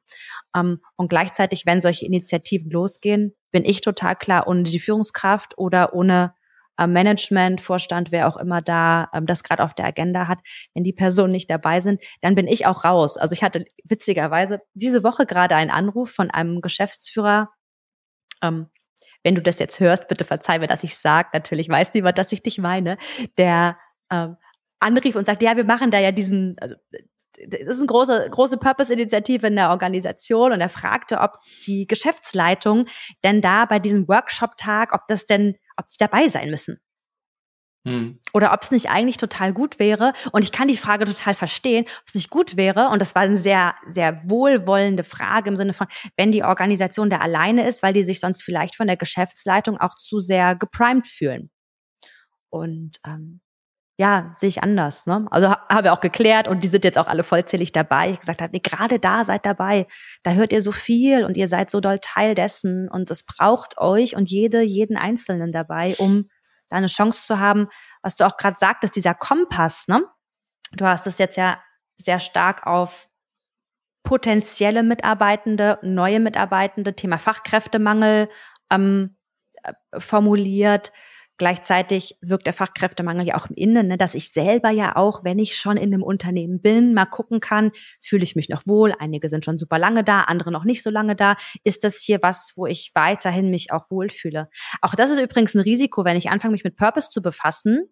ähm, 0.53 0.81
und 0.95 1.09
gleichzeitig, 1.09 1.65
wenn 1.65 1.81
solche 1.81 2.05
Initiativen 2.05 2.69
losgehen, 2.71 3.35
bin 3.51 3.65
ich 3.65 3.81
total 3.81 4.15
klar, 4.15 4.47
ohne 4.47 4.63
die 4.63 4.79
Führungskraft 4.79 5.57
oder 5.57 5.93
ohne 5.93 6.33
äh, 6.77 6.87
Management, 6.87 7.61
Vorstand, 7.61 8.11
wer 8.11 8.27
auch 8.27 8.37
immer 8.37 8.61
da 8.61 9.09
ähm, 9.13 9.25
das 9.25 9.43
gerade 9.43 9.63
auf 9.63 9.73
der 9.73 9.85
Agenda 9.85 10.27
hat, 10.27 10.39
wenn 10.73 10.83
die 10.83 10.93
Personen 10.93 11.33
nicht 11.33 11.49
dabei 11.49 11.81
sind, 11.81 12.01
dann 12.21 12.35
bin 12.35 12.47
ich 12.47 12.65
auch 12.65 12.85
raus. 12.85 13.17
Also 13.17 13.33
ich 13.33 13.43
hatte 13.43 13.65
witzigerweise 13.83 14.61
diese 14.73 15.03
Woche 15.03 15.25
gerade 15.25 15.55
einen 15.55 15.71
Anruf 15.71 16.11
von 16.11 16.31
einem 16.31 16.61
Geschäftsführer. 16.61 17.49
Ähm, 18.41 18.67
wenn 19.23 19.35
du 19.35 19.41
das 19.41 19.59
jetzt 19.59 19.81
hörst, 19.81 20.07
bitte 20.07 20.23
verzeih 20.23 20.59
mir, 20.59 20.67
dass 20.67 20.83
ich 20.85 20.95
sage. 20.95 21.29
Natürlich 21.33 21.67
weiß 21.67 21.93
niemand, 21.93 22.17
dass 22.17 22.31
ich 22.31 22.41
dich 22.41 22.57
meine. 22.57 22.97
Der 23.37 23.77
ähm, 24.09 24.37
anrief 24.79 25.15
und 25.15 25.25
sagt, 25.25 25.43
ja, 25.43 25.57
wir 25.57 25.65
machen 25.65 25.91
da 25.91 25.99
ja 25.99 26.11
diesen, 26.11 26.55
also, 26.59 26.75
das 27.47 27.61
ist 27.61 27.77
eine 27.77 27.87
große, 27.87 28.27
große 28.29 28.57
Purpose-Initiative 28.57 29.47
in 29.47 29.55
der 29.55 29.69
Organisation 29.69 30.51
und 30.51 30.61
er 30.61 30.69
fragte, 30.69 31.19
ob 31.19 31.37
die 31.65 31.87
Geschäftsleitung 31.87 32.85
denn 33.23 33.41
da 33.41 33.65
bei 33.65 33.79
diesem 33.79 34.07
Workshop-Tag, 34.07 34.93
ob 34.93 35.07
das 35.07 35.25
denn, 35.25 35.55
ob 35.77 35.87
die 35.87 35.97
dabei 35.97 36.29
sein 36.29 36.49
müssen. 36.49 36.79
Hm. 37.85 38.19
Oder 38.33 38.51
ob 38.53 38.61
es 38.61 38.71
nicht 38.71 38.89
eigentlich 38.89 39.17
total 39.17 39.53
gut 39.53 39.79
wäre. 39.79 40.11
Und 40.33 40.43
ich 40.43 40.51
kann 40.51 40.67
die 40.67 40.75
Frage 40.75 41.05
total 41.05 41.33
verstehen, 41.33 41.85
ob 41.85 42.07
es 42.07 42.15
nicht 42.15 42.29
gut 42.29 42.57
wäre. 42.57 42.89
Und 42.89 43.01
das 43.01 43.15
war 43.15 43.21
eine 43.21 43.37
sehr, 43.37 43.73
sehr 43.85 44.21
wohlwollende 44.29 45.03
Frage 45.03 45.49
im 45.49 45.55
Sinne 45.55 45.73
von, 45.73 45.87
wenn 46.17 46.31
die 46.31 46.43
Organisation 46.43 47.09
da 47.09 47.19
alleine 47.19 47.67
ist, 47.67 47.81
weil 47.81 47.93
die 47.93 48.03
sich 48.03 48.19
sonst 48.19 48.43
vielleicht 48.43 48.75
von 48.75 48.87
der 48.87 48.97
Geschäftsleitung 48.97 49.77
auch 49.77 49.95
zu 49.95 50.19
sehr 50.19 50.55
geprimed 50.55 51.07
fühlen. 51.07 51.49
Und 52.49 52.97
ähm, 53.05 53.39
ja, 53.99 54.31
sehe 54.33 54.47
ich 54.47 54.63
anders. 54.63 55.07
Ne? 55.07 55.27
Also 55.29 55.49
ha 55.49 55.67
habe 55.69 55.91
auch 55.91 55.99
geklärt 55.99 56.47
und 56.47 56.63
die 56.63 56.69
sind 56.69 56.85
jetzt 56.85 56.97
auch 56.97 57.07
alle 57.07 57.21
vollzählig 57.21 57.73
dabei. 57.73 58.11
Ich 58.11 58.21
gesagt 58.21 58.41
habe, 58.41 58.53
nee, 58.53 58.61
gerade 58.61 58.97
da 58.97 59.25
seid 59.25 59.45
dabei. 59.45 59.87
Da 60.23 60.31
hört 60.31 60.53
ihr 60.53 60.61
so 60.61 60.71
viel 60.71 61.25
und 61.25 61.35
ihr 61.35 61.49
seid 61.49 61.69
so 61.69 61.81
doll 61.81 61.99
Teil 61.99 62.33
dessen 62.33 62.89
und 62.89 63.11
es 63.11 63.25
braucht 63.25 63.77
euch 63.77 64.15
und 64.15 64.29
jede, 64.29 64.61
jeden 64.61 64.95
Einzelnen 64.95 65.51
dabei, 65.51 65.97
um 65.97 66.29
da 66.69 66.77
eine 66.77 66.87
Chance 66.87 67.25
zu 67.25 67.39
haben, 67.39 67.67
was 68.01 68.15
du 68.15 68.25
auch 68.25 68.37
gerade 68.37 68.57
sagtest, 68.57 68.95
dieser 68.95 69.13
Kompass, 69.13 69.89
ne? 69.89 70.05
Du 70.71 70.85
hast 70.85 71.05
es 71.05 71.17
jetzt 71.17 71.35
ja 71.35 71.61
sehr 71.97 72.19
stark 72.19 72.65
auf 72.65 73.09
potenzielle 74.03 74.81
Mitarbeitende, 74.81 75.77
neue 75.81 76.21
Mitarbeitende, 76.21 76.95
Thema 76.95 77.17
Fachkräftemangel 77.17 78.29
ähm, 78.71 79.17
äh, 79.61 79.73
formuliert 79.97 80.93
Gleichzeitig 81.39 82.17
wirkt 82.21 82.47
der 82.47 82.53
Fachkräftemangel 82.53 83.25
ja 83.25 83.35
auch 83.35 83.49
im 83.49 83.55
Innen, 83.55 83.87
ne, 83.87 83.97
dass 83.97 84.13
ich 84.13 84.31
selber 84.31 84.71
ja 84.71 84.97
auch, 84.97 85.23
wenn 85.23 85.39
ich 85.39 85.55
schon 85.55 85.77
in 85.77 85.93
einem 85.93 86.03
Unternehmen 86.03 86.61
bin, 86.61 86.93
mal 86.93 87.05
gucken 87.05 87.39
kann, 87.39 87.71
fühle 88.01 88.23
ich 88.23 88.35
mich 88.35 88.49
noch 88.49 88.67
wohl. 88.67 88.93
Einige 88.99 89.29
sind 89.29 89.45
schon 89.45 89.57
super 89.57 89.79
lange 89.79 90.03
da, 90.03 90.23
andere 90.23 90.51
noch 90.51 90.65
nicht 90.65 90.83
so 90.83 90.89
lange 90.89 91.15
da. 91.15 91.37
Ist 91.63 91.85
das 91.85 92.01
hier 92.01 92.19
was, 92.21 92.51
wo 92.57 92.65
ich 92.65 92.91
weiterhin 92.93 93.49
mich 93.49 93.71
auch 93.71 93.89
wohlfühle? 93.89 94.49
Auch 94.81 94.95
das 94.95 95.11
ist 95.11 95.19
übrigens 95.21 95.55
ein 95.55 95.61
Risiko, 95.61 96.03
wenn 96.03 96.17
ich 96.17 96.29
anfange, 96.29 96.51
mich 96.51 96.65
mit 96.65 96.75
Purpose 96.75 97.09
zu 97.09 97.21
befassen, 97.21 97.89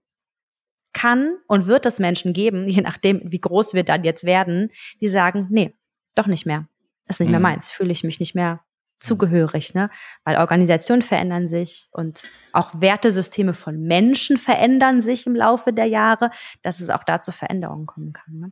kann 0.91 1.37
und 1.47 1.67
wird 1.67 1.85
es 1.85 1.99
Menschen 1.99 2.33
geben, 2.33 2.67
je 2.67 2.81
nachdem, 2.81 3.21
wie 3.23 3.39
groß 3.39 3.73
wir 3.73 3.83
dann 3.83 4.03
jetzt 4.03 4.25
werden, 4.25 4.71
die 4.99 5.07
sagen, 5.07 5.47
nee, 5.49 5.73
doch 6.15 6.27
nicht 6.27 6.45
mehr. 6.45 6.67
Das 7.05 7.15
ist 7.15 7.19
nicht 7.21 7.29
mehr 7.29 7.39
mhm. 7.39 7.43
meins, 7.43 7.71
fühle 7.71 7.93
ich 7.93 8.03
mich 8.03 8.19
nicht 8.19 8.35
mehr 8.35 8.59
zugehörig, 8.99 9.73
ne? 9.73 9.89
Weil 10.23 10.37
Organisationen 10.37 11.01
verändern 11.01 11.47
sich 11.47 11.89
und 11.91 12.23
auch 12.51 12.71
Wertesysteme 12.81 13.53
von 13.53 13.79
Menschen 13.79 14.37
verändern 14.37 15.01
sich 15.01 15.27
im 15.27 15.35
Laufe 15.35 15.73
der 15.73 15.85
Jahre, 15.85 16.31
dass 16.61 16.81
es 16.81 16.89
auch 16.89 17.03
da 17.03 17.21
zu 17.21 17.31
Veränderungen 17.31 17.85
kommen 17.85 18.13
kann. 18.13 18.39
Ne? 18.39 18.51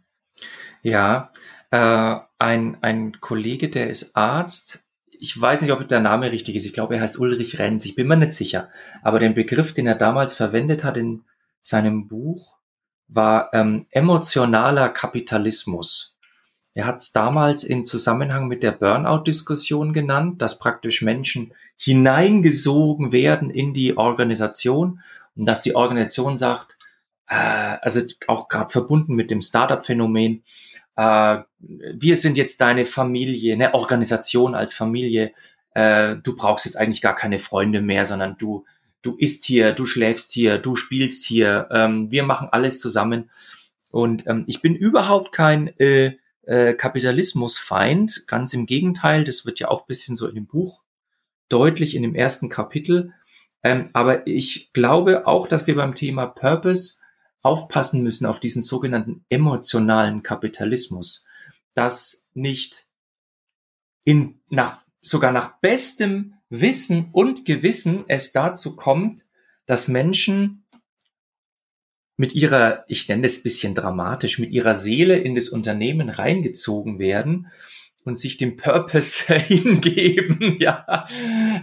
Ja, 0.81 1.31
äh, 1.71 2.17
ein, 2.39 2.77
ein 2.81 3.19
Kollege, 3.19 3.69
der 3.69 3.89
ist 3.89 4.15
Arzt. 4.15 4.83
Ich 5.11 5.39
weiß 5.39 5.61
nicht, 5.61 5.71
ob 5.71 5.87
der 5.87 6.01
Name 6.01 6.31
richtig 6.31 6.55
ist. 6.55 6.65
Ich 6.65 6.73
glaube, 6.73 6.95
er 6.95 7.01
heißt 7.01 7.19
Ulrich 7.19 7.59
Renz. 7.59 7.85
Ich 7.85 7.95
bin 7.95 8.07
mir 8.07 8.17
nicht 8.17 8.33
sicher. 8.33 8.69
Aber 9.01 9.19
den 9.19 9.33
Begriff, 9.33 9.73
den 9.73 9.87
er 9.87 9.95
damals 9.95 10.33
verwendet 10.33 10.83
hat 10.83 10.97
in 10.97 11.23
seinem 11.61 12.07
Buch, 12.07 12.59
war 13.07 13.49
ähm, 13.53 13.87
emotionaler 13.91 14.89
Kapitalismus. 14.89 16.14
Er 16.75 16.85
hat 16.85 17.01
es 17.01 17.13
damals 17.13 17.63
in 17.63 17.85
Zusammenhang 17.85 18.49
mit 18.49 18.61
der 18.61 18.73
Burnout-Diskussion 18.73 19.93
genannt, 19.93 20.41
dass 20.41 20.59
praktisch 20.59 21.01
Menschen 21.01 21.53
hineingesogen 21.77 23.13
werden 23.13 23.49
in 23.49 23.73
die 23.73 23.97
Organisation 23.97 24.99
und 25.35 25.45
dass 25.45 25.61
die 25.61 25.73
Organisation 25.73 26.35
sagt, 26.35 26.77
äh, 27.29 27.77
also 27.81 28.01
auch 28.27 28.49
gerade 28.49 28.69
verbunden 28.69 29.15
mit 29.15 29.31
dem 29.31 29.39
Startup-Phänomen, 29.39 30.43
äh, 30.97 31.37
wir 31.59 32.15
sind 32.17 32.37
jetzt 32.37 32.59
deine 32.59 32.85
Familie, 32.85 33.53
eine 33.53 33.73
Organisation 33.73 34.53
als 34.53 34.73
Familie, 34.73 35.31
äh, 35.75 36.17
du 36.17 36.35
brauchst 36.35 36.65
jetzt 36.65 36.75
eigentlich 36.75 37.01
gar 37.01 37.15
keine 37.15 37.39
Freunde 37.39 37.81
mehr, 37.81 38.03
sondern 38.03 38.37
du, 38.37 38.65
du 39.01 39.15
isst 39.15 39.45
hier, 39.45 39.71
du 39.71 39.85
schläfst 39.85 40.33
hier, 40.33 40.57
du 40.57 40.75
spielst 40.75 41.23
hier, 41.23 41.69
ähm, 41.71 42.11
wir 42.11 42.23
machen 42.23 42.49
alles 42.51 42.79
zusammen. 42.79 43.29
Und 43.91 44.27
ähm, 44.27 44.43
ich 44.47 44.61
bin 44.61 44.75
überhaupt 44.75 45.31
kein 45.31 45.67
äh, 45.79 46.17
äh, 46.45 46.73
Kapitalismusfeind. 46.73 48.27
Ganz 48.27 48.53
im 48.53 48.65
Gegenteil, 48.65 49.23
das 49.23 49.45
wird 49.45 49.59
ja 49.59 49.69
auch 49.69 49.85
bisschen 49.85 50.15
so 50.15 50.27
in 50.27 50.35
dem 50.35 50.47
Buch 50.47 50.83
deutlich 51.49 51.95
in 51.95 52.01
dem 52.01 52.15
ersten 52.15 52.49
Kapitel. 52.49 53.13
Ähm, 53.63 53.87
aber 53.93 54.27
ich 54.27 54.73
glaube 54.73 55.27
auch, 55.27 55.47
dass 55.47 55.67
wir 55.67 55.75
beim 55.75 55.95
Thema 55.95 56.27
Purpose 56.27 56.99
aufpassen 57.41 58.01
müssen 58.01 58.25
auf 58.25 58.39
diesen 58.39 58.63
sogenannten 58.63 59.23
emotionalen 59.29 60.23
Kapitalismus, 60.23 61.25
dass 61.75 62.29
nicht 62.33 62.87
in, 64.03 64.41
nach, 64.49 64.83
sogar 65.01 65.31
nach 65.31 65.59
bestem 65.59 66.35
Wissen 66.49 67.09
und 67.11 67.45
Gewissen 67.45 68.03
es 68.07 68.31
dazu 68.31 68.75
kommt, 68.75 69.25
dass 69.65 69.87
Menschen 69.87 70.64
mit 72.17 72.33
ihrer, 72.33 72.85
ich 72.87 73.07
nenne 73.07 73.25
es 73.25 73.43
bisschen 73.43 73.75
dramatisch, 73.75 74.39
mit 74.39 74.51
ihrer 74.51 74.75
Seele 74.75 75.17
in 75.17 75.35
das 75.35 75.49
Unternehmen 75.49 76.09
reingezogen 76.09 76.99
werden 76.99 77.47
und 78.05 78.17
sich 78.17 78.37
dem 78.37 78.55
Purpose 78.55 79.33
hingeben, 79.37 80.55
ja, 80.59 81.05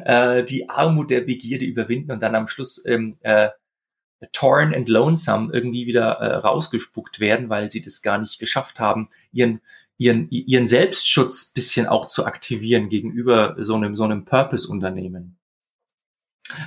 äh, 0.04 0.44
die 0.44 0.68
Armut 0.68 1.10
der 1.10 1.22
Begierde 1.22 1.64
überwinden 1.64 2.12
und 2.12 2.22
dann 2.22 2.34
am 2.34 2.48
Schluss 2.48 2.84
ähm, 2.86 3.16
äh, 3.20 3.50
torn 4.32 4.74
and 4.74 4.88
lonesome 4.88 5.52
irgendwie 5.52 5.86
wieder 5.86 6.12
äh, 6.12 6.34
rausgespuckt 6.36 7.18
werden, 7.18 7.48
weil 7.48 7.70
sie 7.70 7.82
das 7.82 8.02
gar 8.02 8.18
nicht 8.18 8.38
geschafft 8.38 8.78
haben, 8.78 9.08
ihren 9.32 9.60
ihren 9.98 10.28
ihren 10.30 10.66
Selbstschutz 10.66 11.52
bisschen 11.52 11.86
auch 11.86 12.06
zu 12.06 12.24
aktivieren 12.24 12.88
gegenüber 12.88 13.56
so 13.58 13.74
einem 13.74 13.94
so 13.94 14.04
einem 14.04 14.24
Purpose-Unternehmen. 14.24 15.38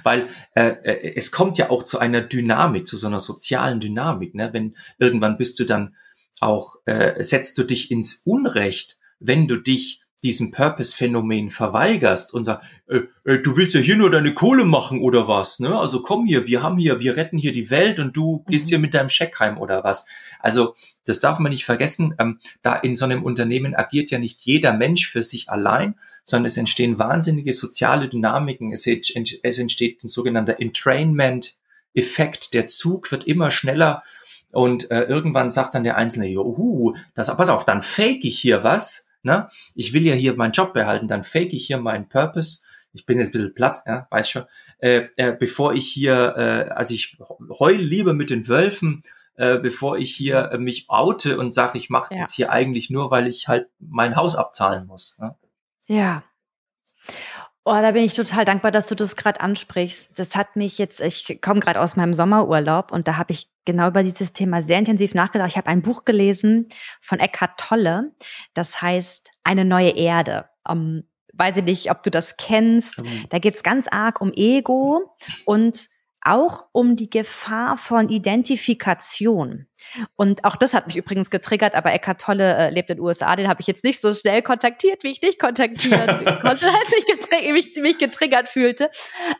Weil 0.04 0.28
äh, 0.56 0.70
äh, 0.84 1.16
es 1.16 1.32
kommt 1.32 1.58
ja 1.58 1.70
auch 1.70 1.84
zu 1.84 2.00
einer 2.00 2.22
Dynamik, 2.22 2.88
zu 2.88 2.98
so 2.98 3.08
einer 3.08 3.20
sozialen 3.20 3.80
Dynamik. 3.80 4.36
Ne? 4.36 4.50
Wenn 4.52 4.76
irgendwann 4.98 5.38
bist 5.38 5.60
du 5.60 5.66
dann 5.66 5.96
auch 6.40 6.76
äh, 6.86 7.24
setzt 7.24 7.58
du 7.58 7.64
dich 7.64 7.92
ins 7.92 8.22
Unrecht, 8.26 8.98
wenn 9.20 9.48
du 9.48 9.58
dich 9.58 10.02
diesem 10.24 10.52
Purpose-Phänomen 10.52 11.52
verweigerst 11.52 12.34
und 12.34 12.46
sagst, 12.46 12.66
äh, 12.88 13.02
äh, 13.26 13.40
du 13.42 13.56
willst 13.58 13.76
ja 13.76 13.80
hier 13.80 13.96
nur 13.96 14.10
deine 14.10 14.34
Kohle 14.34 14.66
machen 14.66 15.02
oder 15.02 15.28
was, 15.28 15.60
ne? 15.60 15.78
Also 15.78 16.02
komm 16.02 16.26
hier, 16.26 16.48
wir 16.48 16.64
haben 16.64 16.78
hier, 16.78 17.00
wir 17.00 17.16
retten 17.16 17.38
hier 17.38 17.54
die 17.54 17.70
Welt 17.70 18.00
und 18.00 18.18
du 18.18 18.44
mhm. 18.46 18.50
gehst 18.50 18.70
hier 18.70 18.80
mit 18.80 18.94
deinem 18.94 19.10
Scheck 19.10 19.40
heim 19.40 19.58
oder 19.60 19.84
was. 19.84 20.08
Also 20.40 20.76
das 21.06 21.20
darf 21.20 21.38
man 21.38 21.52
nicht 21.52 21.66
vergessen. 21.66 22.16
Ähm, 22.18 22.40
da 22.64 22.76
in 22.76 22.96
so 22.96 23.06
einem 23.06 23.24
Unternehmen 23.24 23.76
agiert 23.76 24.10
ja 24.10 24.18
nicht 24.18 24.42
jeder 24.42 24.74
Mensch 24.74 25.08
für 25.08 25.22
sich 25.22 25.50
allein, 25.50 25.96
sondern 26.26 26.48
es 26.48 26.58
entstehen 26.58 27.00
wahnsinnige 27.00 27.54
soziale 27.54 28.10
Dynamiken. 28.10 28.74
Es, 28.74 28.86
es 28.88 29.58
entsteht 29.58 30.04
ein 30.04 30.10
sogenannter 30.10 30.60
Entrainment-Effekt. 30.60 32.54
Der 32.54 32.68
Zug 32.68 33.12
wird 33.12 33.26
immer 33.26 33.52
schneller 33.52 34.04
und 34.52 34.90
äh, 34.90 35.04
irgendwann 35.04 35.52
sagt 35.52 35.76
dann 35.76 35.84
der 35.84 35.98
Einzelne, 35.98 36.28
juhu, 36.28 36.96
das, 37.14 37.36
pass 37.36 37.50
auf, 37.50 37.66
dann 37.66 37.82
fake 37.82 38.24
ich 38.24 38.40
hier 38.40 38.64
was. 38.64 39.10
Ne? 39.22 39.50
Ich 39.74 39.94
will 39.94 40.06
ja 40.06 40.14
hier 40.14 40.34
meinen 40.36 40.54
Job 40.54 40.74
behalten, 40.74 41.08
dann 41.08 41.24
fake 41.24 41.54
ich 41.54 41.68
hier 41.68 41.78
meinen 41.78 42.08
Purpose. 42.08 42.62
Ich 42.94 43.06
bin 43.06 43.18
jetzt 43.20 43.30
ein 43.30 43.32
bisschen 43.34 43.54
platt, 43.54 43.84
ja, 43.86 44.08
weiß 44.10 44.30
schon. 44.30 44.46
Äh, 44.80 45.08
äh, 45.18 45.34
bevor 45.34 45.74
ich 45.74 45.88
hier, 45.88 46.36
äh, 46.38 46.72
also 46.72 46.94
ich 46.94 47.18
heul 47.60 47.76
lieber 47.76 48.14
mit 48.14 48.30
den 48.30 48.48
Wölfen, 48.48 49.04
äh, 49.36 49.60
bevor 49.60 49.98
ich 49.98 50.16
hier 50.16 50.52
äh, 50.54 50.58
mich 50.58 50.86
oute 50.88 51.38
und 51.38 51.54
sage, 51.54 51.78
ich 51.78 51.90
mache 51.90 52.14
ja. 52.14 52.22
das 52.22 52.34
hier 52.34 52.52
eigentlich 52.52 52.90
nur, 52.90 53.12
weil 53.12 53.28
ich 53.28 53.50
halt 53.50 53.68
mein 53.80 54.16
Haus 54.16 54.38
abzahlen 54.38 54.88
muss. 54.88 55.18
Ne? 55.20 55.36
Ja. 55.88 56.24
Oh, 57.68 57.74
da 57.74 57.92
bin 57.92 58.04
ich 58.04 58.14
total 58.14 58.46
dankbar, 58.46 58.70
dass 58.72 58.86
du 58.86 58.94
das 58.94 59.16
gerade 59.16 59.42
ansprichst. 59.42 60.20
Das 60.20 60.36
hat 60.36 60.56
mich 60.56 60.78
jetzt, 60.78 61.02
ich 61.02 61.42
komme 61.42 61.60
gerade 61.60 61.82
aus 61.82 61.96
meinem 61.96 62.14
Sommerurlaub 62.14 62.92
und 62.92 63.08
da 63.08 63.18
habe 63.18 63.34
ich 63.34 63.50
genau 63.66 63.88
über 63.88 64.04
dieses 64.04 64.34
Thema 64.34 64.62
sehr 64.62 64.78
intensiv 64.78 65.16
nachgedacht. 65.16 65.50
Ich 65.50 65.58
habe 65.58 65.68
ein 65.68 65.82
Buch 65.82 66.06
gelesen 66.06 66.68
von 67.02 67.20
Eckhart 67.20 67.60
Tolle, 67.60 68.14
das 68.54 68.84
heißt 68.84 69.32
Eine 69.44 69.66
neue 69.66 69.90
Erde. 69.90 70.48
Um, 70.68 71.04
weiß 71.34 71.58
ich 71.58 71.64
nicht, 71.64 71.92
ob 71.92 72.04
du 72.04 72.12
das 72.12 72.38
kennst. 72.38 73.02
Da 73.30 73.40
geht 73.40 73.56
es 73.56 73.64
ganz 73.64 73.88
arg 73.88 74.22
um 74.22 74.32
Ego 74.34 75.16
und 75.46 75.90
auch 76.26 76.66
um 76.72 76.96
die 76.96 77.10
Gefahr 77.10 77.78
von 77.78 78.10
Identifikation. 78.10 79.68
Und 80.16 80.44
auch 80.44 80.56
das 80.56 80.74
hat 80.74 80.88
mich 80.88 80.96
übrigens 80.96 81.30
getriggert, 81.30 81.76
aber 81.76 81.94
Eckhart 81.94 82.20
Tolle 82.20 82.56
äh, 82.56 82.70
lebt 82.72 82.90
in 82.90 82.98
den 82.98 83.06
USA, 83.06 83.36
den 83.36 83.48
habe 83.48 83.62
ich 83.62 83.68
jetzt 83.68 83.84
nicht 83.84 84.02
so 84.02 84.14
schnell 84.14 84.42
kontaktiert, 84.42 85.04
wie 85.04 85.12
ich 85.12 85.20
dich 85.20 85.38
kontaktieren 85.38 86.26
konnte, 86.42 86.68
als 86.68 86.98
ich 86.98 87.06
getri 87.06 87.54
mich, 87.54 87.76
mich, 87.76 87.98
getriggert 88.00 88.50
fühlte. 88.50 88.90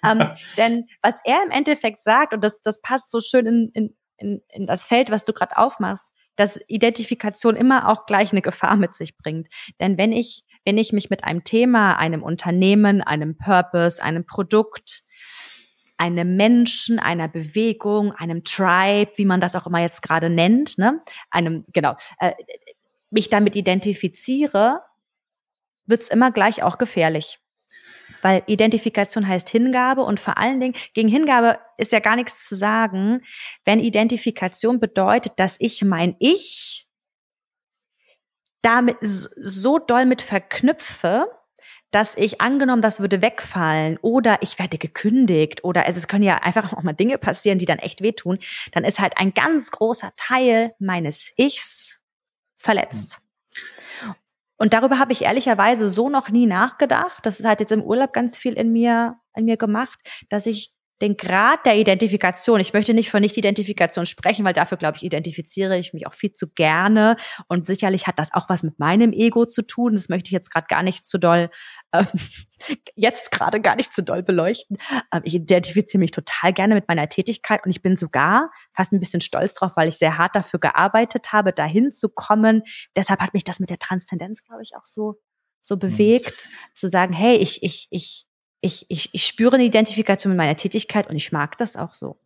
Ähm, 0.04 0.30
denn 0.58 0.86
was 1.02 1.20
er 1.26 1.44
im 1.44 1.52
Endeffekt 1.52 2.04
sagt, 2.04 2.34
und 2.34 2.44
das, 2.44 2.62
das 2.62 2.80
passt 2.82 3.10
so 3.10 3.20
schön 3.20 3.48
in, 3.48 3.72
in, 3.74 3.96
in, 4.18 4.42
in 4.50 4.66
das 4.68 4.86
Feld, 4.86 5.10
was 5.10 5.26
du 5.26 5.34
gerade 5.34 5.58
aufmachst, 5.58 6.08
dass 6.36 6.60
Identifikation 6.68 7.56
immer 7.56 7.90
auch 7.90 8.06
gleich 8.06 8.32
eine 8.32 8.42
Gefahr 8.42 8.76
mit 8.76 8.94
sich 8.94 9.18
bringt. 9.18 9.48
Denn 9.80 9.98
wenn 9.98 10.12
ich, 10.12 10.44
wenn 10.66 10.78
ich 10.78 10.94
mich 10.94 11.10
mit 11.10 11.24
einem 11.24 11.44
Thema, 11.44 11.98
einem 11.98 12.22
Unternehmen, 12.22 13.02
einem 13.02 13.38
Purpose, 13.38 14.04
einem 14.04 14.26
Produkt, 14.26 15.05
einem 15.98 16.36
Menschen, 16.36 17.00
einer 17.00 17.28
Bewegung, 17.28 18.12
einem 18.14 18.44
Tribe, 18.44 19.12
wie 19.16 19.26
man 19.26 19.42
das 19.42 19.56
auch 19.56 19.68
immer 19.68 19.80
jetzt 19.80 20.02
gerade 20.02 20.30
nennt, 20.30 20.78
ne, 20.78 21.00
einem, 21.32 21.66
genau, 21.74 21.96
äh, 22.20 22.34
mich 23.10 23.30
damit 23.30 23.56
identifiziere, 23.56 24.82
wird's 25.86 26.10
immer 26.10 26.32
gleich 26.32 26.64
auch 26.64 26.78
gefährlich. 26.78 27.40
Weil 28.22 28.44
Identifikation 28.48 29.28
heißt 29.28 29.50
Hingabe 29.50 30.02
und 30.04 30.20
vor 30.20 30.38
allen 30.38 30.60
Dingen 30.60 30.76
gegen 30.94 31.08
Hingabe 31.08 31.60
ist 31.78 31.92
ja 31.92 32.00
gar 32.00 32.16
nichts 32.16 32.46
zu 32.46 32.56
sagen, 32.56 33.22
wenn 33.64 33.80
Identifikation 33.80 34.80
bedeutet, 34.80 35.34
dass 35.38 35.56
ich 35.60 35.84
mein 35.84 36.16
Ich 36.20 36.88
damit 38.62 38.98
so 39.02 39.78
doll 39.78 40.06
mit 40.06 40.24
verknüpfe, 40.24 41.28
dass 41.96 42.18
ich 42.18 42.42
angenommen, 42.42 42.82
das 42.82 43.00
würde 43.00 43.22
wegfallen 43.22 43.98
oder 44.02 44.40
ich 44.42 44.60
werde 44.60 44.78
gekündigt 44.78 45.64
oder 45.64 45.88
es, 45.88 45.96
es 45.96 46.10
können 46.10 46.26
ja 46.26 46.36
einfach 46.36 46.74
auch 46.74 46.84
mal 46.84 46.92
Dinge 46.92 47.18
passieren, 47.18 47.58
die 47.58 47.66
dann 47.66 47.80
echt 47.80 48.02
wehtun, 48.02 48.38
dann 48.74 48.84
ist 48.84 49.00
halt 49.00 49.18
ein 49.18 49.34
ganz 49.34 49.72
großer 49.72 50.12
Teil 50.18 50.76
meines 50.78 51.32
Ichs 51.38 52.02
verletzt. 52.58 53.22
Und 54.58 54.74
darüber 54.74 55.00
habe 55.00 55.14
ich 55.14 55.22
ehrlicherweise 55.22 55.88
so 55.88 56.10
noch 56.10 56.28
nie 56.28 56.48
nachgedacht. 56.48 57.26
Das 57.26 57.40
ist 57.40 57.46
halt 57.46 57.62
jetzt 57.62 57.72
im 57.72 57.82
Urlaub 57.82 58.12
ganz 58.12 58.38
viel 58.38 58.56
in 58.56 58.74
mir, 58.74 59.16
in 59.34 59.46
mir 59.46 59.56
gemacht, 59.56 59.98
dass 60.28 60.48
ich 60.48 60.75
den 61.02 61.18
Grad 61.18 61.66
der 61.66 61.76
Identifikation, 61.78 62.60
ich 62.60 62.74
möchte 62.74 62.94
nicht 62.94 63.10
von 63.10 63.22
Nicht-Identifikation 63.22 64.06
sprechen, 64.06 64.46
weil 64.46 64.54
dafür, 64.54 64.78
glaube 64.78 64.98
ich, 64.98 65.04
identifiziere 65.04 65.78
ich 65.78 65.94
mich 65.94 66.08
auch 66.08 66.14
viel 66.14 66.32
zu 66.32 66.48
gerne. 66.48 67.18
Und 67.48 67.66
sicherlich 67.66 68.08
hat 68.08 68.18
das 68.18 68.34
auch 68.34 68.48
was 68.48 68.64
mit 68.64 68.80
meinem 68.80 69.12
Ego 69.12 69.46
zu 69.46 69.62
tun. 69.62 69.94
Das 69.94 70.08
möchte 70.08 70.30
ich 70.30 70.32
jetzt 70.32 70.52
gerade 70.52 70.68
gar 70.70 70.84
nicht 70.84 71.06
zu 71.06 71.18
doll, 71.18 71.50
äh, 71.92 72.06
jetzt 72.96 73.32
gerade 73.32 73.60
gar 73.60 73.76
nicht 73.76 73.94
zu 73.94 74.04
doll 74.04 74.24
beleuchten. 74.24 74.78
Äh, 75.12 75.22
ich 75.24 75.36
identifiziere 75.36 76.00
mich 76.00 76.12
total 76.12 76.54
gerne 76.54 76.76
mit 76.76 76.88
meiner 76.88 77.10
Tätigkeit 77.10 77.66
und 77.66 77.72
ich 77.72 77.82
bin 77.82 77.98
sogar 77.98 78.52
fast 78.74 78.94
ein 78.94 79.00
bisschen 79.00 79.22
stolz 79.22 79.54
drauf, 79.54 79.74
weil 79.76 79.90
ich 79.90 79.98
sehr 79.98 80.18
hart 80.18 80.36
dafür 80.36 80.60
gearbeitet 80.60 81.34
habe, 81.34 81.52
dahin 81.52 81.92
zu 81.92 82.08
kommen. 82.08 82.64
Deshalb 82.96 83.20
hat 83.20 83.34
mich 83.34 83.44
das 83.44 83.60
mit 83.60 83.70
der 83.70 83.80
Transzendenz, 83.80 84.44
glaube 84.44 84.62
ich, 84.62 84.76
auch 84.76 84.86
so 84.86 85.20
so 85.66 85.76
mhm. 85.76 85.80
bewegt, 85.80 86.46
mhm. 86.46 86.76
zu 86.76 86.90
sagen, 86.90 87.14
hey, 87.14 87.36
ich, 87.38 87.64
ich, 87.64 87.88
ich, 87.90 88.26
ich, 88.62 88.86
ich, 88.90 89.10
ich 89.14 89.26
spüre 89.26 89.56
eine 89.56 89.66
Identifikation 89.66 90.32
mit 90.32 90.38
meiner 90.38 90.56
Tätigkeit 90.56 91.08
und 91.10 91.16
ich 91.16 91.32
mag 91.32 91.58
das 91.58 91.76
auch 91.78 91.94
so. 91.94 92.20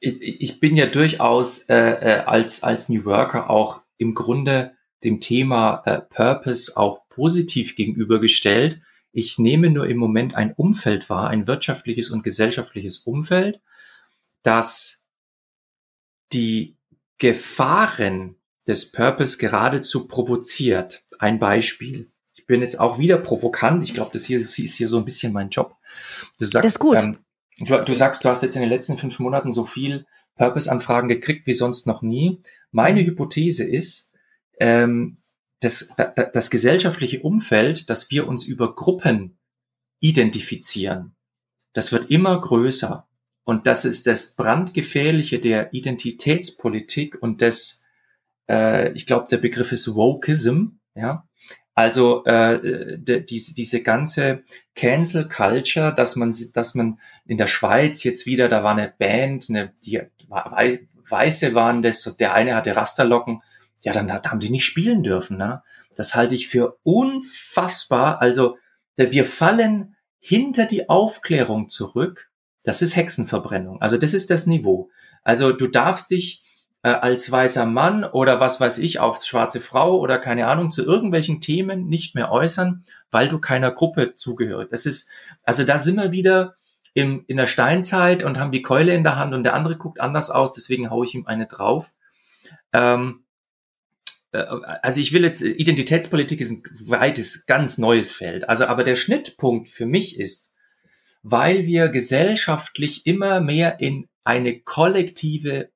Ich 0.00 0.60
bin 0.60 0.76
ja 0.76 0.86
durchaus 0.86 1.68
äh, 1.68 1.76
äh, 1.76 2.22
als, 2.24 2.62
als 2.62 2.88
New 2.88 3.04
Worker 3.04 3.50
auch 3.50 3.80
im 3.98 4.14
Grunde 4.14 4.76
dem 5.04 5.20
Thema 5.20 5.82
äh, 5.86 6.00
Purpose 6.00 6.76
auch 6.76 7.08
positiv 7.08 7.76
gegenübergestellt. 7.76 8.80
Ich 9.12 9.38
nehme 9.38 9.70
nur 9.70 9.86
im 9.88 9.98
Moment 9.98 10.34
ein 10.34 10.52
Umfeld 10.54 11.10
wahr, 11.10 11.28
ein 11.28 11.46
wirtschaftliches 11.46 12.10
und 12.10 12.24
gesellschaftliches 12.24 12.98
Umfeld, 12.98 13.60
das 14.42 15.04
die 16.32 16.76
Gefahren 17.18 18.36
des 18.66 18.90
Purpose 18.90 19.38
geradezu 19.38 20.06
provoziert. 20.06 21.04
Ein 21.18 21.38
Beispiel 21.38 22.11
ich 22.42 22.46
bin 22.46 22.60
jetzt 22.60 22.80
auch 22.80 22.98
wieder 22.98 23.18
provokant. 23.18 23.84
Ich 23.84 23.94
glaube, 23.94 24.10
das 24.12 24.24
hier 24.24 24.38
ist 24.38 24.54
hier 24.54 24.88
so 24.88 24.98
ein 24.98 25.04
bisschen 25.04 25.32
mein 25.32 25.50
Job. 25.50 25.76
Du 26.40 26.44
sagst, 26.44 26.64
das 26.64 26.72
ist 26.74 26.78
gut. 26.80 27.00
Ähm, 27.00 27.18
du, 27.58 27.78
du 27.84 27.94
sagst, 27.94 28.24
du 28.24 28.28
hast 28.28 28.42
jetzt 28.42 28.56
in 28.56 28.62
den 28.62 28.68
letzten 28.68 28.98
fünf 28.98 29.20
Monaten 29.20 29.52
so 29.52 29.64
viel 29.64 30.06
Purpose-Anfragen 30.34 31.06
gekriegt 31.06 31.46
wie 31.46 31.54
sonst 31.54 31.86
noch 31.86 32.02
nie. 32.02 32.42
Meine 32.72 33.00
mhm. 33.00 33.06
Hypothese 33.06 33.62
ist, 33.62 34.12
ähm, 34.58 35.18
das, 35.60 35.94
das, 35.96 36.32
das 36.32 36.50
gesellschaftliche 36.50 37.20
Umfeld, 37.20 37.88
dass 37.88 38.10
wir 38.10 38.26
uns 38.26 38.42
über 38.44 38.74
Gruppen 38.74 39.38
identifizieren, 40.00 41.14
das 41.74 41.92
wird 41.92 42.10
immer 42.10 42.40
größer. 42.40 43.06
Und 43.44 43.68
das 43.68 43.84
ist 43.84 44.08
das 44.08 44.34
brandgefährliche 44.34 45.38
der 45.38 45.72
Identitätspolitik 45.72 47.22
und 47.22 47.40
des, 47.40 47.84
äh, 48.48 48.90
ich 48.94 49.06
glaube, 49.06 49.28
der 49.30 49.36
Begriff 49.38 49.70
ist 49.70 49.94
Wokeism, 49.94 50.78
ja, 50.96 51.28
also 51.82 52.24
äh, 52.26 52.96
de, 52.96 53.22
diese, 53.22 53.54
diese 53.56 53.82
ganze 53.82 54.44
Cancel 54.76 55.28
Culture, 55.28 55.92
dass 55.92 56.14
man, 56.14 56.32
dass 56.54 56.76
man 56.76 57.00
in 57.26 57.38
der 57.38 57.48
Schweiz 57.48 58.04
jetzt 58.04 58.24
wieder, 58.24 58.48
da 58.48 58.62
war 58.62 58.70
eine 58.70 58.94
Band, 58.96 59.46
eine, 59.48 59.72
die 59.84 60.00
Weiße 60.28 61.54
waren 61.54 61.82
das, 61.82 62.16
der 62.20 62.34
eine 62.34 62.54
hatte 62.54 62.76
Rasterlocken, 62.76 63.42
ja, 63.82 63.92
dann 63.92 64.12
haben 64.12 64.38
die 64.38 64.50
nicht 64.50 64.64
spielen 64.64 65.02
dürfen. 65.02 65.36
Ne? 65.36 65.64
Das 65.96 66.14
halte 66.14 66.36
ich 66.36 66.46
für 66.46 66.78
unfassbar. 66.84 68.20
Also 68.20 68.58
wir 68.96 69.24
fallen 69.24 69.96
hinter 70.20 70.66
die 70.66 70.88
Aufklärung 70.88 71.68
zurück. 71.68 72.30
Das 72.62 72.80
ist 72.80 72.94
Hexenverbrennung. 72.94 73.82
Also 73.82 73.98
das 73.98 74.14
ist 74.14 74.30
das 74.30 74.46
Niveau. 74.46 74.88
Also 75.24 75.50
du 75.50 75.66
darfst 75.66 76.12
dich 76.12 76.41
äh, 76.82 76.90
als 76.90 77.30
weißer 77.30 77.66
Mann 77.66 78.04
oder 78.04 78.40
was 78.40 78.60
weiß 78.60 78.78
ich, 78.78 78.98
auf 78.98 79.22
schwarze 79.24 79.60
Frau 79.60 79.98
oder 79.98 80.18
keine 80.18 80.46
Ahnung, 80.46 80.70
zu 80.70 80.84
irgendwelchen 80.84 81.40
Themen 81.40 81.88
nicht 81.88 82.14
mehr 82.14 82.30
äußern, 82.30 82.84
weil 83.10 83.28
du 83.28 83.38
keiner 83.38 83.70
Gruppe 83.70 84.14
zugehörst. 84.14 84.72
Das 84.72 84.86
ist, 84.86 85.08
also 85.44 85.64
da 85.64 85.78
sind 85.78 85.96
wir 85.96 86.12
wieder 86.12 86.56
im, 86.94 87.24
in 87.26 87.36
der 87.36 87.46
Steinzeit 87.46 88.22
und 88.22 88.38
haben 88.38 88.52
die 88.52 88.62
Keule 88.62 88.94
in 88.94 89.04
der 89.04 89.16
Hand 89.16 89.34
und 89.34 89.44
der 89.44 89.54
andere 89.54 89.76
guckt 89.76 90.00
anders 90.00 90.30
aus, 90.30 90.52
deswegen 90.52 90.90
haue 90.90 91.06
ich 91.06 91.14
ihm 91.14 91.26
eine 91.26 91.46
drauf. 91.46 91.92
Ähm, 92.72 93.24
äh, 94.32 94.44
also 94.82 95.00
ich 95.00 95.12
will 95.12 95.24
jetzt, 95.24 95.42
Identitätspolitik 95.42 96.40
ist 96.40 96.50
ein 96.50 96.62
weites, 96.86 97.46
ganz 97.46 97.78
neues 97.78 98.10
Feld. 98.10 98.48
Also, 98.48 98.66
aber 98.66 98.84
der 98.84 98.96
Schnittpunkt 98.96 99.68
für 99.68 99.86
mich 99.86 100.18
ist, 100.18 100.52
weil 101.22 101.66
wir 101.66 101.88
gesellschaftlich 101.88 103.06
immer 103.06 103.40
mehr 103.40 103.80
in 103.80 104.08
eine 104.24 104.58
kollektive 104.58 105.70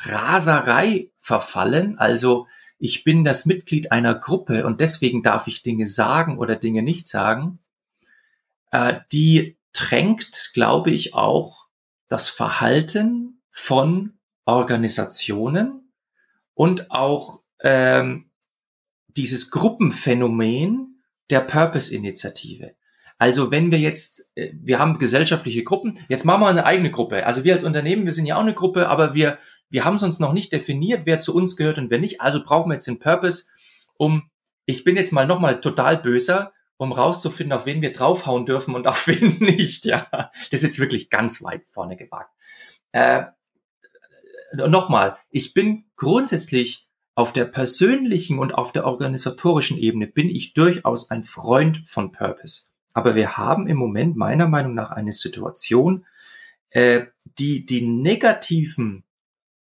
Raserei 0.00 1.10
verfallen. 1.18 1.98
Also 1.98 2.46
ich 2.78 3.04
bin 3.04 3.24
das 3.24 3.46
Mitglied 3.46 3.92
einer 3.92 4.14
Gruppe 4.14 4.66
und 4.66 4.80
deswegen 4.80 5.22
darf 5.22 5.46
ich 5.46 5.62
Dinge 5.62 5.86
sagen 5.86 6.38
oder 6.38 6.56
Dinge 6.56 6.82
nicht 6.82 7.06
sagen. 7.06 7.58
Äh, 8.70 9.00
die 9.12 9.58
drängt, 9.72 10.50
glaube 10.54 10.90
ich, 10.90 11.14
auch 11.14 11.66
das 12.08 12.28
Verhalten 12.28 13.42
von 13.50 14.18
Organisationen 14.46 15.92
und 16.54 16.90
auch 16.90 17.42
ähm, 17.62 18.30
dieses 19.08 19.50
Gruppenphänomen 19.50 21.02
der 21.28 21.40
Purpose-Initiative. 21.40 22.74
Also 23.18 23.50
wenn 23.50 23.70
wir 23.70 23.78
jetzt, 23.78 24.30
äh, 24.34 24.52
wir 24.54 24.78
haben 24.78 24.98
gesellschaftliche 24.98 25.62
Gruppen, 25.62 25.98
jetzt 26.08 26.24
machen 26.24 26.40
wir 26.40 26.48
eine 26.48 26.64
eigene 26.64 26.90
Gruppe. 26.90 27.26
Also 27.26 27.44
wir 27.44 27.52
als 27.52 27.64
Unternehmen, 27.64 28.06
wir 28.06 28.12
sind 28.12 28.26
ja 28.26 28.36
auch 28.36 28.42
eine 28.42 28.54
Gruppe, 28.54 28.88
aber 28.88 29.14
wir, 29.14 29.38
wir 29.70 29.84
haben 29.84 29.98
sonst 29.98 30.20
noch 30.20 30.32
nicht 30.32 30.52
definiert, 30.52 31.02
wer 31.04 31.20
zu 31.20 31.34
uns 31.34 31.56
gehört 31.56 31.78
und 31.78 31.90
wer 31.90 31.98
nicht. 31.98 32.20
Also 32.20 32.42
brauchen 32.42 32.70
wir 32.70 32.74
jetzt 32.74 32.86
den 32.86 32.98
Purpose, 32.98 33.50
um, 33.96 34.30
ich 34.66 34.84
bin 34.84 34.96
jetzt 34.96 35.12
mal 35.12 35.26
nochmal 35.26 35.60
total 35.60 35.96
böser, 35.96 36.52
um 36.76 36.92
rauszufinden, 36.92 37.52
auf 37.52 37.66
wen 37.66 37.82
wir 37.82 37.92
draufhauen 37.92 38.46
dürfen 38.46 38.74
und 38.74 38.86
auf 38.88 39.06
wen 39.06 39.38
nicht. 39.38 39.84
Ja, 39.84 40.06
das 40.12 40.32
ist 40.50 40.62
jetzt 40.62 40.78
wirklich 40.78 41.10
ganz 41.10 41.42
weit 41.42 41.62
vorne 41.72 41.96
gewagt. 41.96 42.32
Äh, 42.92 43.24
nochmal, 44.54 45.16
ich 45.30 45.54
bin 45.54 45.84
grundsätzlich 45.96 46.88
auf 47.14 47.32
der 47.32 47.44
persönlichen 47.44 48.38
und 48.38 48.54
auf 48.54 48.72
der 48.72 48.86
organisatorischen 48.86 49.78
Ebene 49.78 50.06
bin 50.06 50.28
ich 50.28 50.54
durchaus 50.54 51.10
ein 51.10 51.22
Freund 51.22 51.82
von 51.86 52.12
Purpose. 52.12 52.70
Aber 52.92 53.14
wir 53.14 53.36
haben 53.36 53.68
im 53.68 53.76
Moment 53.76 54.16
meiner 54.16 54.48
Meinung 54.48 54.74
nach 54.74 54.90
eine 54.90 55.12
Situation, 55.12 56.06
äh, 56.70 57.06
die 57.38 57.66
die 57.66 57.82
negativen 57.82 59.04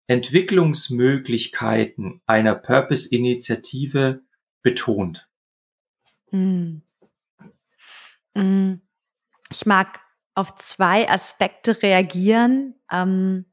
Entwicklungsmöglichkeiten 0.10 2.22
einer 2.26 2.56
Purpose-Initiative 2.56 4.24
betont. 4.64 5.30
Hm. 6.32 6.82
Ich 9.52 9.66
mag 9.66 10.00
auf 10.34 10.56
zwei 10.56 11.10
Aspekte 11.10 11.84
reagieren. 11.84 12.76
Ähm, 12.92 13.46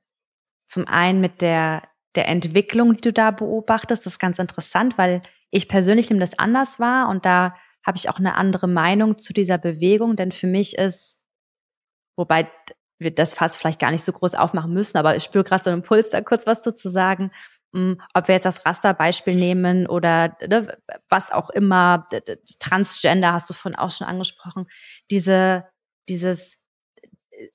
zum 0.67 0.89
einen 0.89 1.21
mit 1.21 1.43
der, 1.43 1.83
der 2.15 2.29
Entwicklung, 2.29 2.97
die 2.97 3.03
du 3.03 3.13
da 3.13 3.33
beobachtest. 3.33 4.07
Das 4.07 4.15
ist 4.15 4.19
ganz 4.19 4.39
interessant, 4.39 4.97
weil 4.97 5.21
ich 5.51 5.69
persönlich 5.69 6.09
nehme 6.09 6.21
das 6.21 6.39
anders 6.39 6.81
wahr 6.81 7.11
und 7.11 7.27
da 7.27 7.55
habe 7.85 7.99
ich 7.99 8.09
auch 8.09 8.19
eine 8.19 8.35
andere 8.35 8.67
Meinung 8.67 9.19
zu 9.19 9.33
dieser 9.33 9.59
Bewegung, 9.59 10.17
denn 10.17 10.33
für 10.33 10.47
mich 10.47 10.77
ist, 10.77 11.21
wobei 12.17 12.51
wir 12.99 13.15
das 13.15 13.35
fast 13.35 13.57
vielleicht 13.57 13.81
gar 13.81 13.91
nicht 13.91 14.05
so 14.05 14.13
groß 14.13 14.35
aufmachen 14.35 14.73
müssen, 14.73 14.99
aber 14.99 15.17
ich 15.17 15.25
spüre 15.25 15.45
gerade 15.45 15.63
so 15.63 15.71
einen 15.71 15.83
Impuls, 15.83 16.11
da 16.11 16.21
kurz 16.21 16.47
was 16.47 16.63
zu 16.63 16.91
sagen. 16.91 17.31
Hm, 17.75 18.01
ob 18.15 18.29
wir 18.29 18.35
jetzt 18.37 18.47
das 18.47 18.65
Rasterbeispiel 18.65 19.35
nehmen 19.35 19.87
oder 19.87 20.37
ne, 20.47 20.79
was 21.09 21.33
auch 21.33 21.51
immer, 21.51 22.09
Transgender 22.59 23.33
hast 23.33 23.51
du 23.51 23.55
vorhin 23.55 23.79
auch 23.79 23.91
schon 23.91 24.07
angesprochen, 24.07 24.67
diese, 25.11 25.67
dieses 26.09 26.59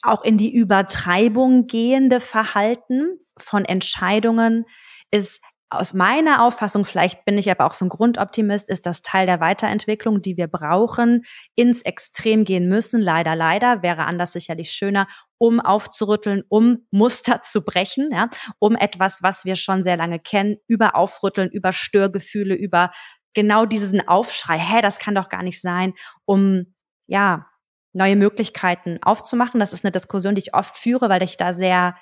auch 0.04 0.24
in 0.24 0.38
die 0.38 0.54
Übertreibung 0.54 1.68
gehende 1.68 2.20
Verhalten 2.20 3.18
von 3.38 3.66
Entscheidungen 3.66 4.66
ist 5.10 5.42
aus 5.72 5.94
meiner 5.94 6.44
Auffassung, 6.44 6.84
vielleicht 6.84 7.24
bin 7.24 7.38
ich 7.38 7.50
aber 7.50 7.66
auch 7.66 7.74
so 7.74 7.86
ein 7.86 7.89
Grundoptimist, 7.89 8.70
ist 8.70 8.86
das 8.86 9.02
Teil 9.04 9.26
der 9.26 9.39
Weiterentwicklung, 9.39 10.22
die 10.22 10.36
wir 10.36 10.48
brauchen, 10.48 11.24
ins 11.56 11.82
Extrem 11.82 12.44
gehen 12.44 12.68
müssen. 12.68 13.02
Leider, 13.02 13.38
leider, 13.38 13.82
wäre 13.82 14.04
anders 14.04 14.34
sicherlich 14.34 14.72
schöner, 14.72 15.08
um 15.42 15.60
aufzurütteln, 15.60 16.44
um 16.50 16.86
Muster 16.92 17.42
zu 17.42 17.66
brechen, 17.66 18.10
ja, 18.12 18.30
um 18.60 18.76
etwas, 18.76 19.24
was 19.24 19.44
wir 19.44 19.56
schon 19.56 19.82
sehr 19.82 19.98
lange 19.98 20.20
kennen, 20.20 20.58
über 20.68 20.96
Aufrütteln, 20.96 21.50
über 21.50 21.74
Störgefühle, 21.74 22.54
über 22.54 22.92
genau 23.34 23.66
diesen 23.66 24.08
Aufschrei, 24.08 24.60
hä, 24.60 24.82
das 24.84 25.00
kann 25.00 25.16
doch 25.16 25.30
gar 25.30 25.42
nicht 25.42 25.60
sein, 25.60 25.94
um, 26.26 26.76
ja, 27.08 27.48
neue 27.92 28.16
Möglichkeiten 28.16 29.00
aufzumachen. 29.02 29.60
Das 29.60 29.74
ist 29.74 29.84
eine 29.84 29.92
Diskussion, 29.92 30.36
die 30.36 30.44
ich 30.44 30.54
oft 30.54 30.78
führe, 30.78 31.10
weil 31.10 31.24
ich 31.24 31.38
da 31.38 31.54
sehr 31.54 31.96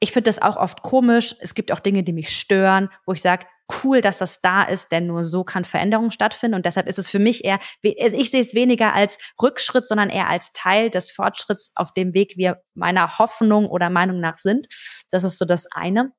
ich 0.00 0.12
finde 0.12 0.28
das 0.28 0.40
auch 0.40 0.56
oft 0.56 0.82
komisch. 0.82 1.34
Es 1.40 1.54
gibt 1.54 1.72
auch 1.72 1.80
Dinge, 1.80 2.02
die 2.02 2.12
mich 2.12 2.30
stören, 2.36 2.88
wo 3.04 3.12
ich 3.12 3.20
sage, 3.20 3.46
cool, 3.82 4.00
dass 4.00 4.18
das 4.18 4.40
da 4.40 4.62
ist, 4.62 4.92
denn 4.92 5.06
nur 5.06 5.24
so 5.24 5.44
kann 5.44 5.64
Veränderung 5.64 6.10
stattfinden. 6.10 6.54
Und 6.54 6.66
deshalb 6.66 6.86
ist 6.86 6.98
es 6.98 7.10
für 7.10 7.18
mich 7.18 7.44
eher, 7.44 7.58
also 8.00 8.16
ich 8.16 8.30
sehe 8.30 8.40
es 8.40 8.54
weniger 8.54 8.94
als 8.94 9.18
Rückschritt, 9.42 9.86
sondern 9.86 10.08
eher 10.08 10.28
als 10.28 10.52
Teil 10.52 10.88
des 10.88 11.10
Fortschritts, 11.10 11.72
auf 11.74 11.92
dem 11.92 12.14
Weg 12.14 12.36
wir 12.36 12.62
meiner 12.74 13.18
Hoffnung 13.18 13.66
oder 13.66 13.90
Meinung 13.90 14.20
nach 14.20 14.36
sind. 14.38 14.66
Das 15.10 15.24
ist 15.24 15.38
so 15.38 15.44
das 15.44 15.66
eine. 15.70 16.12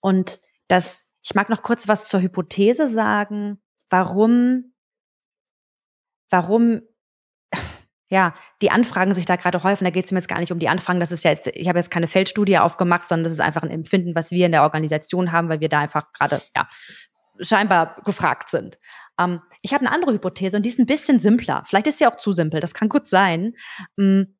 Und 0.00 0.38
das, 0.68 1.06
ich 1.22 1.34
mag 1.34 1.48
noch 1.50 1.62
kurz 1.62 1.88
was 1.88 2.08
zur 2.08 2.20
Hypothese 2.20 2.88
sagen, 2.88 3.60
warum, 3.90 4.74
warum 6.30 6.82
ja, 8.08 8.34
die 8.62 8.70
Anfragen 8.70 9.14
sich 9.14 9.24
da 9.24 9.36
gerade 9.36 9.62
häufen, 9.62 9.84
da 9.84 9.90
geht 9.90 10.06
es 10.06 10.12
mir 10.12 10.18
jetzt 10.18 10.28
gar 10.28 10.38
nicht 10.38 10.52
um 10.52 10.58
die 10.58 10.68
Anfragen, 10.68 11.00
das 11.00 11.12
ist 11.12 11.24
ja 11.24 11.32
jetzt, 11.32 11.48
ich 11.48 11.68
habe 11.68 11.78
jetzt 11.78 11.90
keine 11.90 12.06
Feldstudie 12.06 12.58
aufgemacht, 12.58 13.08
sondern 13.08 13.24
das 13.24 13.32
ist 13.32 13.40
einfach 13.40 13.62
ein 13.62 13.70
Empfinden, 13.70 14.14
was 14.14 14.30
wir 14.30 14.46
in 14.46 14.52
der 14.52 14.62
Organisation 14.62 15.32
haben, 15.32 15.48
weil 15.48 15.60
wir 15.60 15.68
da 15.68 15.80
einfach 15.80 16.12
gerade, 16.12 16.42
ja, 16.54 16.68
scheinbar 17.40 18.00
gefragt 18.04 18.48
sind. 18.48 18.78
Ähm, 19.18 19.40
ich 19.62 19.74
habe 19.74 19.84
eine 19.84 19.94
andere 19.94 20.12
Hypothese 20.12 20.56
und 20.56 20.62
die 20.62 20.70
ist 20.70 20.78
ein 20.78 20.86
bisschen 20.86 21.18
simpler. 21.18 21.62
Vielleicht 21.66 21.86
ist 21.86 21.98
sie 21.98 22.06
auch 22.06 22.16
zu 22.16 22.32
simpel, 22.32 22.60
das 22.60 22.74
kann 22.74 22.88
gut 22.88 23.06
sein. 23.06 23.54
Ähm, 23.98 24.36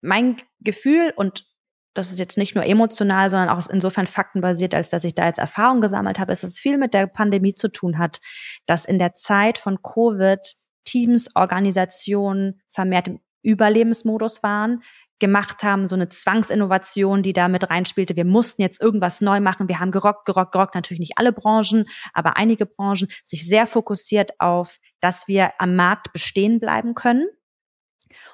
mein 0.00 0.36
Gefühl 0.60 1.12
und 1.14 1.46
das 1.94 2.10
ist 2.10 2.18
jetzt 2.18 2.38
nicht 2.38 2.54
nur 2.54 2.64
emotional, 2.64 3.30
sondern 3.30 3.50
auch 3.50 3.68
insofern 3.68 4.06
faktenbasiert, 4.06 4.74
als 4.74 4.88
dass 4.88 5.04
ich 5.04 5.14
da 5.14 5.26
jetzt 5.26 5.38
Erfahrung 5.38 5.80
gesammelt 5.82 6.18
habe, 6.18 6.32
ist 6.32 6.42
es 6.42 6.58
viel 6.58 6.78
mit 6.78 6.94
der 6.94 7.06
Pandemie 7.06 7.52
zu 7.52 7.68
tun 7.68 7.98
hat, 7.98 8.18
dass 8.64 8.86
in 8.86 8.98
der 8.98 9.14
Zeit 9.14 9.58
von 9.58 9.82
Covid 9.82 10.40
Teams, 10.84 11.34
Organisationen 11.34 12.60
vermehrt 12.68 13.08
im 13.08 13.20
Überlebensmodus 13.42 14.42
waren, 14.42 14.82
gemacht 15.22 15.62
haben, 15.62 15.86
so 15.86 15.94
eine 15.94 16.08
Zwangsinnovation, 16.08 17.22
die 17.22 17.32
da 17.32 17.46
mit 17.46 17.70
reinspielte. 17.70 18.16
Wir 18.16 18.24
mussten 18.24 18.60
jetzt 18.60 18.82
irgendwas 18.82 19.20
neu 19.20 19.38
machen. 19.38 19.68
Wir 19.68 19.78
haben 19.78 19.92
gerockt, 19.92 20.24
gerockt, 20.24 20.50
gerockt. 20.50 20.74
Natürlich 20.74 20.98
nicht 20.98 21.16
alle 21.16 21.32
Branchen, 21.32 21.88
aber 22.12 22.36
einige 22.36 22.66
Branchen 22.66 23.06
sich 23.24 23.46
sehr 23.46 23.68
fokussiert 23.68 24.40
auf, 24.40 24.78
dass 25.00 25.28
wir 25.28 25.52
am 25.58 25.76
Markt 25.76 26.12
bestehen 26.12 26.58
bleiben 26.58 26.94
können. 26.94 27.28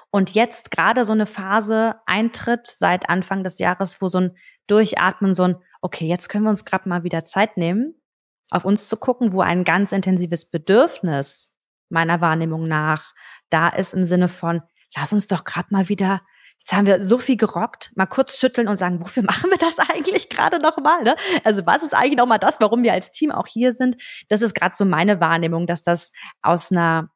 Und 0.09 0.33
jetzt 0.33 0.71
gerade 0.71 1.05
so 1.05 1.13
eine 1.13 1.27
Phase 1.27 1.97
eintritt 2.07 2.65
seit 2.65 3.07
Anfang 3.07 3.43
des 3.43 3.59
Jahres, 3.59 4.01
wo 4.01 4.07
so 4.07 4.21
ein 4.21 4.37
Durchatmen, 4.65 5.35
so 5.35 5.43
ein, 5.43 5.55
okay, 5.81 6.07
jetzt 6.07 6.27
können 6.27 6.45
wir 6.45 6.49
uns 6.49 6.65
gerade 6.65 6.89
mal 6.89 7.03
wieder 7.03 7.23
Zeit 7.23 7.55
nehmen, 7.57 8.01
auf 8.49 8.65
uns 8.65 8.87
zu 8.87 8.97
gucken, 8.97 9.31
wo 9.31 9.41
ein 9.41 9.63
ganz 9.63 9.91
intensives 9.91 10.49
Bedürfnis 10.49 11.55
meiner 11.89 12.21
Wahrnehmung 12.21 12.67
nach 12.67 13.13
da 13.49 13.69
ist 13.69 13.93
im 13.93 14.05
Sinne 14.05 14.27
von, 14.27 14.61
lass 14.95 15.13
uns 15.13 15.27
doch 15.27 15.43
gerade 15.43 15.69
mal 15.71 15.89
wieder 15.89 16.21
Jetzt 16.69 16.77
haben 16.77 16.85
wir 16.85 17.01
so 17.01 17.17
viel 17.17 17.37
gerockt, 17.37 17.91
mal 17.95 18.05
kurz 18.05 18.37
schütteln 18.37 18.67
und 18.67 18.77
sagen, 18.77 19.01
wofür 19.01 19.23
machen 19.25 19.49
wir 19.49 19.57
das 19.57 19.79
eigentlich 19.79 20.29
gerade 20.29 20.59
nochmal? 20.59 21.01
Ne? 21.03 21.15
Also 21.43 21.65
was 21.65 21.81
ist 21.81 21.95
eigentlich 21.95 22.17
nochmal 22.17 22.37
das, 22.37 22.59
warum 22.59 22.83
wir 22.83 22.93
als 22.93 23.11
Team 23.11 23.31
auch 23.31 23.47
hier 23.47 23.73
sind? 23.73 23.95
Das 24.27 24.41
ist 24.41 24.53
gerade 24.53 24.75
so 24.75 24.85
meine 24.85 25.19
Wahrnehmung, 25.19 25.65
dass 25.65 25.81
das 25.81 26.11
aus 26.41 26.71
einer, 26.71 27.09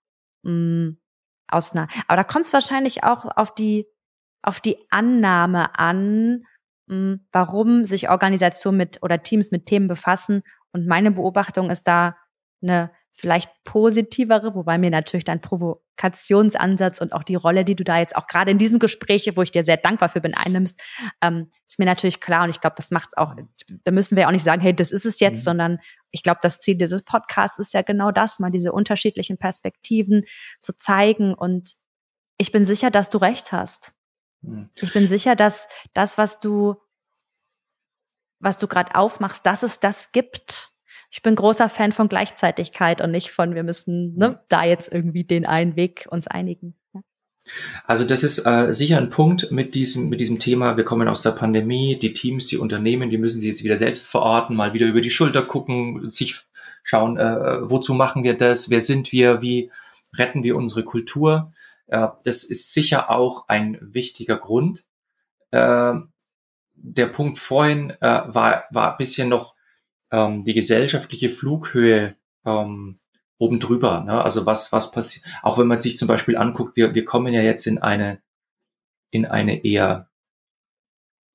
mh, 0.43 0.51
mm, 0.51 0.97
aus 1.47 1.75
einer, 1.75 1.87
aber 2.07 2.15
da 2.15 2.23
kommt 2.23 2.45
es 2.45 2.53
wahrscheinlich 2.53 3.03
auch 3.03 3.25
auf 3.25 3.53
die, 3.53 3.85
auf 4.41 4.59
die 4.59 4.77
Annahme 4.89 5.77
an, 5.77 6.45
mh, 6.87 6.95
mm, 6.95 7.27
warum 7.31 7.85
sich 7.85 8.09
Organisationen 8.09 8.77
mit 8.77 9.03
oder 9.03 9.21
Teams 9.21 9.51
mit 9.51 9.67
Themen 9.67 9.87
befassen. 9.87 10.41
Und 10.71 10.87
meine 10.87 11.11
Beobachtung 11.11 11.69
ist 11.69 11.87
da 11.87 12.17
eine 12.63 12.91
vielleicht 13.15 13.49
positivere, 13.63 14.55
wobei 14.55 14.79
mir 14.79 14.89
natürlich 14.89 15.23
dein 15.23 15.39
Provokationsansatz 15.39 16.99
und 16.99 17.13
auch 17.13 17.23
die 17.23 17.35
Rolle, 17.35 17.63
die 17.63 17.75
du 17.75 17.83
da 17.83 17.99
jetzt 17.99 18.15
auch 18.15 18.25
gerade 18.25 18.49
in 18.49 18.57
diesem 18.57 18.79
Gespräch, 18.79 19.31
wo 19.35 19.43
ich 19.43 19.51
dir 19.51 19.63
sehr 19.63 19.77
dankbar 19.77 20.09
für 20.09 20.19
bin, 20.19 20.33
einnimmst, 20.33 20.81
ähm, 21.21 21.49
ist 21.67 21.77
mir 21.77 21.85
natürlich 21.85 22.19
klar 22.19 22.43
und 22.43 22.49
ich 22.49 22.59
glaube, 22.59 22.75
das 22.75 22.89
macht's 22.89 23.15
auch. 23.15 23.35
Da 23.83 23.91
müssen 23.91 24.17
wir 24.17 24.27
auch 24.27 24.31
nicht 24.31 24.43
sagen, 24.43 24.61
hey, 24.61 24.75
das 24.75 24.91
ist 24.91 25.05
es 25.05 25.19
jetzt, 25.19 25.39
mhm. 25.39 25.43
sondern 25.43 25.79
ich 26.09 26.23
glaube, 26.23 26.39
das 26.41 26.59
Ziel 26.59 26.75
dieses 26.75 27.03
Podcasts 27.03 27.59
ist 27.59 27.73
ja 27.73 27.83
genau 27.83 28.11
das, 28.11 28.39
mal 28.39 28.49
diese 28.49 28.71
unterschiedlichen 28.71 29.37
Perspektiven 29.37 30.25
zu 30.61 30.75
zeigen 30.75 31.35
und 31.35 31.73
ich 32.39 32.51
bin 32.51 32.65
sicher, 32.65 32.89
dass 32.89 33.09
du 33.09 33.19
recht 33.19 33.51
hast. 33.51 33.93
Mhm. 34.41 34.71
Ich 34.81 34.91
bin 34.91 35.05
sicher, 35.05 35.35
dass 35.35 35.67
das, 35.93 36.17
was 36.17 36.39
du 36.39 36.75
was 38.39 38.57
du 38.57 38.67
gerade 38.67 38.95
aufmachst, 38.95 39.45
dass 39.45 39.63
es 39.63 39.79
das 39.79 40.11
gibt 40.11 40.72
ich 41.13 41.21
bin 41.21 41.35
großer 41.35 41.69
Fan 41.69 41.91
von 41.91 42.09
Gleichzeitigkeit 42.09 42.99
und 42.99 43.11
nicht 43.11 43.29
von, 43.29 43.53
wir 43.53 43.61
müssen 43.61 44.15
ne, 44.15 44.39
da 44.49 44.63
jetzt 44.63 44.91
irgendwie 44.91 45.23
den 45.23 45.45
einen 45.45 45.75
Weg 45.75 46.07
uns 46.09 46.25
einigen. 46.25 46.73
Also 47.85 48.03
das 48.03 48.23
ist 48.23 48.47
äh, 48.47 48.73
sicher 48.73 48.97
ein 48.97 49.11
Punkt 49.11 49.51
mit 49.51 49.75
diesem, 49.75 50.09
mit 50.09 50.19
diesem 50.19 50.39
Thema. 50.39 50.75
Wir 50.75 50.85
kommen 50.85 51.07
aus 51.07 51.21
der 51.21 51.29
Pandemie, 51.29 51.99
die 51.99 52.13
Teams, 52.13 52.47
die 52.47 52.57
Unternehmen, 52.57 53.11
die 53.11 53.19
müssen 53.19 53.39
sich 53.39 53.49
jetzt 53.49 53.63
wieder 53.63 53.77
selbst 53.77 54.09
verorten, 54.09 54.55
mal 54.55 54.73
wieder 54.73 54.87
über 54.87 55.01
die 55.01 55.11
Schulter 55.11 55.43
gucken, 55.43 56.09
sich 56.09 56.41
schauen, 56.81 57.17
äh, 57.19 57.69
wozu 57.69 57.93
machen 57.93 58.23
wir 58.23 58.35
das, 58.35 58.71
wer 58.71 58.81
sind 58.81 59.11
wir, 59.11 59.43
wie 59.43 59.69
retten 60.17 60.41
wir 60.41 60.55
unsere 60.55 60.83
Kultur. 60.83 61.53
Äh, 61.85 62.07
das 62.23 62.43
ist 62.43 62.73
sicher 62.73 63.11
auch 63.11 63.47
ein 63.49 63.77
wichtiger 63.79 64.37
Grund. 64.37 64.83
Äh, 65.51 65.93
der 66.73 67.05
Punkt 67.05 67.37
vorhin 67.37 67.91
äh, 68.01 68.21
war, 68.25 68.63
war 68.71 68.93
ein 68.93 68.97
bisschen 68.97 69.29
noch 69.29 69.53
ähm, 70.13 70.45
die 70.45 70.53
gesellschaftliche 70.53 71.29
Flughöhe 71.29 72.15
ähm, 72.45 72.99
oben 73.37 73.59
drüber. 73.59 74.01
Ne? 74.05 74.23
Also 74.23 74.45
was, 74.45 74.71
was 74.71 74.91
passiert, 74.91 75.25
auch 75.41 75.57
wenn 75.57 75.67
man 75.67 75.81
sich 75.81 75.97
zum 75.97 76.07
Beispiel 76.07 76.37
anguckt, 76.37 76.77
wir, 76.77 76.95
wir 76.95 77.03
kommen 77.03 77.33
ja 77.33 77.41
jetzt 77.41 77.67
in 77.67 77.79
eine, 77.79 78.21
in 79.11 79.25
eine 79.25 79.65
eher 79.65 80.09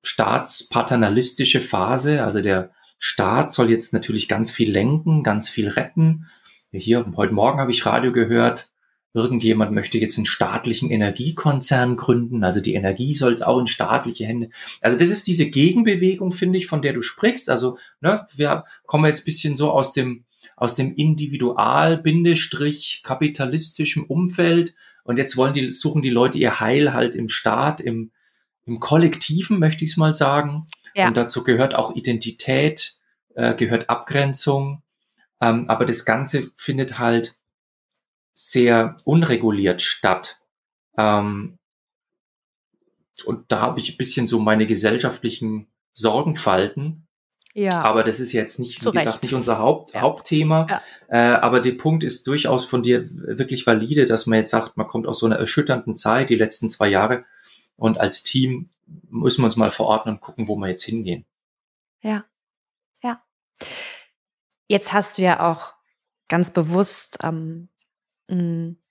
staatspaternalistische 0.02 1.60
Phase, 1.60 2.24
also 2.24 2.40
der, 2.40 2.70
Staat 2.98 3.52
soll 3.52 3.70
jetzt 3.70 3.92
natürlich 3.92 4.28
ganz 4.28 4.50
viel 4.50 4.70
lenken, 4.70 5.22
ganz 5.22 5.48
viel 5.48 5.68
retten. 5.68 6.26
Hier, 6.72 7.06
heute 7.16 7.32
Morgen 7.32 7.60
habe 7.60 7.70
ich 7.70 7.86
Radio 7.86 8.12
gehört, 8.12 8.70
irgendjemand 9.18 9.72
möchte 9.72 9.98
jetzt 9.98 10.16
einen 10.16 10.26
staatlichen 10.26 10.90
Energiekonzern 10.90 11.96
gründen, 11.96 12.44
also 12.44 12.60
die 12.60 12.74
Energie 12.74 13.14
soll 13.14 13.32
es 13.32 13.42
auch 13.42 13.58
in 13.58 13.66
staatliche 13.66 14.24
Hände. 14.24 14.50
Also 14.80 14.96
das 14.96 15.10
ist 15.10 15.26
diese 15.26 15.50
Gegenbewegung, 15.50 16.32
finde 16.32 16.58
ich, 16.58 16.66
von 16.66 16.82
der 16.82 16.92
du 16.92 17.02
sprichst. 17.02 17.50
Also 17.50 17.78
ne, 18.00 18.24
wir 18.36 18.64
kommen 18.86 19.06
jetzt 19.06 19.24
bisschen 19.24 19.56
so 19.56 19.70
aus 19.70 19.92
dem 19.92 20.24
aus 20.56 20.74
dem 20.74 20.94
individual 20.94 21.98
Bindestrich 21.98 23.02
kapitalistischen 23.04 24.04
Umfeld 24.04 24.74
und 25.04 25.16
jetzt 25.16 25.36
wollen 25.36 25.54
die 25.54 25.70
suchen 25.70 26.02
die 26.02 26.10
Leute 26.10 26.38
ihr 26.38 26.60
Heil 26.60 26.92
halt 26.92 27.14
im 27.14 27.28
Staat, 27.28 27.80
im 27.80 28.12
im 28.64 28.80
Kollektiven 28.80 29.58
möchte 29.58 29.84
ich 29.84 29.92
es 29.92 29.96
mal 29.96 30.12
sagen. 30.12 30.66
Ja. 30.94 31.08
Und 31.08 31.16
dazu 31.16 31.42
gehört 31.42 31.74
auch 31.74 31.96
Identität, 31.96 32.98
äh, 33.34 33.54
gehört 33.54 33.88
Abgrenzung. 33.88 34.82
Ähm, 35.40 35.68
aber 35.70 35.86
das 35.86 36.04
Ganze 36.04 36.50
findet 36.56 36.98
halt 36.98 37.37
sehr 38.40 38.94
unreguliert 39.04 39.82
statt. 39.82 40.38
Ähm, 40.96 41.58
und 43.24 43.50
da 43.50 43.60
habe 43.60 43.80
ich 43.80 43.90
ein 43.90 43.96
bisschen 43.96 44.28
so 44.28 44.38
meine 44.38 44.68
gesellschaftlichen 44.68 45.66
Sorgenfalten. 45.92 47.08
Ja. 47.52 47.82
Aber 47.82 48.04
das 48.04 48.20
ist 48.20 48.32
jetzt 48.32 48.60
nicht, 48.60 48.84
wie 48.84 48.92
gesagt, 48.92 49.24
nicht 49.24 49.34
unser 49.34 49.58
Haupt, 49.58 49.94
ja. 49.94 50.02
Hauptthema. 50.02 50.68
Ja. 50.70 50.82
Äh, 51.08 51.34
aber 51.38 51.58
der 51.58 51.72
Punkt 51.72 52.04
ist 52.04 52.28
durchaus 52.28 52.64
von 52.64 52.84
dir 52.84 53.08
wirklich 53.10 53.66
valide, 53.66 54.06
dass 54.06 54.26
man 54.26 54.38
jetzt 54.38 54.50
sagt, 54.50 54.76
man 54.76 54.86
kommt 54.86 55.08
aus 55.08 55.18
so 55.18 55.26
einer 55.26 55.36
erschütternden 55.36 55.96
Zeit, 55.96 56.30
die 56.30 56.36
letzten 56.36 56.70
zwei 56.70 56.86
Jahre. 56.86 57.24
Und 57.74 57.98
als 57.98 58.22
Team 58.22 58.70
müssen 59.10 59.42
wir 59.42 59.46
uns 59.46 59.56
mal 59.56 59.70
verordnen 59.70 60.14
und 60.14 60.20
gucken, 60.20 60.46
wo 60.46 60.54
wir 60.54 60.68
jetzt 60.68 60.84
hingehen. 60.84 61.26
Ja. 62.02 62.24
Ja. 63.02 63.20
Jetzt 64.68 64.92
hast 64.92 65.18
du 65.18 65.22
ja 65.22 65.50
auch 65.50 65.74
ganz 66.28 66.52
bewusst 66.52 67.18
ähm, 67.24 67.68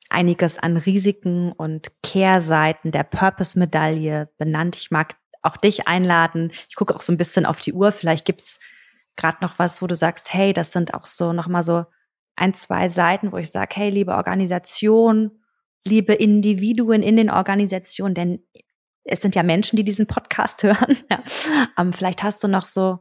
einiges 0.09 0.57
an 0.57 0.77
Risiken 0.77 1.51
und 1.51 1.91
Kehrseiten 2.01 2.91
der 2.91 3.03
Purpose-Medaille 3.03 4.29
benannt. 4.37 4.75
Ich 4.75 4.91
mag 4.91 5.15
auch 5.41 5.57
dich 5.57 5.87
einladen. 5.87 6.51
Ich 6.67 6.75
gucke 6.75 6.95
auch 6.95 7.01
so 7.01 7.13
ein 7.13 7.17
bisschen 7.17 7.45
auf 7.45 7.59
die 7.59 7.73
Uhr. 7.73 7.91
Vielleicht 7.91 8.25
gibt's 8.25 8.59
gerade 9.15 9.37
noch 9.41 9.59
was, 9.59 9.81
wo 9.81 9.87
du 9.87 9.95
sagst, 9.95 10.33
hey, 10.33 10.53
das 10.53 10.71
sind 10.71 10.93
auch 10.93 11.05
so 11.05 11.33
nochmal 11.33 11.63
so 11.63 11.85
ein, 12.35 12.53
zwei 12.53 12.87
Seiten, 12.87 13.31
wo 13.31 13.37
ich 13.37 13.51
sage, 13.51 13.75
hey, 13.75 13.89
liebe 13.89 14.15
Organisation, 14.15 15.43
liebe 15.85 16.13
Individuen 16.13 17.01
in 17.01 17.15
den 17.15 17.29
Organisationen, 17.29 18.13
denn 18.13 18.43
es 19.03 19.21
sind 19.21 19.35
ja 19.35 19.43
Menschen, 19.43 19.77
die 19.77 19.83
diesen 19.83 20.07
Podcast 20.07 20.63
hören. 20.63 20.97
Ja. 21.09 21.23
Ähm, 21.77 21.93
vielleicht 21.93 22.23
hast 22.23 22.43
du 22.43 22.47
noch 22.47 22.65
so 22.65 22.99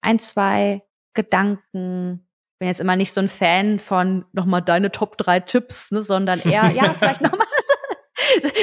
ein, 0.00 0.18
zwei 0.18 0.82
Gedanken, 1.14 2.23
bin 2.58 2.68
jetzt 2.68 2.80
immer 2.80 2.96
nicht 2.96 3.12
so 3.12 3.20
ein 3.20 3.28
Fan 3.28 3.78
von 3.78 4.24
nochmal 4.32 4.62
deine 4.62 4.90
Top 4.92 5.18
drei 5.18 5.40
Tipps, 5.40 5.90
ne, 5.90 6.02
sondern 6.02 6.40
eher, 6.40 6.70
ja, 6.74 6.94
vielleicht 6.94 7.20
nochmal. 7.20 7.46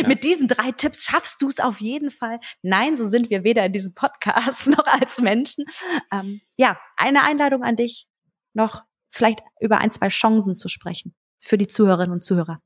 Ja. 0.02 0.08
Mit 0.08 0.24
diesen 0.24 0.48
drei 0.48 0.72
Tipps 0.72 1.04
schaffst 1.04 1.42
du 1.42 1.48
es 1.48 1.60
auf 1.60 1.82
jeden 1.82 2.10
Fall. 2.10 2.40
Nein, 2.64 2.98
so 2.98 3.08
sind 3.08 3.30
wir 3.30 3.44
weder 3.44 3.66
in 3.66 3.74
diesem 3.74 3.94
Podcast 3.94 4.68
noch 4.76 4.88
als 4.88 5.22
Menschen. 5.22 5.66
Ähm, 6.12 6.42
ja, 6.58 6.80
eine 6.98 7.24
Einladung 7.24 7.64
an 7.64 7.76
dich, 7.76 8.08
noch 8.54 8.84
vielleicht 9.10 9.42
über 9.60 9.80
ein, 9.80 9.92
zwei 9.92 10.08
Chancen 10.08 10.56
zu 10.56 10.68
sprechen 10.68 11.14
für 11.40 11.58
die 11.58 11.68
Zuhörerinnen 11.68 12.14
und 12.14 12.24
Zuhörer. 12.24 12.62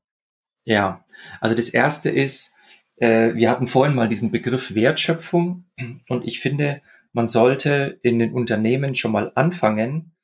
Ja, 0.64 1.04
also 1.40 1.54
das 1.54 1.70
erste 1.70 2.10
ist, 2.10 2.56
äh, 2.96 3.34
wir 3.34 3.50
hatten 3.50 3.68
vorhin 3.68 3.94
mal 3.94 4.08
diesen 4.08 4.30
Begriff 4.30 4.74
Wertschöpfung 4.74 5.66
und 6.08 6.24
ich 6.24 6.40
finde, 6.40 6.80
man 7.12 7.28
sollte 7.28 7.98
in 8.02 8.18
den 8.18 8.32
Unternehmen 8.32 8.94
schon 8.94 9.12
mal 9.12 9.32
anfangen, 9.34 10.15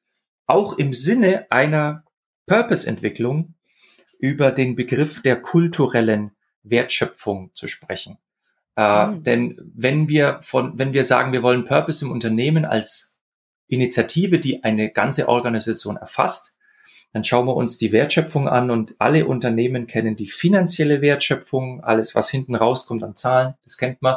auch 0.46 0.78
im 0.78 0.94
Sinne 0.94 1.46
einer 1.50 2.04
Purpose-Entwicklung 2.46 3.54
über 4.18 4.50
den 4.50 4.76
Begriff 4.76 5.22
der 5.22 5.40
kulturellen 5.40 6.32
Wertschöpfung 6.62 7.50
zu 7.54 7.66
sprechen. 7.66 8.18
Äh, 8.76 9.06
mhm. 9.06 9.22
Denn 9.22 9.72
wenn 9.74 10.08
wir 10.08 10.40
von, 10.42 10.78
wenn 10.78 10.92
wir 10.92 11.04
sagen, 11.04 11.32
wir 11.32 11.42
wollen 11.42 11.64
Purpose 11.64 12.04
im 12.04 12.10
Unternehmen 12.10 12.64
als 12.64 13.18
Initiative, 13.68 14.38
die 14.38 14.64
eine 14.64 14.90
ganze 14.90 15.28
Organisation 15.28 15.96
erfasst, 15.96 16.56
dann 17.12 17.24
schauen 17.24 17.46
wir 17.46 17.56
uns 17.56 17.76
die 17.76 17.92
Wertschöpfung 17.92 18.48
an 18.48 18.70
und 18.70 18.94
alle 18.98 19.26
Unternehmen 19.26 19.86
kennen 19.86 20.16
die 20.16 20.28
finanzielle 20.28 21.02
Wertschöpfung, 21.02 21.84
alles 21.84 22.14
was 22.14 22.30
hinten 22.30 22.54
rauskommt 22.54 23.02
an 23.02 23.16
Zahlen, 23.16 23.54
das 23.64 23.76
kennt 23.76 24.00
man. 24.00 24.16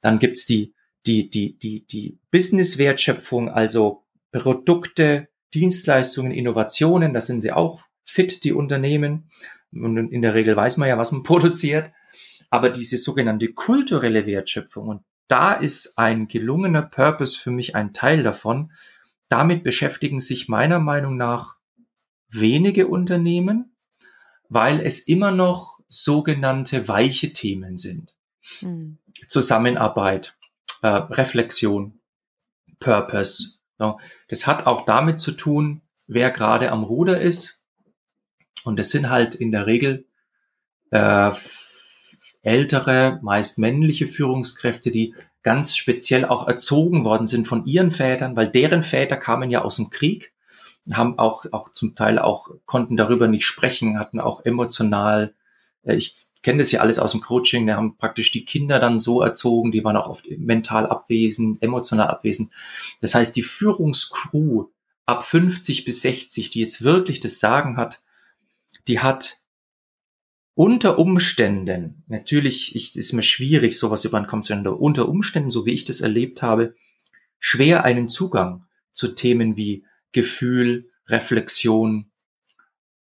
Dann 0.00 0.18
gibt's 0.18 0.44
die, 0.44 0.74
die, 1.06 1.30
die, 1.30 1.56
die, 1.58 1.86
die 1.86 2.18
Business-Wertschöpfung, 2.32 3.48
also 3.48 4.02
Produkte, 4.32 5.28
Dienstleistungen, 5.54 6.32
Innovationen, 6.32 7.14
da 7.14 7.20
sind 7.20 7.40
sie 7.40 7.52
auch 7.52 7.80
fit, 8.04 8.44
die 8.44 8.52
Unternehmen. 8.52 9.30
Und 9.72 9.96
in 9.96 10.22
der 10.22 10.34
Regel 10.34 10.56
weiß 10.56 10.76
man 10.76 10.88
ja, 10.88 10.98
was 10.98 11.12
man 11.12 11.22
produziert. 11.24 11.92
Aber 12.50 12.70
diese 12.70 12.98
sogenannte 12.98 13.52
kulturelle 13.52 14.26
Wertschöpfung, 14.26 14.88
und 14.88 15.02
da 15.28 15.54
ist 15.54 15.96
ein 15.96 16.28
gelungener 16.28 16.82
Purpose 16.82 17.38
für 17.38 17.50
mich 17.50 17.74
ein 17.74 17.92
Teil 17.92 18.22
davon, 18.22 18.72
damit 19.28 19.64
beschäftigen 19.64 20.20
sich 20.20 20.48
meiner 20.48 20.78
Meinung 20.78 21.16
nach 21.16 21.56
wenige 22.28 22.86
Unternehmen, 22.86 23.76
weil 24.48 24.80
es 24.80 25.08
immer 25.08 25.30
noch 25.30 25.80
sogenannte 25.88 26.86
weiche 26.88 27.32
Themen 27.32 27.78
sind. 27.78 28.14
Hm. 28.58 28.98
Zusammenarbeit, 29.28 30.36
äh, 30.82 30.88
Reflexion, 30.88 32.00
Purpose, 32.78 33.58
das 33.78 34.46
hat 34.46 34.66
auch 34.66 34.84
damit 34.84 35.20
zu 35.20 35.32
tun, 35.32 35.82
wer 36.06 36.30
gerade 36.30 36.70
am 36.70 36.84
Ruder 36.84 37.20
ist. 37.20 37.62
Und 38.64 38.78
das 38.78 38.90
sind 38.90 39.10
halt 39.10 39.34
in 39.34 39.52
der 39.52 39.66
Regel 39.66 40.06
äh, 40.90 41.30
ältere, 42.42 43.18
meist 43.22 43.58
männliche 43.58 44.06
Führungskräfte, 44.06 44.90
die 44.90 45.14
ganz 45.42 45.76
speziell 45.76 46.24
auch 46.24 46.48
erzogen 46.48 47.04
worden 47.04 47.26
sind 47.26 47.46
von 47.46 47.64
ihren 47.66 47.90
Vätern, 47.90 48.36
weil 48.36 48.48
deren 48.48 48.82
Väter 48.82 49.16
kamen 49.16 49.50
ja 49.50 49.62
aus 49.62 49.76
dem 49.76 49.90
Krieg, 49.90 50.32
haben 50.90 51.18
auch, 51.18 51.46
auch 51.52 51.72
zum 51.72 51.94
Teil 51.94 52.18
auch, 52.18 52.50
konnten 52.66 52.96
darüber 52.96 53.28
nicht 53.28 53.46
sprechen, 53.46 53.98
hatten 53.98 54.20
auch 54.20 54.44
emotional, 54.44 55.34
äh, 55.82 55.94
ich 55.94 56.16
kenne 56.44 56.58
das 56.58 56.70
ja 56.70 56.80
alles 56.80 56.98
aus 57.00 57.12
dem 57.12 57.22
Coaching, 57.22 57.66
wir 57.66 57.76
haben 57.76 57.96
praktisch 57.96 58.30
die 58.30 58.44
Kinder 58.44 58.78
dann 58.78 59.00
so 59.00 59.22
erzogen, 59.22 59.72
die 59.72 59.82
waren 59.82 59.96
auch 59.96 60.08
oft 60.08 60.26
mental 60.30 60.86
abwesend, 60.86 61.62
emotional 61.62 62.06
abwesend. 62.06 62.52
Das 63.00 63.14
heißt, 63.14 63.34
die 63.34 63.42
Führungscrew 63.42 64.66
ab 65.06 65.24
50 65.24 65.84
bis 65.84 66.02
60, 66.02 66.50
die 66.50 66.60
jetzt 66.60 66.82
wirklich 66.82 67.20
das 67.20 67.40
Sagen 67.40 67.76
hat, 67.76 68.02
die 68.86 69.00
hat 69.00 69.38
unter 70.54 70.98
Umständen, 70.98 72.04
natürlich 72.06 72.76
ich, 72.76 72.94
ist 72.94 73.12
mir 73.12 73.22
schwierig, 73.22 73.78
sowas 73.78 74.04
über 74.04 74.18
einen 74.18 74.26
Kopf 74.26 74.46
zu 74.46 74.54
nennen, 74.54 74.68
unter 74.68 75.08
Umständen, 75.08 75.50
so 75.50 75.66
wie 75.66 75.72
ich 75.72 75.84
das 75.84 76.00
erlebt 76.00 76.42
habe, 76.42 76.76
schwer 77.38 77.84
einen 77.84 78.08
Zugang 78.08 78.66
zu 78.92 79.08
Themen 79.08 79.56
wie 79.56 79.84
Gefühl, 80.12 80.90
Reflexion, 81.08 82.12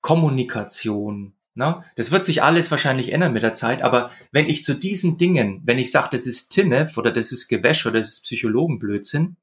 Kommunikation, 0.01 1.34
Ne? 1.55 1.84
Das 1.96 2.11
wird 2.11 2.24
sich 2.24 2.42
alles 2.42 2.70
wahrscheinlich 2.70 3.12
ändern 3.12 3.32
mit 3.32 3.42
der 3.42 3.55
Zeit, 3.55 3.82
aber 3.82 4.11
wenn 4.30 4.46
ich 4.46 4.64
zu 4.64 4.74
diesen 4.74 5.18
Dingen, 5.18 5.61
wenn 5.64 5.78
ich 5.78 5.90
sage, 5.90 6.09
das 6.12 6.26
ist 6.26 6.48
Tinnef 6.50 6.96
oder 6.96 7.11
das 7.11 7.30
ist 7.30 7.48
Gewäsch 7.48 7.84
oder 7.84 7.98
das 7.98 8.09
ist 8.09 8.24
Psychologenblödsinn, 8.24 9.36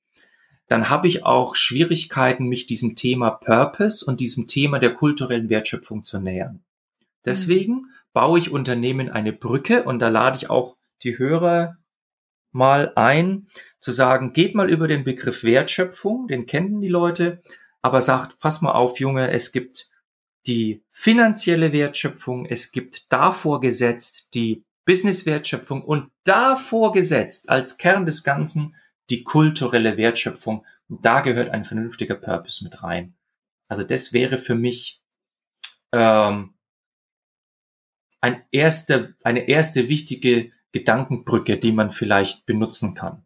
dann 0.67 0.89
habe 0.89 1.07
ich 1.07 1.25
auch 1.25 1.55
Schwierigkeiten, 1.55 2.45
mich 2.45 2.67
diesem 2.67 2.95
Thema 2.95 3.31
Purpose 3.31 4.05
und 4.05 4.19
diesem 4.19 4.47
Thema 4.47 4.79
der 4.79 4.93
kulturellen 4.93 5.49
Wertschöpfung 5.49 6.03
zu 6.03 6.19
nähern. 6.19 6.63
Deswegen 7.25 7.73
mhm. 7.73 7.87
baue 8.13 8.39
ich 8.39 8.51
Unternehmen 8.51 9.09
eine 9.09 9.33
Brücke 9.33 9.83
und 9.83 9.99
da 9.99 10.09
lade 10.09 10.37
ich 10.37 10.49
auch 10.49 10.77
die 11.03 11.17
Hörer 11.17 11.77
mal 12.51 12.91
ein, 12.95 13.47
zu 13.79 13.91
sagen, 13.91 14.33
geht 14.33 14.55
mal 14.55 14.69
über 14.69 14.87
den 14.87 15.03
Begriff 15.03 15.43
Wertschöpfung, 15.43 16.27
den 16.27 16.45
kennen 16.45 16.81
die 16.81 16.87
Leute, 16.87 17.41
aber 17.81 18.01
sagt, 18.01 18.39
pass 18.39 18.61
mal 18.61 18.71
auf, 18.71 18.99
Junge, 18.99 19.31
es 19.31 19.51
gibt 19.51 19.88
die 20.47 20.83
finanzielle 20.89 21.71
Wertschöpfung, 21.73 22.45
es 22.45 22.71
gibt 22.71 23.11
davor 23.11 23.59
gesetzt 23.59 24.29
die 24.33 24.63
Business-Wertschöpfung 24.85 25.83
und 25.83 26.11
davor 26.23 26.91
gesetzt 26.91 27.49
als 27.49 27.77
Kern 27.77 28.05
des 28.05 28.23
Ganzen 28.23 28.75
die 29.09 29.23
kulturelle 29.23 29.97
Wertschöpfung. 29.97 30.65
Und 30.87 31.05
da 31.05 31.21
gehört 31.21 31.49
ein 31.49 31.63
vernünftiger 31.63 32.15
Purpose 32.15 32.63
mit 32.63 32.83
rein. 32.83 33.15
Also 33.67 33.83
das 33.83 34.13
wäre 34.13 34.37
für 34.39 34.55
mich 34.55 35.03
ähm, 35.91 36.55
ein 38.21 38.43
erste, 38.51 39.15
eine 39.23 39.47
erste 39.47 39.89
wichtige 39.89 40.51
Gedankenbrücke, 40.71 41.57
die 41.57 41.71
man 41.71 41.91
vielleicht 41.91 42.45
benutzen 42.45 42.93
kann. 42.95 43.25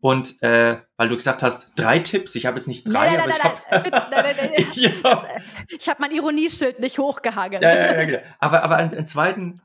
Und 0.00 0.42
äh, 0.42 0.76
weil 0.96 1.08
du 1.08 1.16
gesagt 1.16 1.42
hast, 1.42 1.72
drei 1.74 1.98
Tipps, 1.98 2.34
ich 2.34 2.46
habe 2.46 2.58
jetzt 2.58 2.68
nicht 2.68 2.86
drei, 2.86 3.16
nein, 3.16 3.28
nein, 3.28 3.40
aber 3.70 4.22
nein, 4.32 4.52
ich 4.56 5.02
habe 5.02 5.26
ich 5.68 5.88
habe 5.88 5.98
mein 6.00 6.12
Ironieschild 6.12 6.80
nicht 6.80 6.98
hochgehangen. 6.98 7.62
Ja, 7.62 7.74
ja, 7.74 7.94
ja, 7.94 8.04
genau. 8.04 8.18
Aber 8.38 8.62
aber 8.62 8.76
einen, 8.76 8.92
einen 8.92 9.06
zweiten, 9.06 9.62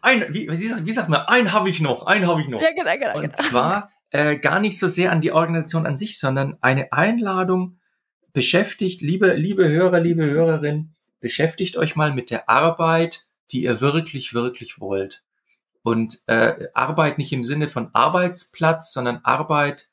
ein, 0.00 0.26
wie, 0.32 0.48
wie, 0.48 0.66
sagt, 0.66 0.86
wie 0.86 0.92
sagt 0.92 1.08
man, 1.08 1.22
einen 1.22 1.52
habe 1.52 1.68
ich 1.68 1.80
noch, 1.80 2.06
einen 2.06 2.26
habe 2.26 2.40
ich 2.40 2.48
noch. 2.48 2.62
Ja, 2.62 2.70
genau, 2.70 2.92
genau, 2.92 3.14
Und 3.16 3.22
genau. 3.22 3.34
zwar 3.34 3.90
äh, 4.10 4.36
gar 4.36 4.60
nicht 4.60 4.78
so 4.78 4.86
sehr 4.86 5.10
an 5.10 5.20
die 5.20 5.32
Organisation 5.32 5.86
an 5.86 5.96
sich, 5.96 6.18
sondern 6.18 6.56
eine 6.60 6.92
Einladung, 6.92 7.78
beschäftigt, 8.32 9.02
liebe, 9.02 9.34
liebe 9.34 9.68
Hörer, 9.68 10.00
liebe 10.00 10.24
Hörerin, 10.24 10.94
beschäftigt 11.20 11.76
euch 11.76 11.96
mal 11.96 12.12
mit 12.12 12.30
der 12.30 12.48
Arbeit, 12.48 13.24
die 13.50 13.64
ihr 13.64 13.80
wirklich, 13.80 14.34
wirklich 14.34 14.80
wollt. 14.80 15.22
Und 15.82 16.18
äh, 16.26 16.68
Arbeit 16.74 17.18
nicht 17.18 17.32
im 17.32 17.44
Sinne 17.44 17.66
von 17.66 17.90
Arbeitsplatz, 17.94 18.92
sondern 18.92 19.20
Arbeit 19.24 19.88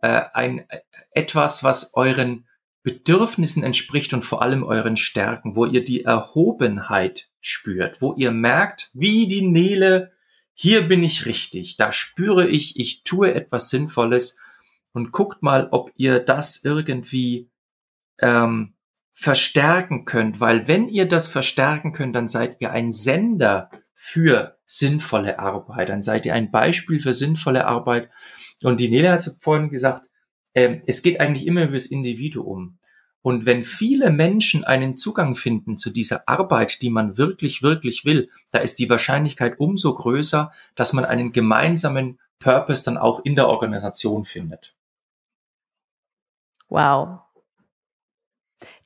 äh, 0.00 0.22
ein 0.32 0.66
etwas, 1.10 1.64
was 1.64 1.94
euren 1.94 2.46
Bedürfnissen 2.82 3.62
entspricht 3.62 4.12
und 4.12 4.24
vor 4.24 4.42
allem 4.42 4.64
euren 4.64 4.96
Stärken, 4.96 5.56
wo 5.56 5.66
ihr 5.66 5.84
die 5.84 6.04
Erhobenheit 6.04 7.28
spürt, 7.40 8.00
wo 8.00 8.14
ihr 8.14 8.32
merkt, 8.32 8.90
wie 8.92 9.28
die 9.28 9.42
Nele, 9.42 10.12
hier 10.54 10.88
bin 10.88 11.02
ich 11.02 11.26
richtig, 11.26 11.76
da 11.76 11.92
spüre 11.92 12.46
ich, 12.46 12.78
ich 12.78 13.04
tue 13.04 13.34
etwas 13.34 13.70
Sinnvolles. 13.70 14.38
Und 14.94 15.10
guckt 15.10 15.42
mal, 15.42 15.68
ob 15.70 15.90
ihr 15.96 16.20
das 16.20 16.64
irgendwie 16.64 17.50
ähm, 18.18 18.74
verstärken 19.14 20.04
könnt, 20.04 20.38
weil 20.38 20.68
wenn 20.68 20.88
ihr 20.88 21.06
das 21.06 21.28
verstärken 21.28 21.92
könnt, 21.92 22.14
dann 22.14 22.28
seid 22.28 22.60
ihr 22.60 22.72
ein 22.72 22.92
Sender 22.92 23.70
für 23.94 24.58
sinnvolle 24.72 25.38
Arbeit, 25.38 25.90
dann 25.90 26.02
seid 26.02 26.24
ihr 26.24 26.32
ein 26.34 26.50
Beispiel 26.50 26.98
für 26.98 27.12
sinnvolle 27.12 27.66
Arbeit. 27.66 28.08
Und 28.62 28.80
die 28.80 28.88
Nele 28.88 29.12
hat 29.12 29.36
vorhin 29.40 29.68
gesagt, 29.68 30.08
äh, 30.54 30.80
es 30.86 31.02
geht 31.02 31.20
eigentlich 31.20 31.46
immer 31.46 31.64
über 31.64 31.74
das 31.74 31.86
Individuum. 31.86 32.78
Und 33.20 33.44
wenn 33.44 33.64
viele 33.64 34.10
Menschen 34.10 34.64
einen 34.64 34.96
Zugang 34.96 35.34
finden 35.34 35.76
zu 35.76 35.90
dieser 35.90 36.26
Arbeit, 36.26 36.80
die 36.80 36.88
man 36.88 37.18
wirklich, 37.18 37.62
wirklich 37.62 38.06
will, 38.06 38.30
da 38.50 38.58
ist 38.60 38.78
die 38.78 38.88
Wahrscheinlichkeit 38.88 39.60
umso 39.60 39.94
größer, 39.94 40.50
dass 40.74 40.94
man 40.94 41.04
einen 41.04 41.32
gemeinsamen 41.32 42.18
Purpose 42.38 42.82
dann 42.82 42.96
auch 42.96 43.24
in 43.24 43.36
der 43.36 43.48
Organisation 43.48 44.24
findet. 44.24 44.74
Wow. 46.68 47.20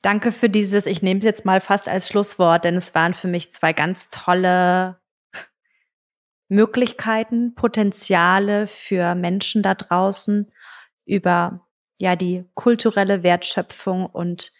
Danke 0.02 0.32
für 0.32 0.50
dieses, 0.50 0.84
ich 0.86 1.00
nehme 1.00 1.18
es 1.20 1.24
jetzt 1.24 1.44
mal 1.44 1.60
fast 1.60 1.88
als 1.88 2.08
Schlusswort, 2.08 2.64
denn 2.64 2.76
es 2.76 2.94
waren 2.94 3.14
für 3.14 3.28
mich 3.28 3.52
zwei 3.52 3.72
ganz 3.72 4.08
tolle 4.10 4.98
Möglichkeiten, 6.48 7.54
Potenziale 7.54 8.66
für 8.66 9.14
Menschen 9.14 9.62
da 9.62 9.74
draußen 9.74 10.46
über 11.04 11.66
ja 11.98 12.16
die 12.16 12.44
kulturelle 12.54 13.22
Wertschöpfung 13.22 14.06
und 14.06 14.52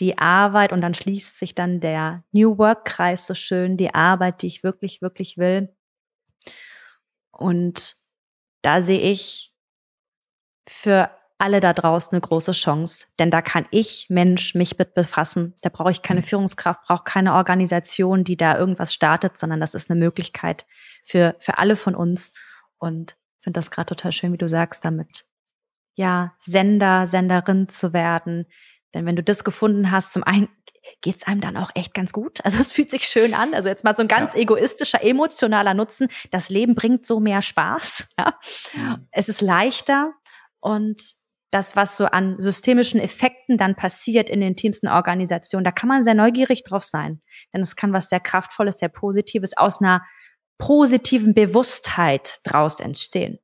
die 0.00 0.18
Arbeit 0.18 0.72
und 0.72 0.80
dann 0.80 0.94
schließt 0.94 1.38
sich 1.38 1.54
dann 1.54 1.80
der 1.80 2.24
New 2.32 2.58
Work 2.58 2.84
Kreis 2.84 3.26
so 3.26 3.34
schön, 3.34 3.76
die 3.76 3.94
Arbeit, 3.94 4.42
die 4.42 4.48
ich 4.48 4.62
wirklich, 4.62 5.02
wirklich 5.02 5.38
will. 5.38 5.74
Und 7.30 7.96
da 8.62 8.80
sehe 8.80 9.00
ich 9.00 9.52
für 10.68 11.10
alle 11.44 11.60
da 11.60 11.74
draußen 11.74 12.12
eine 12.12 12.22
große 12.22 12.52
Chance, 12.52 13.08
denn 13.18 13.30
da 13.30 13.42
kann 13.42 13.66
ich, 13.70 14.06
Mensch, 14.08 14.54
mich 14.54 14.78
mit 14.78 14.94
befassen. 14.94 15.54
Da 15.60 15.68
brauche 15.68 15.90
ich 15.90 16.00
keine 16.00 16.20
mhm. 16.20 16.24
Führungskraft, 16.24 16.80
brauche 16.86 17.04
keine 17.04 17.34
Organisation, 17.34 18.24
die 18.24 18.38
da 18.38 18.56
irgendwas 18.56 18.94
startet, 18.94 19.38
sondern 19.38 19.60
das 19.60 19.74
ist 19.74 19.90
eine 19.90 20.00
Möglichkeit 20.00 20.64
für, 21.04 21.36
für 21.38 21.58
alle 21.58 21.76
von 21.76 21.94
uns. 21.94 22.32
Und 22.78 23.16
finde 23.42 23.58
das 23.58 23.70
gerade 23.70 23.94
total 23.94 24.12
schön, 24.12 24.32
wie 24.32 24.38
du 24.38 24.48
sagst, 24.48 24.86
damit 24.86 25.26
ja, 25.96 26.34
Sender, 26.38 27.06
Senderin 27.06 27.68
zu 27.68 27.92
werden. 27.92 28.46
Denn 28.94 29.04
wenn 29.04 29.16
du 29.16 29.22
das 29.22 29.44
gefunden 29.44 29.90
hast, 29.90 30.14
zum 30.14 30.24
einen 30.24 30.48
geht's 31.02 31.26
einem 31.26 31.42
dann 31.42 31.58
auch 31.58 31.70
echt 31.74 31.92
ganz 31.92 32.14
gut. 32.14 32.42
Also 32.42 32.58
es 32.58 32.72
fühlt 32.72 32.90
sich 32.90 33.04
schön 33.04 33.34
an. 33.34 33.52
Also 33.52 33.68
jetzt 33.68 33.84
mal 33.84 33.94
so 33.94 34.02
ein 34.02 34.08
ganz 34.08 34.32
ja. 34.32 34.40
egoistischer, 34.40 35.04
emotionaler 35.04 35.74
Nutzen. 35.74 36.08
Das 36.30 36.48
Leben 36.48 36.74
bringt 36.74 37.04
so 37.04 37.20
mehr 37.20 37.42
Spaß. 37.42 38.14
Ja? 38.18 38.38
Mhm. 38.74 39.08
Es 39.10 39.28
ist 39.28 39.42
leichter 39.42 40.14
und 40.60 41.14
das, 41.54 41.76
was 41.76 41.96
so 41.96 42.06
an 42.06 42.34
systemischen 42.40 42.98
Effekten 43.00 43.56
dann 43.56 43.76
passiert 43.76 44.28
in 44.28 44.40
den 44.40 44.56
teamsten 44.56 44.88
Organisationen, 44.88 45.64
da 45.64 45.70
kann 45.70 45.88
man 45.88 46.02
sehr 46.02 46.14
neugierig 46.14 46.64
drauf 46.64 46.82
sein. 46.82 47.22
Denn 47.52 47.60
es 47.60 47.76
kann 47.76 47.92
was 47.92 48.08
sehr 48.08 48.18
Kraftvolles, 48.18 48.78
sehr 48.78 48.88
Positives 48.88 49.56
aus 49.56 49.80
einer 49.80 50.04
positiven 50.58 51.32
Bewusstheit 51.32 52.40
draus 52.42 52.80
entstehen. 52.80 53.38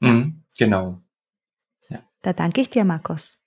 Mhm, 0.00 0.44
genau. 0.58 1.00
Ja. 1.88 2.02
Da 2.20 2.34
danke 2.34 2.60
ich 2.60 2.68
dir, 2.68 2.84
Markus. 2.84 3.38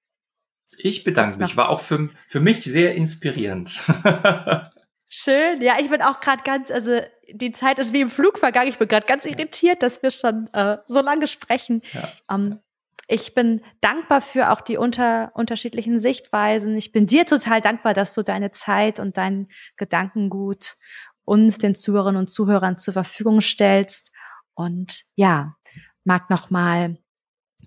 Ich 0.78 1.04
bedanke 1.04 1.38
mich. 1.38 1.56
War 1.56 1.70
auch 1.70 1.82
für, 1.82 2.10
für 2.28 2.40
mich 2.40 2.64
sehr 2.64 2.96
inspirierend. 2.96 3.70
Schön. 5.10 5.62
Ja, 5.62 5.76
ich 5.80 5.90
bin 5.90 6.02
auch 6.02 6.22
gerade 6.22 6.42
ganz, 6.44 6.72
also 6.72 7.02
die 7.32 7.52
Zeit 7.52 7.78
ist 7.78 7.94
wie 7.94 8.02
im 8.02 8.10
Flug 8.10 8.40
vergangen. 8.40 8.70
Ich 8.70 8.78
bin 8.78 8.88
gerade 8.88 9.06
ganz 9.06 9.26
irritiert, 9.26 9.84
dass 9.84 10.02
wir 10.02 10.10
schon 10.10 10.48
äh, 10.54 10.78
so 10.88 11.02
lange 11.02 11.28
sprechen. 11.28 11.82
Ja. 11.94 12.12
Ähm, 12.32 12.60
ich 13.08 13.34
bin 13.34 13.62
dankbar 13.82 14.22
für 14.22 14.52
auch 14.52 14.62
die 14.62 14.78
unter, 14.78 15.32
unterschiedlichen 15.36 16.00
Sichtweisen. 16.00 16.76
Ich 16.76 16.92
bin 16.92 17.06
dir 17.06 17.26
total 17.26 17.62
dankbar, 17.62 17.94
dass 17.94 18.14
du 18.14 18.24
deine 18.24 18.52
Zeit 18.52 19.00
und 19.00 19.18
dein 19.18 19.48
Gedankengut 19.76 20.78
uns, 21.24 21.58
den 21.58 21.76
Zuhörerinnen 21.76 22.20
und 22.20 22.28
Zuhörern 22.28 22.78
zur 22.78 22.94
Verfügung 22.94 23.42
stellst. 23.42 24.12
Und 24.54 25.04
ja, 25.16 25.56
mag 26.04 26.30
nochmal 26.30 26.98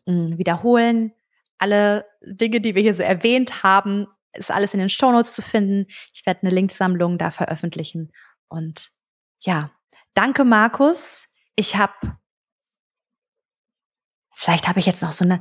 hm, 0.07 0.39
wiederholen. 0.39 1.13
Alle 1.59 2.07
Dinge, 2.23 2.61
die 2.61 2.75
wir 2.75 2.83
hier 2.83 2.95
so 2.95 3.03
erwähnt 3.03 3.63
haben, 3.63 4.07
ist 4.33 4.51
alles 4.51 4.75
in 4.75 4.81
den 4.81 4.89
Shownotes 4.89 5.33
zu 5.33 5.43
finden. 5.43 5.87
Ich 6.13 6.27
werde 6.27 6.43
eine 6.43 6.55
Linksammlung 6.55 7.19
da 7.19 7.31
veröffentlichen. 7.31 8.13
Und 8.49 8.91
ja, 9.41 9.71
danke 10.15 10.45
Markus. 10.45 11.29
Ich 11.57 11.77
habe 11.77 11.95
Vielleicht 14.35 14.69
habe 14.69 14.81
ich 14.81 14.87
jetzt 14.87 15.03
noch 15.03 15.13
so 15.13 15.25
eine. 15.25 15.41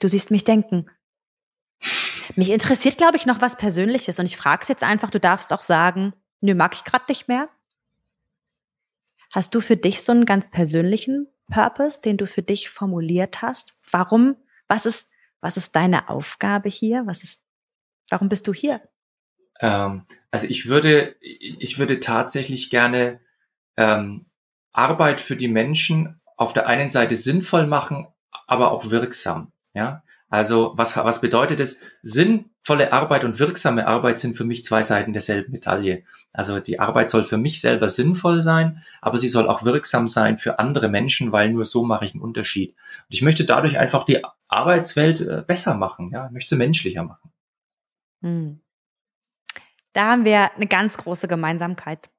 Du 0.00 0.08
siehst 0.08 0.30
mich 0.30 0.44
denken. 0.44 0.86
Mich 2.36 2.50
interessiert, 2.50 2.96
glaube 2.96 3.16
ich, 3.16 3.26
noch 3.26 3.40
was 3.42 3.56
Persönliches 3.56 4.18
und 4.18 4.26
ich 4.26 4.36
frage 4.36 4.62
es 4.62 4.68
jetzt 4.68 4.82
einfach. 4.82 5.10
Du 5.10 5.20
darfst 5.20 5.52
auch 5.52 5.60
sagen, 5.60 6.14
nö, 6.40 6.54
mag 6.54 6.74
ich 6.74 6.84
gerade 6.84 7.04
nicht 7.08 7.28
mehr. 7.28 7.48
Hast 9.34 9.54
du 9.54 9.60
für 9.60 9.76
dich 9.76 10.02
so 10.02 10.12
einen 10.12 10.26
ganz 10.26 10.50
persönlichen 10.50 11.26
Purpose, 11.50 12.00
den 12.00 12.16
du 12.16 12.26
für 12.26 12.42
dich 12.42 12.70
formuliert 12.70 13.42
hast? 13.42 13.76
Warum? 13.90 14.36
Was 14.68 14.86
ist, 14.86 15.10
was 15.40 15.56
ist 15.56 15.74
deine 15.76 16.08
Aufgabe 16.08 16.68
hier? 16.68 17.02
Was 17.06 17.22
ist, 17.22 17.42
warum 18.10 18.28
bist 18.28 18.46
du 18.46 18.54
hier? 18.54 18.80
Ähm, 19.60 20.06
also 20.30 20.46
ich 20.46 20.68
würde, 20.68 21.16
ich 21.20 21.78
würde 21.78 22.00
tatsächlich 22.00 22.70
gerne 22.70 23.20
ähm, 23.76 24.26
Arbeit 24.72 25.20
für 25.20 25.36
die 25.36 25.48
Menschen 25.48 26.20
auf 26.36 26.52
der 26.52 26.66
einen 26.66 26.88
Seite 26.88 27.16
sinnvoll 27.16 27.66
machen, 27.66 28.06
aber 28.46 28.72
auch 28.72 28.90
wirksam. 28.90 29.52
Ja, 29.74 30.02
also 30.28 30.72
was, 30.76 30.96
was 30.96 31.20
bedeutet 31.20 31.60
es? 31.60 31.82
Sinnvolle 32.02 32.92
Arbeit 32.92 33.24
und 33.24 33.38
wirksame 33.38 33.86
Arbeit 33.86 34.18
sind 34.18 34.36
für 34.36 34.44
mich 34.44 34.64
zwei 34.64 34.82
Seiten 34.82 35.12
derselben 35.12 35.52
Medaille. 35.52 36.02
Also 36.32 36.58
die 36.58 36.80
Arbeit 36.80 37.08
soll 37.08 37.22
für 37.22 37.36
mich 37.36 37.60
selber 37.60 37.88
sinnvoll 37.88 38.42
sein, 38.42 38.82
aber 39.00 39.18
sie 39.18 39.28
soll 39.28 39.48
auch 39.48 39.64
wirksam 39.64 40.08
sein 40.08 40.38
für 40.38 40.58
andere 40.58 40.88
Menschen, 40.88 41.30
weil 41.30 41.50
nur 41.50 41.64
so 41.64 41.84
mache 41.84 42.04
ich 42.04 42.14
einen 42.14 42.22
Unterschied. 42.22 42.70
Und 42.70 43.14
ich 43.14 43.22
möchte 43.22 43.44
dadurch 43.44 43.78
einfach 43.78 44.04
die 44.04 44.24
Arbeitswelt 44.48 45.20
äh, 45.20 45.44
besser 45.46 45.76
machen, 45.76 46.10
ja, 46.12 46.26
ich 46.26 46.32
möchte 46.32 46.48
sie 46.50 46.56
menschlicher 46.56 47.04
machen. 47.04 47.30
Hm. 48.22 48.60
Da 49.92 50.10
haben 50.10 50.24
wir 50.24 50.52
eine 50.56 50.66
ganz 50.66 50.96
große 50.96 51.28
Gemeinsamkeit. 51.28 52.10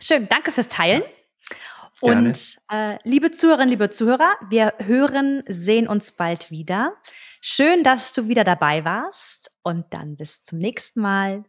Schön, 0.00 0.28
danke 0.28 0.50
fürs 0.50 0.68
Teilen. 0.68 1.02
Ja. 1.02 1.54
Und 2.02 2.56
äh, 2.70 2.98
liebe 3.04 3.30
Zuhörerinnen, 3.30 3.70
liebe 3.70 3.88
Zuhörer, 3.90 4.34
wir 4.50 4.74
hören, 4.78 5.42
sehen 5.48 5.88
uns 5.88 6.12
bald 6.12 6.50
wieder. 6.50 6.94
Schön, 7.40 7.82
dass 7.82 8.12
du 8.12 8.28
wieder 8.28 8.44
dabei 8.44 8.84
warst 8.84 9.50
und 9.62 9.86
dann 9.90 10.16
bis 10.16 10.42
zum 10.42 10.58
nächsten 10.58 11.00
Mal. 11.00 11.44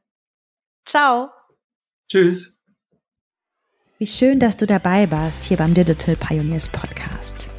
Ciao. 0.86 1.30
Tschüss. 2.10 2.58
Wie 3.98 4.08
schön, 4.08 4.40
dass 4.40 4.56
du 4.56 4.66
dabei 4.66 5.12
warst 5.12 5.44
hier 5.44 5.58
beim 5.58 5.74
Digital 5.74 6.16
Pioneers 6.16 6.70
Podcast. 6.70 7.50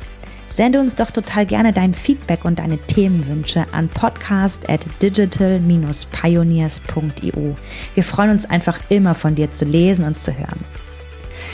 Sende 0.48 0.80
uns 0.80 0.94
doch 0.94 1.10
total 1.10 1.44
gerne 1.44 1.72
dein 1.72 1.92
Feedback 1.92 2.44
und 2.44 2.58
deine 2.58 2.78
Themenwünsche 2.78 3.66
an 3.72 3.88
podcast 3.88 4.70
at 4.70 4.80
digital-pioneers.io. 5.02 7.56
Wir 7.94 8.04
freuen 8.04 8.30
uns 8.30 8.46
einfach 8.46 8.80
immer 8.88 9.14
von 9.14 9.34
dir 9.34 9.50
zu 9.50 9.66
lesen 9.66 10.04
und 10.04 10.18
zu 10.18 10.36
hören. 10.36 10.60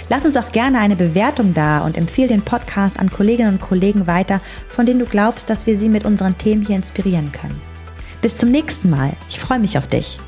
Lass 0.09 0.25
uns 0.25 0.37
auch 0.37 0.53
gerne 0.53 0.79
eine 0.79 0.97
Bewertung 0.97 1.55
da 1.55 1.81
und 1.81 1.97
empfehle 1.97 2.29
den 2.29 2.43
Podcast 2.43 2.99
an 2.99 3.11
Kolleginnen 3.11 3.55
und 3.55 3.61
Kollegen 3.61 4.07
weiter, 4.07 4.41
von 4.69 4.87
denen 4.87 5.01
du 5.01 5.07
glaubst, 5.07 5.49
dass 5.49 5.67
wir 5.67 5.79
sie 5.79 5.89
mit 5.89 6.05
unseren 6.05 6.37
Themen 6.37 6.65
hier 6.65 6.77
inspirieren 6.77 7.33
können. 7.33 7.61
Bis 8.21 8.37
zum 8.37 8.51
nächsten 8.51 8.91
Mal. 8.91 9.13
Ich 9.29 9.41
freue 9.41 9.59
mich 9.59 9.79
auf 9.79 9.89
dich. 9.89 10.19